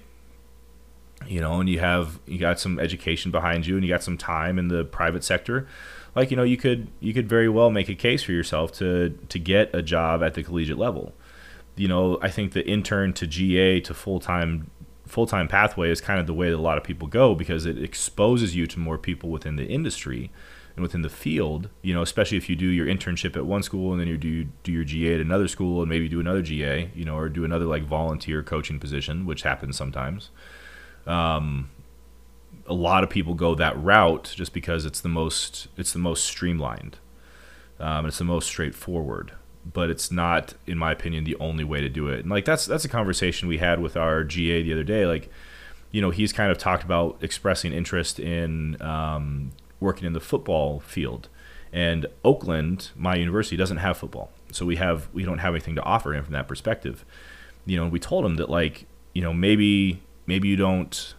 you 1.29 1.41
know 1.41 1.61
and 1.61 1.69
you 1.69 1.79
have 1.79 2.19
you 2.27 2.39
got 2.39 2.59
some 2.59 2.81
education 2.81 3.31
behind 3.31 3.65
you 3.65 3.77
and 3.77 3.85
you 3.85 3.89
got 3.89 4.03
some 4.03 4.19
time 4.19 4.59
in 4.59 4.67
the 4.67 4.85
private 4.85 5.23
sector 5.23 5.69
like 6.15 6.31
you 6.31 6.37
know 6.37 6.43
you 6.43 6.57
could 6.57 6.89
you 7.01 7.13
could 7.15 7.29
very 7.29 7.49
well 7.49 7.71
make 7.71 7.89
a 7.89 7.95
case 7.95 8.23
for 8.23 8.33
yourself 8.33 8.73
to 8.73 9.19
to 9.29 9.39
get 9.39 9.75
a 9.75 9.83
job 9.83 10.23
at 10.23 10.35
the 10.35 10.43
collegiate 10.43 10.79
level. 10.79 11.13
You 11.75 11.89
know, 11.89 12.19
I 12.21 12.29
think 12.29 12.53
the 12.53 12.67
intern 12.67 13.15
to 13.15 13.27
GA 13.27 13.81
to 13.81 13.95
full 13.95 14.21
time 14.21 14.71
full 15.07 15.27
time 15.27 15.49
pathway 15.49 15.91
is 15.91 16.01
kind 16.01 16.21
of 16.21 16.27
the 16.27 16.35
way 16.35 16.51
that 16.51 16.57
a 16.57 16.59
lot 16.59 16.79
of 16.79 16.85
people 16.85 17.09
go 17.09 17.35
because 17.35 17.67
it 17.67 17.83
exposes 17.83 18.55
you 18.55 18.67
to 18.67 18.79
more 18.79 18.99
people 18.99 19.31
within 19.31 19.57
the 19.57 19.67
industry 19.67 20.31
and 20.75 20.83
within 20.83 21.03
the 21.03 21.09
field. 21.09 21.71
You 21.81 21.95
know, 21.95 22.03
especially 22.03 22.37
if 22.37 22.49
you 22.49 22.57
do 22.57 22.67
your 22.67 22.87
internship 22.87 23.37
at 23.37 23.47
one 23.47 23.63
school 23.63 23.93
and 23.93 24.01
then 24.01 24.09
you 24.09 24.19
do 24.19 24.45
do 24.63 24.73
your 24.73 24.85
GA 24.85 25.15
at 25.15 25.21
another 25.21 25.49
school 25.49 25.81
and 25.81 25.89
maybe 25.89 26.09
do 26.09 26.21
another 26.21 26.43
GA. 26.43 26.91
You 26.95 27.05
know, 27.07 27.17
or 27.17 27.29
do 27.31 27.45
another 27.45 27.65
like 27.65 27.85
volunteer 27.85 28.43
coaching 28.43 28.79
position, 28.79 29.25
which 29.25 29.43
happens 29.43 29.77
sometimes. 29.77 30.31
Um, 31.07 31.71
a 32.67 32.75
lot 32.75 33.05
of 33.05 33.11
people 33.11 33.35
go 33.35 33.55
that 33.55 33.81
route 33.83 34.33
just 34.37 34.53
because 34.53 34.85
it's 34.85 35.01
the 35.01 35.09
most 35.09 35.69
it's 35.77 35.93
the 35.93 35.99
most 35.99 36.25
streamlined. 36.25 36.99
Um, 37.81 38.07
it's 38.07 38.19
the 38.19 38.25
most 38.25 38.47
straightforward, 38.47 39.33
but 39.71 39.91
it's 39.91 40.11
not, 40.13 40.55
in 40.67 40.79
my 40.79 40.93
opinion, 40.93 41.25
the 41.25 41.37
only 41.41 41.65
way 41.65 41.81
to 41.81 41.89
do 41.89 42.09
it. 42.09 42.21
And 42.21 42.31
like 42.31 42.45
that's 42.45 42.67
that's 42.67 42.85
a 42.85 42.89
conversation 42.89 43.49
we 43.49 43.59
had 43.59 43.81
with 43.81 43.97
our 43.97 44.23
GA 44.23 44.63
the 44.63 44.73
other 44.73 44.85
day. 44.85 45.05
Like, 45.07 45.29
you 45.91 46.01
know, 46.01 46.11
he's 46.11 46.33
kind 46.33 46.51
of 46.51 46.59
talked 46.59 46.85
about 46.85 47.19
expressing 47.21 47.73
interest 47.73 48.21
in 48.21 48.81
um, 48.81 49.53
working 49.81 50.07
in 50.07 50.13
the 50.13 50.21
football 50.21 50.81
field, 50.81 51.29
And 51.73 52.07
Oakland, 52.25 52.91
my 52.97 53.17
university, 53.17 53.57
doesn't 53.57 53.79
have 53.79 53.97
football, 53.97 54.31
so 54.53 54.65
we 54.65 54.77
have 54.77 55.09
we 55.13 55.25
don't 55.25 55.39
have 55.39 55.55
anything 55.55 55.75
to 55.75 55.83
offer 55.83 56.15
him 56.15 56.25
from 56.25 56.33
that 56.35 56.49
perspective. 56.49 57.05
You 57.67 57.79
know, 57.79 57.89
we 57.89 57.99
told 57.99 58.25
him 58.25 58.37
that 58.37 58.49
like 58.49 58.87
you 59.13 59.23
know 59.23 59.33
maybe 59.33 60.03
maybe 60.27 60.49
you 60.49 60.57
don't 60.57 61.15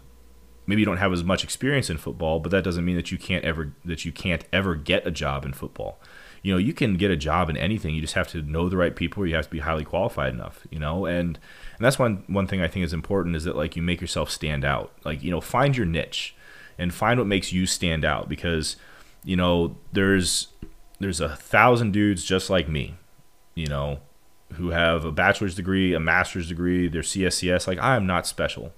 maybe 0.66 0.82
you 0.82 0.86
don't 0.86 0.98
have 0.98 1.14
as 1.14 1.24
much 1.24 1.44
experience 1.44 1.90
in 1.90 1.98
football, 1.98 2.40
but 2.40 2.52
that 2.52 2.64
doesn't 2.64 2.86
mean 2.86 2.96
that 2.96 3.12
you 3.12 3.18
can't 3.18 3.44
ever 3.44 3.74
that 3.86 4.06
you 4.06 4.12
can't 4.12 4.46
ever 4.52 4.76
get 4.76 5.06
a 5.06 5.12
job 5.12 5.46
in 5.46 5.54
football. 5.54 6.00
You 6.42 6.52
know, 6.54 6.58
you 6.58 6.74
can 6.74 6.96
get 6.98 7.10
a 7.10 7.16
job 7.16 7.50
in 7.50 7.56
anything. 7.56 7.96
You 7.96 8.02
just 8.02 8.16
have 8.16 8.28
to 8.30 8.42
know 8.42 8.68
the 8.68 8.76
right 8.76 8.96
people. 8.96 9.24
Or 9.24 9.26
you 9.26 9.36
have 9.36 9.46
to 9.46 9.52
be 9.52 9.60
highly 9.60 9.86
qualified 9.86 10.34
enough. 10.34 10.68
You 10.70 10.80
know, 10.80 11.06
and 11.06 11.40
and 11.78 11.86
that's 11.86 11.98
one 11.98 12.24
one 12.28 12.48
thing 12.48 12.62
I 12.62 12.68
think 12.68 12.86
is 12.86 12.94
important 12.94 13.36
is 13.36 13.46
that 13.46 13.56
like 13.56 13.76
you 13.76 13.82
make 13.82 14.02
yourself 14.02 14.30
stand 14.30 14.66
out. 14.66 14.92
Like 15.06 15.24
you 15.24 15.32
know, 15.32 15.42
find 15.42 15.76
your 15.76 15.86
niche 15.86 16.36
and 16.78 16.94
find 16.94 17.20
what 17.20 17.28
makes 17.28 17.54
you 17.54 17.66
stand 17.66 18.04
out 18.04 18.28
because 18.28 18.76
you 19.24 19.36
know 19.36 19.78
there's 19.92 20.48
there's 21.00 21.22
a 21.22 21.36
thousand 21.36 21.92
dudes 21.92 22.24
just 22.24 22.50
like 22.50 22.68
me. 22.68 22.98
You 23.56 23.68
know, 23.68 24.00
who 24.54 24.70
have 24.70 25.06
a 25.06 25.12
bachelor's 25.12 25.56
degree, 25.56 25.94
a 25.94 26.00
master's 26.00 26.50
degree, 26.50 26.88
they're 26.88 27.02
CSCS. 27.02 27.68
Like 27.68 27.80
I 27.80 27.96
am 27.96 28.06
not 28.06 28.28
special. 28.28 28.74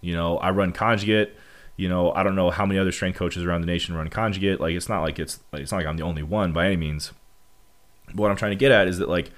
You 0.00 0.14
know, 0.14 0.38
I 0.38 0.50
run 0.50 0.72
conjugate. 0.72 1.34
You 1.76 1.88
know, 1.88 2.12
I 2.12 2.22
don't 2.22 2.36
know 2.36 2.50
how 2.50 2.66
many 2.66 2.78
other 2.78 2.92
strength 2.92 3.16
coaches 3.16 3.44
around 3.44 3.62
the 3.62 3.66
nation 3.66 3.94
run 3.94 4.08
conjugate. 4.08 4.60
Like, 4.60 4.74
it's 4.74 4.88
not 4.88 5.02
like 5.02 5.18
it's 5.18 5.40
like 5.52 5.62
it's 5.62 5.72
not 5.72 5.78
like 5.78 5.86
I'm 5.86 5.96
the 5.96 6.02
only 6.02 6.22
one 6.22 6.52
by 6.52 6.66
any 6.66 6.76
means. 6.76 7.12
But 8.08 8.16
what 8.16 8.30
I'm 8.30 8.36
trying 8.36 8.52
to 8.52 8.56
get 8.56 8.72
at 8.72 8.88
is 8.88 8.98
that 8.98 9.08
like, 9.08 9.30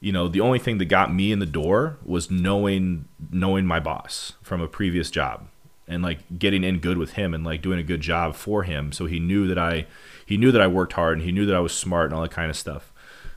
you 0.00 0.12
know, 0.12 0.28
the 0.28 0.40
only 0.40 0.58
thing 0.58 0.78
that 0.78 0.86
got 0.86 1.14
me 1.14 1.30
in 1.30 1.38
the 1.38 1.46
door 1.46 1.98
was 2.04 2.30
knowing 2.30 3.06
knowing 3.30 3.66
my 3.66 3.80
boss 3.80 4.32
from 4.42 4.60
a 4.60 4.68
previous 4.68 5.10
job 5.10 5.46
and 5.86 6.02
like 6.02 6.38
getting 6.38 6.64
in 6.64 6.78
good 6.78 6.98
with 6.98 7.12
him 7.12 7.34
and 7.34 7.44
like 7.44 7.62
doing 7.62 7.78
a 7.78 7.82
good 7.82 8.00
job 8.00 8.34
for 8.34 8.62
him 8.62 8.90
so 8.90 9.04
he 9.04 9.20
knew 9.20 9.46
that 9.46 9.58
I 9.58 9.86
he 10.24 10.36
knew 10.36 10.50
that 10.50 10.60
I 10.60 10.66
worked 10.66 10.94
hard 10.94 11.18
and 11.18 11.22
he 11.22 11.32
knew 11.32 11.46
that 11.46 11.54
I 11.54 11.60
was 11.60 11.72
smart 11.72 12.06
and 12.06 12.14
all 12.14 12.22
that 12.22 12.30
kind 12.30 12.50
of 12.50 12.56
stuff. 12.56 12.92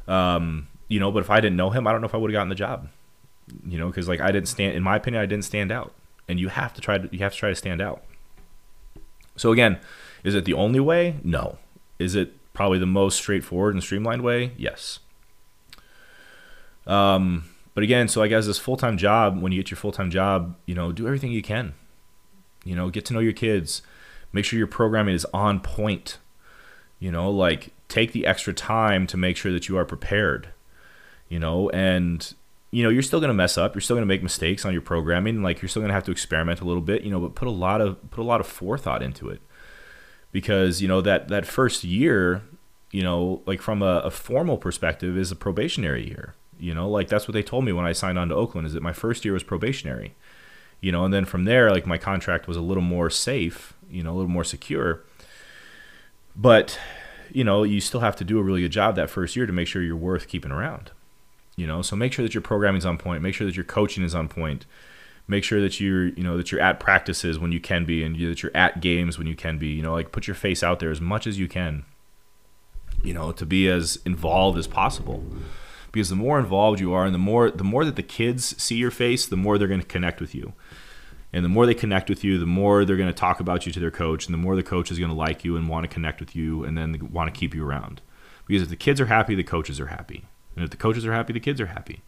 Um, 0.08 0.68
you 0.88 1.00
know, 1.00 1.12
but 1.12 1.20
if 1.20 1.30
I 1.30 1.42
didn't 1.42 1.58
know 1.58 1.70
him, 1.70 1.86
I 1.86 1.92
don't 1.92 2.00
know 2.00 2.08
if 2.08 2.16
I 2.16 2.18
would 2.18 2.32
have 2.32 2.38
gotten 2.38 2.50
the 2.50 2.56
job. 2.56 2.88
You 3.66 3.78
know, 3.78 3.88
because 3.88 4.08
like 4.08 4.22
I 4.22 4.32
didn't 4.32 4.48
stand 4.48 4.76
in 4.76 4.84
my 4.84 4.96
opinion, 4.96 5.22
I 5.22 5.26
didn't 5.26 5.46
stand 5.46 5.72
out 5.72 5.94
and 6.28 6.40
you 6.40 6.50
have 6.50 6.74
to 6.74 6.82
try 6.82 6.98
to 6.98 7.10
you 7.12 7.20
have 7.20 7.34
to 7.34 7.38
try 7.38 7.50
to 7.50 7.56
stand 7.56 7.82
out. 7.82 8.04
So 9.36 9.52
again, 9.52 9.80
is 10.24 10.36
it 10.36 10.46
the 10.46 10.54
only 10.54 10.80
way? 10.80 11.18
No. 11.24 11.58
Is 12.00 12.16
it 12.16 12.34
probably 12.54 12.80
the 12.80 12.86
most 12.86 13.18
straightforward 13.18 13.74
and 13.74 13.84
streamlined 13.84 14.24
way? 14.24 14.52
Yes. 14.58 15.00
Um, 16.86 17.46
but 17.74 17.84
again, 17.84 18.08
so 18.08 18.24
I 18.24 18.28
guess 18.28 18.46
this 18.46 18.58
full 18.58 18.78
time 18.78 18.98
job, 18.98 19.42
when 19.42 19.52
you 19.52 19.62
get 19.62 19.72
your 19.72 19.78
full 19.78 19.92
time 19.92 20.10
job, 20.10 20.56
you 20.66 20.76
know, 20.76 20.92
do 20.92 21.06
everything 21.06 21.32
you 21.32 21.44
can. 21.44 21.74
You 22.64 22.76
know, 22.76 22.90
get 22.90 23.06
to 23.06 23.14
know 23.14 23.20
your 23.20 23.34
kids. 23.34 23.82
Make 24.34 24.46
sure 24.46 24.58
your 24.58 24.68
programming 24.68 25.16
is 25.16 25.26
on 25.34 25.60
point. 25.60 26.18
You 27.00 27.12
know, 27.12 27.30
like 27.30 27.74
take 27.88 28.12
the 28.12 28.26
extra 28.26 28.54
time 28.54 29.08
to 29.08 29.18
make 29.18 29.38
sure 29.38 29.52
that 29.52 29.70
you 29.70 29.78
are 29.78 29.86
prepared. 29.86 30.50
You 31.30 31.40
know, 31.40 31.70
and 31.70 32.34
you 32.78 32.84
know, 32.84 32.90
you're 32.90 33.02
still 33.02 33.20
going 33.20 33.30
to 33.30 33.34
mess 33.34 33.58
up. 33.58 33.74
You're 33.74 33.82
still 33.82 33.96
going 33.96 34.04
to 34.04 34.14
make 34.14 34.22
mistakes 34.22 34.64
on 34.64 34.72
your 34.72 34.84
programming. 34.84 35.42
Like 35.42 35.64
you're 35.64 35.70
still 35.70 35.82
going 35.82 35.90
to 35.90 35.96
have 35.96 36.04
to 36.04 36.12
experiment 36.12 36.62
a 36.62 36.64
little 36.64 36.84
bit, 36.84 37.02
you 37.02 37.10
know, 37.10 37.20
but 37.20 37.34
put 37.34 37.48
a 37.48 37.52
lot 37.52 37.82
of 37.82 38.12
put 38.12 38.22
a 38.22 38.24
lot 38.24 38.40
of 38.40 38.46
forethought 38.46 39.02
into 39.02 39.30
it. 39.30 39.42
Because, 40.32 40.80
you 40.80 40.88
know, 40.88 41.02
that 41.02 41.28
that 41.30 41.48
first 41.48 41.84
year, 41.84 42.44
you 42.92 43.02
know, 43.02 43.42
like 43.48 43.64
from 43.64 43.82
a, 43.82 44.02
a 44.02 44.12
formal 44.12 44.60
perspective 44.60 45.18
is 45.18 45.32
a 45.32 45.36
probationary 45.36 46.08
year. 46.08 46.36
You 46.60 46.76
know, 46.76 46.88
like 46.88 47.08
that's 47.08 47.28
what 47.28 47.34
they 47.34 47.42
told 47.42 47.66
me 47.66 47.72
when 47.72 47.88
I 47.88 47.94
signed 47.94 48.20
on 48.20 48.30
to 48.30 48.36
Oakland 48.36 48.68
is 48.68 48.74
that 48.74 48.84
my 48.84 48.94
first 48.94 49.26
year 49.26 49.34
was 49.34 49.42
probationary. 49.42 50.14
You 50.80 50.92
know, 50.92 51.04
and 51.04 51.12
then 51.12 51.26
from 51.26 51.46
there, 51.46 51.72
like 51.72 51.88
my 51.88 51.98
contract 51.98 52.48
was 52.48 52.58
a 52.58 52.62
little 52.62 52.84
more 52.84 53.10
safe, 53.10 53.74
you 53.90 54.04
know, 54.04 54.12
a 54.12 54.18
little 54.18 54.30
more 54.30 54.44
secure. 54.44 55.02
But, 56.36 56.80
you 57.32 57.44
know, 57.44 57.64
you 57.64 57.82
still 57.82 58.02
have 58.02 58.16
to 58.18 58.24
do 58.24 58.38
a 58.38 58.44
really 58.44 58.62
good 58.62 58.72
job 58.72 58.96
that 58.98 59.10
first 59.10 59.36
year 59.36 59.48
to 59.48 59.54
make 59.54 59.68
sure 59.68 59.82
you're 59.82 59.96
worth 59.96 60.28
keeping 60.28 60.52
around 60.52 60.92
you 61.58 61.68
know? 61.68 61.82
So 61.82 61.98
make 61.98 62.14
sure 62.14 62.24
that 62.24 62.34
your 62.34 62.42
programming 62.42 62.80
is 62.80 62.86
on 62.86 62.98
point. 62.98 63.22
Make 63.22 63.36
sure 63.36 63.46
that 63.46 63.58
your 63.58 63.66
coaching 63.66 64.04
is 64.04 64.16
on 64.16 64.30
point. 64.30 64.66
Make 65.28 65.44
sure 65.44 65.60
that 65.60 65.82
you're 65.82 66.08
you 66.08 66.24
know 66.24 66.38
that 66.38 66.54
you're 66.54 66.62
at 66.62 66.80
practices 66.80 67.38
when 67.38 67.52
you 67.52 67.60
can 67.60 67.84
be 67.84 68.02
and 68.02 68.16
that 68.16 68.42
you're 68.42 68.56
at 68.56 68.80
games 68.80 69.18
when 69.18 69.28
you 69.28 69.36
can 69.36 69.58
be 69.58 69.68
you 69.68 69.82
know? 69.82 69.92
Like 69.92 70.14
put 70.14 70.26
your 70.26 70.36
face 70.36 70.64
out 70.64 70.80
there 70.80 70.92
as 70.92 71.02
much 71.02 71.28
as 71.28 71.38
you 71.38 71.50
can 71.50 71.84
you 73.04 73.14
know 73.14 73.32
to 73.32 73.46
be 73.46 73.68
as 73.68 74.00
involved 74.06 74.58
as 74.58 74.68
possible. 74.68 75.24
Because 75.92 76.10
the 76.10 76.16
more 76.16 76.40
involved 76.40 76.80
you 76.80 76.94
are 76.94 77.06
and 77.06 77.14
the 77.14 77.20
more 77.20 77.50
the 77.52 77.64
more 77.64 77.84
that 77.86 77.96
the 77.96 78.04
kids 78.04 78.62
see 78.62 78.76
your 78.76 78.92
face 78.92 79.26
the 79.26 79.38
more 79.38 79.58
they're 79.58 79.68
going 79.68 79.82
to 79.82 79.88
connect 79.88 80.22
with 80.22 80.34
you. 80.34 80.54
And 81.34 81.44
the 81.44 81.50
more 81.50 81.66
they 81.66 81.74
connect 81.74 82.10
with 82.10 82.24
you 82.24 82.38
the 82.38 82.46
more 82.46 82.86
they're 82.86 82.98
going 82.98 83.08
to 83.08 83.14
talk 83.14 83.40
about 83.40 83.66
you 83.66 83.72
to 83.72 83.80
their 83.80 83.92
coach 83.92 84.26
and 84.26 84.34
the 84.34 84.38
more 84.38 84.56
the 84.56 84.64
coach 84.64 84.92
is 84.92 85.00
going 85.00 85.12
to 85.12 85.18
like 85.18 85.44
you 85.44 85.58
and 85.58 85.68
want 85.68 85.84
to 85.84 85.94
connect 85.94 86.20
with 86.20 86.36
you 86.36 86.64
and 86.64 86.78
then 86.78 87.10
want 87.12 87.34
to 87.34 87.38
keep 87.38 87.54
you 87.54 87.66
around. 87.66 88.02
Because 88.46 88.64
if 88.64 88.70
the 88.70 88.76
kids 88.76 89.02
are 89.02 89.08
happy 89.08 89.36
the 89.36 89.44
coaches 89.44 89.80
are 89.80 89.88
happy 89.88 90.26
and 90.58 90.64
if 90.64 90.72
the 90.72 90.78
coaches 90.78 91.06
are 91.06 91.14
happy, 91.14 91.34
the 91.34 91.40
kids 91.40 91.62
are 91.62 91.68
happy. 91.68 92.02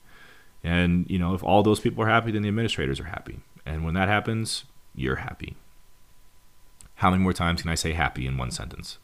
And, 0.63 1.05
you 1.07 1.19
know, 1.19 1.35
if 1.35 1.43
all 1.43 1.61
those 1.61 1.79
people 1.79 2.03
are 2.03 2.09
happy, 2.09 2.31
then 2.31 2.41
the 2.41 2.47
administrators 2.47 2.99
are 2.99 3.05
happy. 3.05 3.41
And 3.63 3.85
when 3.85 3.93
that 3.93 4.07
happens, 4.07 4.65
you're 4.95 5.17
happy. 5.17 5.55
How 6.95 7.11
many 7.11 7.21
more 7.21 7.31
times 7.31 7.61
can 7.61 7.69
I 7.69 7.75
say 7.75 7.93
happy 7.93 8.25
in 8.25 8.37
one 8.37 8.49
sentence? 8.49 8.97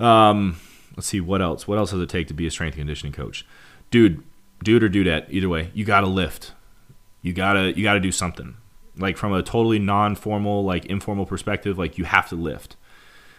Um, 0.00 0.56
let's 0.96 1.06
see 1.06 1.20
what 1.20 1.42
else. 1.42 1.68
What 1.68 1.76
else 1.76 1.90
does 1.90 2.00
it 2.00 2.08
take 2.08 2.26
to 2.28 2.34
be 2.34 2.46
a 2.46 2.50
strength 2.50 2.74
and 2.74 2.80
conditioning 2.80 3.12
coach? 3.12 3.46
Dude, 3.90 4.22
dude 4.64 4.82
or 4.82 4.88
dudette, 4.88 5.26
either 5.28 5.50
way, 5.50 5.70
you 5.74 5.84
gotta 5.84 6.06
lift. 6.06 6.52
You 7.20 7.34
gotta 7.34 7.76
you 7.76 7.82
gotta 7.82 8.00
do 8.00 8.10
something. 8.10 8.56
Like 8.96 9.18
from 9.18 9.34
a 9.34 9.42
totally 9.42 9.78
non-formal, 9.78 10.64
like 10.64 10.86
informal 10.86 11.26
perspective, 11.26 11.78
like 11.78 11.98
you 11.98 12.04
have 12.04 12.30
to 12.30 12.34
lift 12.34 12.76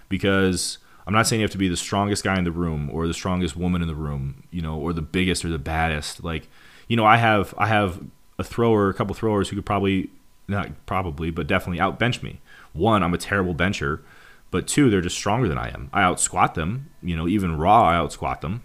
because 0.08 0.78
I'm 1.08 1.14
not 1.14 1.26
saying 1.26 1.40
you 1.40 1.46
have 1.46 1.52
to 1.52 1.58
be 1.58 1.70
the 1.70 1.78
strongest 1.78 2.26
guy 2.26 2.38
in 2.38 2.44
the 2.44 2.52
room 2.52 2.90
or 2.92 3.08
the 3.08 3.14
strongest 3.14 3.56
woman 3.56 3.82
in 3.82 3.88
the 3.88 3.96
room, 3.96 4.44
you 4.52 4.62
know, 4.62 4.78
or 4.78 4.92
the 4.92 5.02
biggest 5.02 5.46
or 5.46 5.48
the 5.48 5.58
baddest. 5.58 6.22
Like, 6.22 6.50
you 6.90 6.98
know, 6.98 7.06
I 7.06 7.16
have 7.16 7.56
I 7.58 7.68
have 7.68 8.04
a 8.38 8.44
thrower, 8.44 8.90
a 8.90 8.94
couple 8.94 9.16
throwers 9.16 9.48
who 9.48 9.56
could 9.56 9.66
probably 9.66 10.10
not 10.50 10.86
probably, 10.86 11.32
but 11.32 11.48
definitely 11.48 11.80
out 11.80 11.98
bench 11.98 12.22
me. 12.22 12.42
One, 12.74 13.04
I'm 13.04 13.14
a 13.14 13.18
terrible 13.18 13.54
bencher, 13.54 14.04
but 14.52 14.68
two, 14.68 14.90
they're 14.90 15.00
just 15.00 15.16
stronger 15.16 15.48
than 15.48 15.58
I 15.58 15.70
am. 15.70 15.90
I 15.94 16.04
out 16.04 16.20
squat 16.20 16.56
them, 16.56 16.90
you 17.02 17.16
know, 17.16 17.26
even 17.26 17.58
raw 17.58 17.88
I 17.88 17.96
out 17.96 18.12
squat 18.12 18.42
them. 18.42 18.64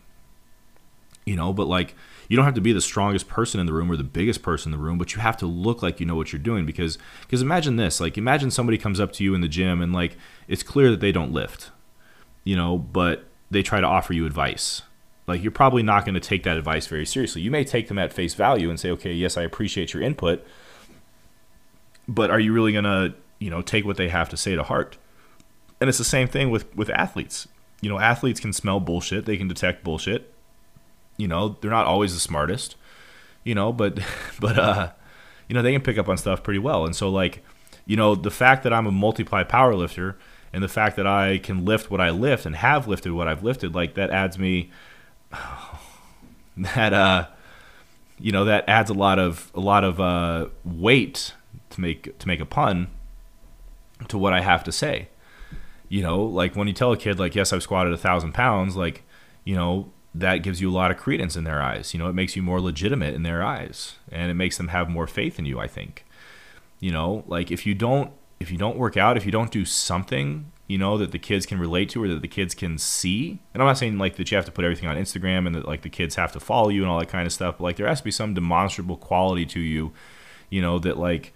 You 1.24 1.36
know, 1.36 1.52
but 1.52 1.68
like 1.68 1.94
you 2.26 2.34
don't 2.34 2.44
have 2.44 2.54
to 2.54 2.60
be 2.60 2.72
the 2.72 2.80
strongest 2.80 3.28
person 3.28 3.60
in 3.60 3.66
the 3.66 3.72
room 3.72 3.88
or 3.88 3.96
the 3.96 4.02
biggest 4.02 4.42
person 4.42 4.72
in 4.72 4.78
the 4.80 4.84
room, 4.84 4.98
but 4.98 5.14
you 5.14 5.20
have 5.20 5.36
to 5.36 5.46
look 5.46 5.80
like 5.80 6.00
you 6.00 6.06
know 6.06 6.16
what 6.16 6.32
you're 6.32 6.42
doing 6.42 6.66
because 6.66 6.98
because 7.20 7.40
imagine 7.40 7.76
this, 7.76 8.00
like 8.00 8.18
imagine 8.18 8.50
somebody 8.50 8.78
comes 8.78 8.98
up 8.98 9.12
to 9.12 9.22
you 9.22 9.32
in 9.32 9.42
the 9.42 9.48
gym 9.48 9.80
and 9.80 9.92
like 9.92 10.16
it's 10.48 10.64
clear 10.64 10.90
that 10.90 10.98
they 10.98 11.12
don't 11.12 11.32
lift 11.32 11.70
you 12.44 12.56
know, 12.56 12.78
but 12.78 13.24
they 13.50 13.62
try 13.62 13.80
to 13.80 13.86
offer 13.86 14.12
you 14.12 14.26
advice. 14.26 14.82
Like 15.26 15.42
you're 15.42 15.52
probably 15.52 15.82
not 15.82 16.04
going 16.04 16.14
to 16.14 16.20
take 16.20 16.42
that 16.42 16.56
advice 16.56 16.86
very 16.86 17.06
seriously. 17.06 17.42
You 17.42 17.50
may 17.50 17.64
take 17.64 17.88
them 17.88 17.98
at 17.98 18.12
face 18.12 18.34
value 18.34 18.70
and 18.70 18.78
say, 18.78 18.90
"Okay, 18.90 19.12
yes, 19.12 19.36
I 19.36 19.42
appreciate 19.42 19.94
your 19.94 20.02
input." 20.02 20.44
But 22.08 22.30
are 22.30 22.40
you 22.40 22.52
really 22.52 22.72
going 22.72 22.84
to, 22.84 23.14
you 23.38 23.48
know, 23.48 23.62
take 23.62 23.84
what 23.84 23.96
they 23.96 24.08
have 24.08 24.28
to 24.30 24.36
say 24.36 24.56
to 24.56 24.62
heart? 24.64 24.98
And 25.80 25.88
it's 25.88 25.98
the 25.98 26.04
same 26.04 26.26
thing 26.26 26.50
with 26.50 26.74
with 26.74 26.90
athletes. 26.90 27.46
You 27.80 27.88
know, 27.88 27.98
athletes 27.98 28.40
can 28.40 28.52
smell 28.52 28.80
bullshit, 28.80 29.24
they 29.24 29.36
can 29.36 29.48
detect 29.48 29.84
bullshit. 29.84 30.32
You 31.16 31.28
know, 31.28 31.56
they're 31.60 31.70
not 31.70 31.86
always 31.86 32.14
the 32.14 32.20
smartest, 32.20 32.74
you 33.44 33.54
know, 33.54 33.72
but 33.72 34.00
but 34.40 34.58
uh 34.58 34.90
you 35.48 35.54
know, 35.54 35.62
they 35.62 35.72
can 35.72 35.82
pick 35.82 35.98
up 35.98 36.08
on 36.08 36.16
stuff 36.16 36.42
pretty 36.42 36.58
well. 36.60 36.86
And 36.86 36.96
so 36.96 37.08
like, 37.10 37.44
you 37.84 37.96
know, 37.96 38.14
the 38.14 38.30
fact 38.30 38.62
that 38.62 38.72
I'm 38.72 38.86
a 38.86 38.92
multiply 38.92 39.42
power 39.44 39.74
lifter 39.74 40.16
and 40.52 40.62
the 40.62 40.68
fact 40.68 40.96
that 40.96 41.06
I 41.06 41.38
can 41.38 41.64
lift 41.64 41.90
what 41.90 42.00
I 42.00 42.10
lift 42.10 42.46
and 42.46 42.56
have 42.56 42.86
lifted 42.86 43.12
what 43.12 43.28
I've 43.28 43.42
lifted, 43.42 43.74
like 43.74 43.94
that 43.94 44.10
adds 44.10 44.38
me 44.38 44.70
that 46.56 46.92
uh 46.92 47.26
you 48.18 48.32
know 48.32 48.44
that 48.44 48.68
adds 48.68 48.90
a 48.90 48.94
lot 48.94 49.18
of 49.18 49.50
a 49.54 49.60
lot 49.60 49.84
of 49.84 50.00
uh 50.00 50.48
weight 50.64 51.34
to 51.70 51.80
make 51.80 52.18
to 52.18 52.28
make 52.28 52.40
a 52.40 52.46
pun 52.46 52.88
to 54.08 54.18
what 54.18 54.32
I 54.32 54.40
have 54.40 54.64
to 54.64 54.72
say. 54.72 55.08
You 55.88 56.02
know, 56.02 56.22
like 56.22 56.56
when 56.56 56.68
you 56.68 56.74
tell 56.74 56.92
a 56.92 56.96
kid 56.96 57.18
like, 57.18 57.34
yes, 57.34 57.52
I've 57.52 57.62
squatted 57.62 57.92
a 57.92 57.98
thousand 57.98 58.32
pounds, 58.32 58.76
like, 58.76 59.02
you 59.44 59.54
know, 59.54 59.92
that 60.14 60.38
gives 60.38 60.60
you 60.60 60.70
a 60.70 60.72
lot 60.72 60.90
of 60.90 60.96
credence 60.96 61.36
in 61.36 61.44
their 61.44 61.62
eyes. 61.62 61.92
You 61.92 61.98
know, 61.98 62.08
it 62.08 62.14
makes 62.14 62.34
you 62.34 62.42
more 62.42 62.60
legitimate 62.60 63.14
in 63.14 63.22
their 63.22 63.42
eyes 63.42 63.96
and 64.10 64.30
it 64.30 64.34
makes 64.34 64.56
them 64.56 64.68
have 64.68 64.88
more 64.88 65.06
faith 65.06 65.38
in 65.38 65.44
you, 65.44 65.58
I 65.58 65.66
think. 65.66 66.04
You 66.80 66.92
know, 66.92 67.24
like 67.26 67.50
if 67.50 67.66
you 67.66 67.74
don't 67.74 68.10
if 68.42 68.50
you 68.50 68.58
don't 68.58 68.76
work 68.76 68.96
out, 68.96 69.16
if 69.16 69.24
you 69.24 69.32
don't 69.32 69.50
do 69.50 69.64
something, 69.64 70.52
you 70.66 70.76
know, 70.76 70.98
that 70.98 71.12
the 71.12 71.18
kids 71.18 71.46
can 71.46 71.58
relate 71.58 71.88
to 71.90 72.02
or 72.02 72.08
that 72.08 72.22
the 72.22 72.28
kids 72.28 72.54
can 72.54 72.76
see, 72.76 73.40
and 73.54 73.62
I'm 73.62 73.66
not 73.66 73.78
saying 73.78 73.98
like 73.98 74.16
that 74.16 74.30
you 74.30 74.36
have 74.36 74.44
to 74.46 74.52
put 74.52 74.64
everything 74.64 74.88
on 74.88 74.96
Instagram 74.96 75.46
and 75.46 75.54
that 75.54 75.66
like 75.66 75.82
the 75.82 75.88
kids 75.88 76.16
have 76.16 76.32
to 76.32 76.40
follow 76.40 76.68
you 76.68 76.82
and 76.82 76.90
all 76.90 76.98
that 76.98 77.08
kind 77.08 77.26
of 77.26 77.32
stuff, 77.32 77.56
but 77.58 77.64
like 77.64 77.76
there 77.76 77.86
has 77.86 77.98
to 77.98 78.04
be 78.04 78.10
some 78.10 78.34
demonstrable 78.34 78.96
quality 78.96 79.46
to 79.46 79.60
you, 79.60 79.92
you 80.50 80.60
know, 80.60 80.78
that 80.78 80.98
like 80.98 81.32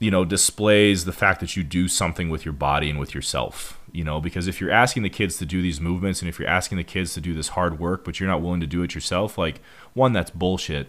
you 0.00 0.10
know 0.10 0.24
displays 0.24 1.04
the 1.04 1.12
fact 1.12 1.40
that 1.40 1.56
you 1.56 1.62
do 1.62 1.88
something 1.88 2.28
with 2.28 2.44
your 2.44 2.52
body 2.52 2.90
and 2.90 2.98
with 2.98 3.14
yourself 3.14 3.80
you 3.92 4.04
know 4.04 4.20
because 4.20 4.48
if 4.48 4.60
you're 4.60 4.70
asking 4.70 5.02
the 5.02 5.08
kids 5.08 5.38
to 5.38 5.46
do 5.46 5.62
these 5.62 5.80
movements 5.80 6.20
and 6.20 6.28
if 6.28 6.38
you're 6.38 6.48
asking 6.48 6.76
the 6.76 6.84
kids 6.84 7.14
to 7.14 7.20
do 7.20 7.32
this 7.32 7.48
hard 7.48 7.78
work 7.78 8.04
but 8.04 8.18
you're 8.18 8.28
not 8.28 8.42
willing 8.42 8.60
to 8.60 8.66
do 8.66 8.82
it 8.82 8.94
yourself 8.94 9.38
like 9.38 9.60
one 9.94 10.12
that's 10.12 10.30
bullshit 10.30 10.88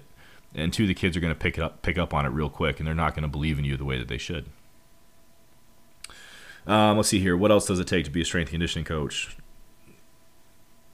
and 0.55 0.73
two 0.73 0.87
the 0.87 0.93
kids 0.93 1.15
are 1.15 1.19
going 1.19 1.33
to 1.33 1.39
pick 1.39 1.57
it 1.57 1.61
up 1.61 1.81
pick 1.81 1.97
up 1.97 2.13
on 2.13 2.25
it 2.25 2.29
real 2.29 2.49
quick 2.49 2.79
and 2.79 2.87
they're 2.87 2.95
not 2.95 3.13
going 3.13 3.21
to 3.21 3.29
believe 3.29 3.59
in 3.59 3.65
you 3.65 3.77
the 3.77 3.85
way 3.85 3.97
that 3.97 4.07
they 4.07 4.17
should 4.17 4.47
Um, 6.67 6.97
let's 6.97 7.09
see 7.09 7.19
here. 7.19 7.37
What 7.37 7.51
else 7.51 7.67
does 7.67 7.79
it 7.79 7.87
take 7.87 8.05
to 8.05 8.11
be 8.11 8.21
a 8.21 8.25
strength 8.25 8.49
conditioning 8.49 8.85
coach? 8.85 9.37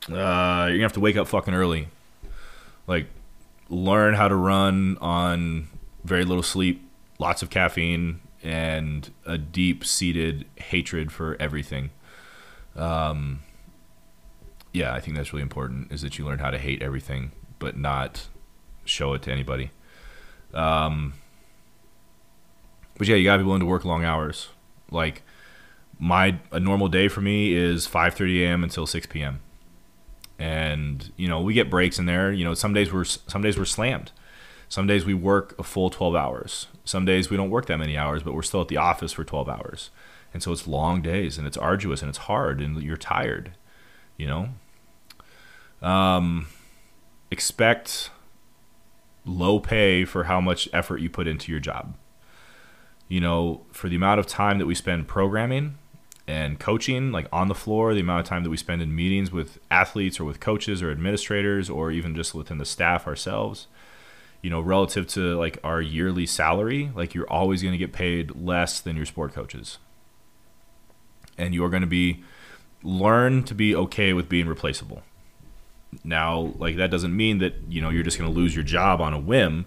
Uh, 0.10 0.68
you're 0.68 0.78
gonna 0.78 0.82
have 0.84 0.94
to 0.94 1.00
wake 1.00 1.16
up 1.16 1.28
fucking 1.28 1.54
early. 1.54 1.88
Like, 2.88 3.08
learn 3.70 4.16
how 4.16 4.28
to 4.28 4.36
run 4.36 4.98
on 5.00 5.68
very 6.04 6.26
little 6.26 6.44
sleep, 6.44 6.88
lots 7.20 7.42
of 7.42 7.50
caffeine, 7.50 8.20
and 8.44 9.12
a 9.26 9.38
deep 9.38 9.86
seated 9.86 10.46
hatred 10.56 11.12
for 11.12 11.38
everything. 11.40 11.92
Um, 12.76 13.42
yeah, 14.74 14.94
I 14.94 15.00
think 15.00 15.16
that's 15.16 15.32
really 15.32 15.44
important. 15.44 15.92
Is 15.92 16.02
that 16.02 16.18
you 16.18 16.26
learn 16.26 16.40
how 16.40 16.52
to 16.52 16.58
hate 16.58 16.82
everything, 16.82 17.32
but 17.60 17.78
not 17.78 18.28
show 18.84 19.14
it 19.14 19.22
to 19.24 19.32
anybody. 19.32 19.72
Um, 20.54 21.14
but 22.98 23.08
yeah, 23.08 23.16
you 23.16 23.24
gotta 23.24 23.40
be 23.40 23.46
willing 23.46 23.62
to 23.62 23.66
work 23.66 23.86
long 23.86 24.04
hours. 24.04 24.50
Like 24.90 25.24
my 26.02 26.40
a 26.52 26.60
normal 26.60 26.88
day 26.88 27.08
for 27.08 27.22
me 27.22 27.54
is 27.54 27.88
5:30 27.88 28.42
a.m. 28.42 28.64
until 28.64 28.88
6 28.88 29.08
p.m. 29.08 29.40
And 30.40 31.12
you 31.16 31.28
know 31.28 31.40
we 31.40 31.54
get 31.54 31.70
breaks 31.70 32.00
in 32.00 32.08
there. 32.08 32.34
You 32.34 32.44
know 32.44 32.56
some 32.56 32.74
days 32.74 32.92
we're 32.92 33.06
some 33.06 33.44
days 33.44 33.58
we're 33.58 33.66
slammed. 33.66 34.12
Some 34.68 34.88
days 34.88 35.06
we 35.06 35.14
work 35.14 35.54
a 35.60 35.64
full 35.64 35.90
12 35.90 36.16
hours. 36.16 36.68
Some 36.86 37.06
days 37.06 37.30
we 37.30 37.38
don't 37.38 37.50
work 37.50 37.68
that 37.68 37.78
many 37.78 37.98
hours, 37.98 38.24
but 38.24 38.34
we're 38.34 38.42
still 38.42 38.62
at 38.62 38.70
the 38.70 38.78
office 38.78 39.12
for 39.12 39.24
12 39.24 39.48
hours. 39.48 39.92
And 40.34 40.42
so 40.42 40.54
it's 40.54 40.66
long 40.66 41.02
days 41.02 41.38
and 41.38 41.46
it's 41.46 41.58
arduous 41.58 42.02
and 42.02 42.08
it's 42.08 42.20
hard 42.20 42.62
and 42.62 42.82
you're 42.82 42.96
tired, 42.96 43.52
you 44.16 44.28
know? 44.28 44.50
Um, 45.86 46.48
expect 47.30 48.12
low 49.26 49.60
pay 49.60 50.06
for 50.06 50.24
how 50.24 50.40
much 50.40 50.70
effort 50.72 51.00
you 51.00 51.10
put 51.10 51.28
into 51.28 51.52
your 51.52 51.60
job. 51.60 51.98
You 53.10 53.20
know, 53.20 53.66
for 53.74 53.90
the 53.90 53.98
amount 53.98 54.22
of 54.22 54.26
time 54.26 54.58
that 54.60 54.68
we 54.68 54.74
spend 54.74 55.06
programming 55.06 55.78
and 56.28 56.60
coaching, 56.60 57.12
like 57.12 57.28
on 57.32 57.48
the 57.48 57.56
floor, 57.56 57.94
the 57.94 58.00
amount 58.00 58.22
of 58.22 58.26
time 58.28 58.44
that 58.44 58.50
we 58.50 58.58
spend 58.58 58.82
in 58.82 58.96
meetings 58.96 59.32
with 59.32 59.60
athletes 59.70 60.20
or 60.20 60.26
with 60.26 60.40
coaches 60.40 60.82
or 60.82 60.92
administrators 60.92 61.70
or 61.70 61.92
even 61.92 62.16
just 62.16 62.34
within 62.34 62.58
the 62.58 62.66
staff 62.66 63.08
ourselves, 63.08 63.68
you 64.42 64.50
know, 64.50 64.62
relative 64.62 65.08
to 65.08 65.38
like 65.38 65.58
our 65.64 65.82
yearly 65.82 66.26
salary, 66.26 66.92
like 66.96 67.14
you're 67.14 67.30
always 67.30 67.62
going 67.62 67.74
to 67.74 67.78
get 67.78 67.92
paid 67.92 68.36
less 68.36 68.80
than 68.80 68.96
your 68.96 69.06
sport 69.06 69.34
coaches. 69.34 69.78
And 71.38 71.54
you're 71.54 71.70
going 71.70 71.82
to 71.82 71.88
be 71.88 72.24
learn 72.84 73.44
to 73.44 73.56
be 73.56 73.76
okay 73.76 74.14
with 74.14 74.30
being 74.30 74.48
replaceable. 74.48 75.04
Now, 76.04 76.54
like 76.58 76.78
that 76.78 76.92
doesn't 76.92 77.16
mean 77.16 77.40
that, 77.40 77.56
you 77.68 77.82
know, 77.82 77.90
you're 77.90 78.04
just 78.04 78.18
going 78.18 78.32
to 78.32 78.36
lose 78.36 78.56
your 78.56 78.64
job 78.64 79.02
on 79.02 79.14
a 79.14 79.20
whim, 79.20 79.66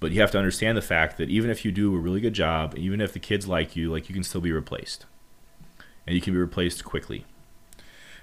but 0.00 0.10
you 0.10 0.20
have 0.20 0.30
to 0.32 0.38
understand 0.38 0.76
the 0.76 0.82
fact 0.82 1.16
that 1.16 1.30
even 1.30 1.50
if 1.50 1.64
you 1.64 1.72
do 1.72 1.94
a 1.94 1.98
really 1.98 2.20
good 2.20 2.34
job, 2.34 2.74
even 2.76 3.00
if 3.00 3.12
the 3.12 3.18
kids 3.18 3.48
like 3.48 3.76
you, 3.76 3.90
like 3.90 4.08
you 4.08 4.14
can 4.14 4.24
still 4.24 4.40
be 4.40 4.52
replaced. 4.52 5.06
And 6.06 6.14
you 6.14 6.20
can 6.20 6.32
be 6.32 6.38
replaced 6.38 6.84
quickly. 6.84 7.24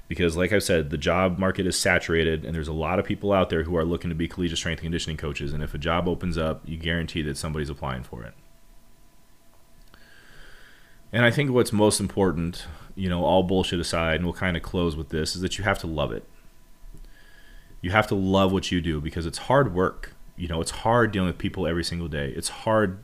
Because 0.08 0.36
like 0.36 0.52
i 0.52 0.58
said 0.58 0.90
the 0.90 0.98
job 0.98 1.38
market 1.38 1.68
is 1.68 1.78
saturated 1.78 2.44
and 2.44 2.56
there's 2.56 2.68
a 2.68 2.74
lot 2.74 2.98
of 2.98 3.06
people 3.06 3.32
out 3.32 3.52
there 3.52 3.64
who 3.64 3.78
are 3.78 3.86
looking 3.86 4.10
to 4.10 4.16
be 4.16 4.28
collegiate 4.28 4.58
strength 4.58 4.80
and 4.80 4.86
conditioning 4.86 5.18
coaches 5.18 5.54
and 5.54 5.62
if 5.62 5.76
a 5.76 5.78
job 5.78 6.08
opens 6.08 6.36
up 6.36 6.62
you 6.66 6.78
guarantee 6.78 7.22
that 7.22 7.38
somebody's 7.38 7.70
applying 7.70 8.02
for 8.02 8.24
it. 8.24 8.34
And 11.14 11.24
i 11.24 11.30
think 11.30 11.52
what's 11.52 11.72
most 11.72 12.00
important 12.00 12.66
you 13.00 13.08
know 13.08 13.24
all 13.24 13.44
bullshit 13.44 13.80
aside 13.80 14.16
and 14.16 14.26
we'll 14.26 14.34
kind 14.34 14.58
of 14.58 14.64
close 14.64 14.96
with 14.96 15.10
this 15.10 15.36
is 15.36 15.42
that 15.42 15.58
you 15.58 15.64
have 15.64 15.80
to 15.80 15.88
love 15.88 16.12
it. 16.12 16.28
You 17.82 17.92
have 17.92 18.08
to 18.08 18.16
love 18.16 18.52
what 18.52 18.72
you 18.72 18.82
do 18.82 19.00
because 19.00 19.26
it's 19.26 19.38
hard 19.38 19.74
work. 19.74 20.14
You 20.36 20.48
know 20.48 20.60
it's 20.60 20.72
hard 20.72 21.12
dealing 21.12 21.28
with 21.28 21.38
people 21.38 21.66
every 21.66 21.84
single 21.84 22.10
day. 22.10 22.34
It's 22.36 22.50
hard 22.50 23.04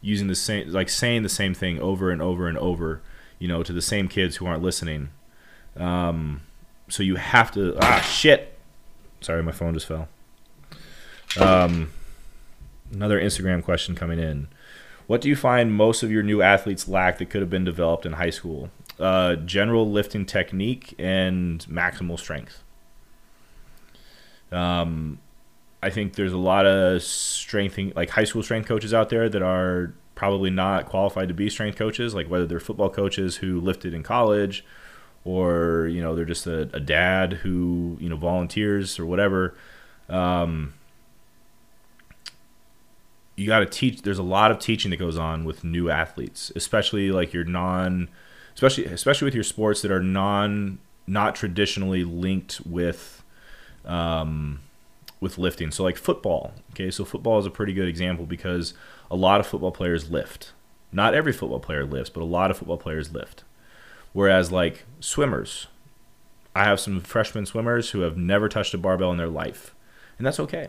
using 0.00 0.26
the 0.26 0.34
same 0.34 0.72
like 0.72 0.88
saying 0.88 1.22
the 1.22 1.28
same 1.28 1.54
thing 1.54 1.78
over 1.80 2.10
and 2.10 2.20
over 2.20 2.48
and 2.48 2.58
over 2.58 3.02
you 3.38 3.48
know 3.48 3.62
to 3.62 3.72
the 3.72 3.82
same 3.82 4.08
kids 4.08 4.36
who 4.36 4.46
aren't 4.46 4.62
listening 4.62 5.10
um, 5.78 6.42
so 6.88 7.02
you 7.02 7.16
have 7.16 7.50
to 7.52 7.76
ah 7.80 8.00
shit. 8.00 8.58
Sorry, 9.20 9.42
my 9.42 9.52
phone 9.52 9.74
just 9.74 9.86
fell. 9.86 10.08
Um, 11.40 11.90
another 12.92 13.20
Instagram 13.20 13.62
question 13.62 13.94
coming 13.94 14.18
in. 14.18 14.48
What 15.06 15.20
do 15.20 15.28
you 15.28 15.36
find 15.36 15.72
most 15.72 16.02
of 16.02 16.10
your 16.10 16.22
new 16.22 16.42
athletes 16.42 16.88
lack 16.88 17.18
that 17.18 17.30
could 17.30 17.40
have 17.40 17.50
been 17.50 17.64
developed 17.64 18.06
in 18.06 18.14
high 18.14 18.30
school? 18.30 18.70
Uh, 18.98 19.36
general 19.36 19.90
lifting 19.90 20.24
technique 20.24 20.94
and 20.98 21.64
maximal 21.66 22.18
strength. 22.18 22.62
Um, 24.50 25.18
I 25.82 25.90
think 25.90 26.14
there's 26.14 26.32
a 26.32 26.38
lot 26.38 26.66
of 26.66 27.02
strength, 27.02 27.78
like 27.94 28.10
high 28.10 28.24
school 28.24 28.42
strength 28.42 28.66
coaches 28.66 28.94
out 28.94 29.10
there 29.10 29.28
that 29.28 29.42
are 29.42 29.94
probably 30.16 30.50
not 30.50 30.86
qualified 30.86 31.28
to 31.28 31.34
be 31.34 31.48
strength 31.48 31.78
coaches, 31.78 32.12
like 32.12 32.28
whether 32.28 32.46
they're 32.46 32.58
football 32.58 32.90
coaches 32.90 33.36
who 33.36 33.60
lifted 33.60 33.94
in 33.94 34.02
college 34.02 34.64
or 35.24 35.86
you 35.88 36.00
know 36.00 36.16
they're 36.16 36.24
just 36.24 36.46
a, 36.48 36.62
a 36.72 36.80
dad 36.80 37.34
who 37.34 37.96
you 38.00 38.08
know 38.08 38.16
volunteers 38.16 38.98
or 38.98 39.06
whatever. 39.06 39.54
Um, 40.08 40.74
you 43.36 43.46
got 43.46 43.60
to 43.60 43.66
teach 43.66 44.02
there's 44.02 44.18
a 44.18 44.24
lot 44.24 44.50
of 44.50 44.58
teaching 44.58 44.90
that 44.90 44.96
goes 44.96 45.18
on 45.18 45.44
with 45.44 45.62
new 45.62 45.90
athletes 45.90 46.50
especially 46.56 47.10
like 47.10 47.34
your 47.34 47.44
non 47.44 48.08
especially 48.54 48.86
especially 48.86 49.26
with 49.26 49.34
your 49.34 49.44
sports 49.44 49.82
that 49.82 49.90
are 49.90 50.02
non 50.02 50.78
not 51.06 51.34
traditionally 51.34 52.02
linked 52.02 52.60
with 52.64 53.22
um, 53.84 54.60
with 55.20 55.38
lifting 55.38 55.70
so 55.70 55.82
like 55.82 55.96
football 55.96 56.52
okay 56.70 56.90
so 56.90 57.04
football 57.04 57.38
is 57.38 57.46
a 57.46 57.50
pretty 57.50 57.72
good 57.72 57.88
example 57.88 58.26
because 58.26 58.74
a 59.10 59.16
lot 59.16 59.40
of 59.40 59.46
football 59.46 59.72
players 59.72 60.10
lift 60.10 60.52
not 60.92 61.14
every 61.14 61.32
football 61.32 61.60
player 61.60 61.84
lifts 61.84 62.10
but 62.10 62.22
a 62.22 62.24
lot 62.24 62.50
of 62.50 62.58
football 62.58 62.76
players 62.76 63.12
lift 63.12 63.44
Whereas 64.16 64.50
like 64.50 64.86
swimmers, 64.98 65.66
I 66.54 66.64
have 66.64 66.80
some 66.80 67.00
freshman 67.00 67.44
swimmers 67.44 67.90
who 67.90 68.00
have 68.00 68.16
never 68.16 68.48
touched 68.48 68.72
a 68.72 68.78
barbell 68.78 69.10
in 69.10 69.18
their 69.18 69.28
life, 69.28 69.74
and 70.16 70.26
that's 70.26 70.40
okay. 70.40 70.68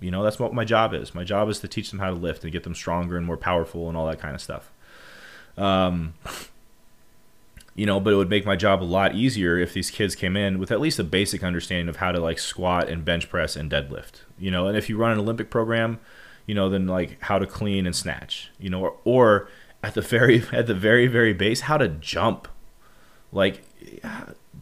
You 0.00 0.10
know, 0.10 0.24
that's 0.24 0.40
what 0.40 0.52
my 0.52 0.64
job 0.64 0.92
is. 0.92 1.14
My 1.14 1.22
job 1.22 1.48
is 1.48 1.60
to 1.60 1.68
teach 1.68 1.90
them 1.90 2.00
how 2.00 2.10
to 2.10 2.16
lift 2.16 2.42
and 2.42 2.52
get 2.52 2.64
them 2.64 2.74
stronger 2.74 3.16
and 3.16 3.24
more 3.24 3.36
powerful 3.36 3.86
and 3.86 3.96
all 3.96 4.08
that 4.08 4.18
kind 4.18 4.34
of 4.34 4.40
stuff. 4.40 4.72
Um, 5.56 6.14
you 7.74 7.86
know, 7.86 8.00
but 8.00 8.12
it 8.12 8.16
would 8.16 8.30
make 8.30 8.44
my 8.44 8.56
job 8.56 8.82
a 8.82 8.84
lot 8.84 9.14
easier 9.14 9.58
if 9.58 9.72
these 9.72 9.90
kids 9.90 10.14
came 10.14 10.36
in 10.36 10.58
with 10.58 10.70
at 10.70 10.80
least 10.80 10.98
a 10.98 11.04
basic 11.04 11.42
understanding 11.42 11.88
of 11.88 11.96
how 11.96 12.12
to 12.12 12.20
like 12.20 12.38
squat 12.38 12.88
and 12.88 13.04
bench 13.04 13.28
press 13.28 13.56
and 13.56 13.70
deadlift. 13.70 14.22
You 14.38 14.50
know, 14.50 14.66
and 14.66 14.76
if 14.76 14.88
you 14.88 14.96
run 14.96 15.12
an 15.12 15.18
Olympic 15.18 15.50
program, 15.50 16.00
you 16.46 16.54
know, 16.54 16.68
then 16.68 16.86
like 16.86 17.20
how 17.22 17.38
to 17.38 17.46
clean 17.46 17.86
and 17.86 17.94
snatch. 17.94 18.50
You 18.58 18.70
know, 18.70 18.80
or, 18.82 18.96
or 19.04 19.48
at 19.82 19.94
the 19.94 20.00
very 20.02 20.42
at 20.52 20.66
the 20.66 20.74
very 20.74 21.06
very 21.06 21.32
base, 21.32 21.62
how 21.62 21.78
to 21.78 21.88
jump 21.88 22.48
like 23.32 23.62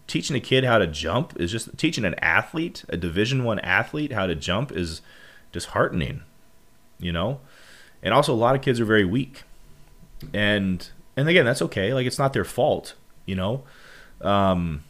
teaching 0.07 0.37
a 0.37 0.41
kid 0.41 0.65
how 0.65 0.79
to 0.79 0.87
jump 0.87 1.39
is 1.41 1.51
just 1.51 1.77
teaching 1.79 2.05
an 2.05 2.15
athlete, 2.15 2.85
a 2.89 2.97
Division 2.97 3.45
One 3.45 3.59
athlete, 3.61 4.13
how 4.13 4.27
to 4.27 4.35
jump 4.35 4.73
is 4.73 5.01
disheartening. 5.53 6.23
You 6.99 7.13
know, 7.13 7.41
and 8.03 8.13
also 8.13 8.35
a 8.35 8.37
lot 8.37 8.57
of 8.57 8.63
kids 8.63 8.81
are 8.81 8.85
very 8.85 9.05
weak, 9.05 9.45
and 10.35 10.89
and 11.19 11.29
again 11.29 11.45
that's 11.45 11.61
okay. 11.61 11.93
Like 11.93 12.07
it's 12.07 12.19
not 12.19 12.33
their 12.33 12.45
fault. 12.45 12.95
You 13.27 13.35
know, 13.35 13.65
um, 14.23 14.85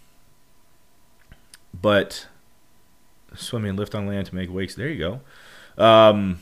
but 1.80 2.26
swimming, 3.34 3.76
lift 3.76 3.94
on 3.94 4.06
land 4.06 4.26
to 4.26 4.34
make 4.34 4.52
wakes. 4.52 4.74
There 4.74 4.88
you 4.88 4.98
go. 5.78 5.82
Um, 5.82 6.40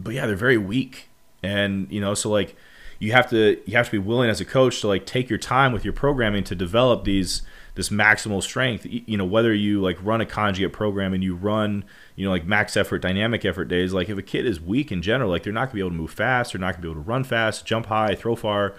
but 0.00 0.14
yeah, 0.14 0.26
they're 0.26 0.36
very 0.36 0.56
weak, 0.56 1.08
and 1.42 1.86
you 1.90 2.00
know, 2.00 2.14
so 2.14 2.30
like 2.30 2.56
you 2.98 3.12
have 3.12 3.28
to 3.30 3.60
you 3.66 3.76
have 3.76 3.86
to 3.86 3.92
be 3.92 3.98
willing 3.98 4.30
as 4.30 4.40
a 4.40 4.44
coach 4.44 4.80
to 4.80 4.88
like 4.88 5.04
take 5.04 5.28
your 5.28 5.38
time 5.38 5.72
with 5.72 5.84
your 5.84 5.92
programming 5.92 6.42
to 6.44 6.54
develop 6.54 7.04
these 7.04 7.42
this 7.74 7.88
maximal 7.88 8.40
strength 8.40 8.86
you 8.88 9.16
know 9.16 9.24
whether 9.24 9.52
you 9.52 9.80
like 9.80 9.98
run 10.00 10.20
a 10.20 10.26
conjugate 10.26 10.72
program 10.72 11.12
and 11.12 11.24
you 11.24 11.34
run 11.34 11.84
you 12.14 12.24
know 12.24 12.30
like 12.30 12.46
max 12.46 12.76
effort 12.76 13.00
dynamic 13.00 13.44
effort 13.44 13.64
days 13.64 13.92
like 13.92 14.08
if 14.08 14.16
a 14.16 14.22
kid 14.22 14.46
is 14.46 14.60
weak 14.60 14.92
in 14.92 15.02
general 15.02 15.28
like 15.28 15.42
they're 15.42 15.52
not 15.52 15.70
to 15.70 15.74
be 15.74 15.80
able 15.80 15.90
to 15.90 15.96
move 15.96 16.12
fast 16.12 16.52
they're 16.52 16.60
not 16.60 16.76
to 16.76 16.80
be 16.80 16.88
able 16.88 17.02
to 17.02 17.08
run 17.08 17.24
fast 17.24 17.66
jump 17.66 17.86
high 17.86 18.14
throw 18.14 18.36
far 18.36 18.74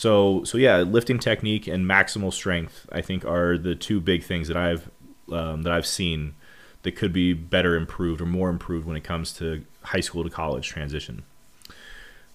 so 0.00 0.42
so 0.44 0.56
yeah 0.56 0.78
lifting 0.78 1.18
technique 1.18 1.66
and 1.66 1.84
maximal 1.84 2.32
strength 2.32 2.86
i 2.92 3.00
think 3.00 3.24
are 3.24 3.58
the 3.58 3.74
two 3.74 4.00
big 4.00 4.22
things 4.22 4.48
that 4.48 4.56
i've 4.56 4.90
um, 5.32 5.62
that 5.62 5.72
i've 5.72 5.86
seen 5.86 6.34
that 6.82 6.92
could 6.92 7.12
be 7.12 7.32
better 7.32 7.76
improved 7.76 8.20
or 8.20 8.26
more 8.26 8.48
improved 8.48 8.86
when 8.86 8.96
it 8.96 9.04
comes 9.04 9.32
to 9.32 9.64
high 9.82 10.00
school 10.00 10.24
to 10.24 10.30
college 10.30 10.66
transition 10.68 11.22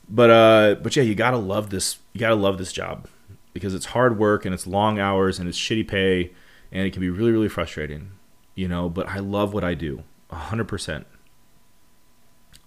but 0.10 0.30
uh, 0.30 0.76
but 0.82 0.96
yeah, 0.96 1.04
you 1.04 1.16
gotta 1.16 1.38
love 1.38 1.70
this. 1.70 1.98
You 2.14 2.20
gotta 2.20 2.36
love 2.36 2.58
this 2.58 2.72
job 2.72 3.08
because 3.54 3.74
it's 3.74 3.88
hard 3.88 4.20
work 4.20 4.46
and 4.46 4.54
it's 4.54 4.68
long 4.68 5.00
hours 5.00 5.40
and 5.40 5.48
it's 5.48 5.58
shitty 5.58 5.88
pay 5.88 6.32
and 6.72 6.86
it 6.86 6.92
can 6.92 7.02
be 7.02 7.10
really 7.10 7.32
really 7.32 7.50
frustrating, 7.50 8.12
you 8.54 8.68
know. 8.68 8.90
But 8.90 9.10
I 9.10 9.20
love 9.20 9.54
what 9.54 9.64
I 9.64 9.74
do, 9.74 10.04
hundred 10.32 10.68
percent. 10.68 11.08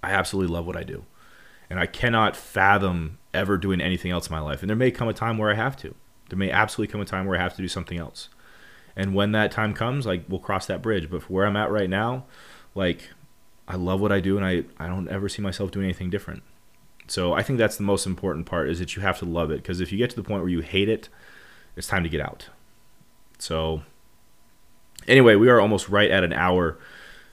I 0.03 0.11
absolutely 0.11 0.53
love 0.53 0.67
what 0.67 0.77
I 0.77 0.83
do, 0.83 1.05
and 1.71 1.79
I 1.79 1.87
cannot 1.87 2.37
fathom 2.37 3.19
ever 3.39 3.57
doing 3.57 3.81
anything 3.81 4.11
else 4.11 4.29
in 4.29 4.35
my 4.35 4.41
life. 4.41 4.63
And 4.63 4.69
there 4.69 4.77
may 4.77 4.91
come 4.91 5.09
a 5.09 5.15
time 5.15 5.39
where 5.39 5.51
I 5.51 5.55
have 5.55 5.77
to. 5.79 5.95
There 6.29 6.39
may 6.39 6.51
absolutely 6.51 6.93
come 6.93 7.01
a 7.01 7.07
time 7.07 7.27
where 7.27 7.39
I 7.39 7.43
have 7.43 7.57
to 7.57 7.63
do 7.63 7.69
something 7.69 7.99
else. 7.99 8.29
And 8.97 9.15
when 9.15 9.33
that 9.33 9.53
time 9.53 9.75
comes, 9.75 10.07
like 10.07 10.25
we'll 10.29 10.41
cross 10.41 10.67
that 10.67 10.83
bridge. 10.83 11.11
But 11.11 11.23
for 11.23 11.33
where 11.33 11.47
I'm 11.47 11.57
at 11.57 11.71
right 11.71 11.89
now, 11.91 12.25
like 12.75 13.11
I 13.67 13.77
love 13.77 14.01
what 14.01 14.13
I 14.13 14.21
do, 14.21 14.37
and 14.37 14.45
I 14.47 14.65
I 14.79 14.89
don't 14.89 15.09
ever 15.09 15.29
see 15.29 15.43
myself 15.43 15.71
doing 15.71 15.87
anything 15.87 16.11
different 16.11 16.43
So 17.09 17.33
I 17.35 17.43
think 17.43 17.59
that's 17.59 17.77
the 17.77 17.85
most 17.85 18.07
important 18.07 18.47
part 18.47 18.69
is 18.69 18.79
that 18.81 18.97
you 18.97 19.03
have 19.03 19.19
to 19.21 19.25
love 19.27 19.51
it 19.51 19.59
because 19.63 19.81
if 19.81 19.93
you 19.93 19.99
get 19.99 20.11
to 20.11 20.17
the 20.17 20.23
point 20.25 20.43
where 20.43 20.51
you 20.51 20.61
hate 20.61 20.89
it, 20.89 21.09
it's 21.77 21.87
time 21.87 22.03
to 22.03 22.09
get 22.09 22.21
out. 22.21 22.49
So 23.39 23.83
anyway, 25.07 25.37
we 25.37 25.49
are 25.49 25.61
almost 25.61 25.89
right 25.89 26.11
at 26.11 26.25
an 26.25 26.33
hour. 26.33 26.79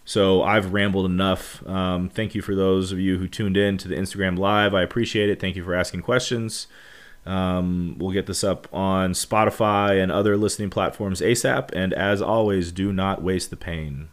So 0.06 0.44
I've 0.44 0.72
rambled 0.72 1.08
enough. 1.08 1.66
Um, 1.68 2.10
thank 2.10 2.36
you 2.36 2.42
for 2.44 2.54
those 2.54 2.92
of 2.92 3.00
you 3.00 3.18
who 3.18 3.28
tuned 3.28 3.58
in 3.58 3.78
to 3.80 3.88
the 3.88 3.96
Instagram 3.96 4.38
live. 4.38 4.74
I 4.74 4.84
appreciate 4.84 5.30
it. 5.30 5.40
Thank 5.42 5.56
you 5.56 5.64
for 5.64 5.74
asking 5.74 6.04
questions. 6.04 6.68
Um, 7.26 7.96
we'll 7.98 8.12
get 8.12 8.28
this 8.28 8.44
up 8.44 8.68
on 8.72 9.14
Spotify 9.14 10.02
and 10.02 10.12
other 10.12 10.38
listening 10.38 10.70
platforms 10.70 11.22
ASAP. 11.22 11.72
And 11.74 11.92
as 11.92 12.22
always, 12.22 12.72
do 12.72 12.94
not 12.94 13.24
waste 13.24 13.50
the 13.50 13.58
pain. 13.58 14.10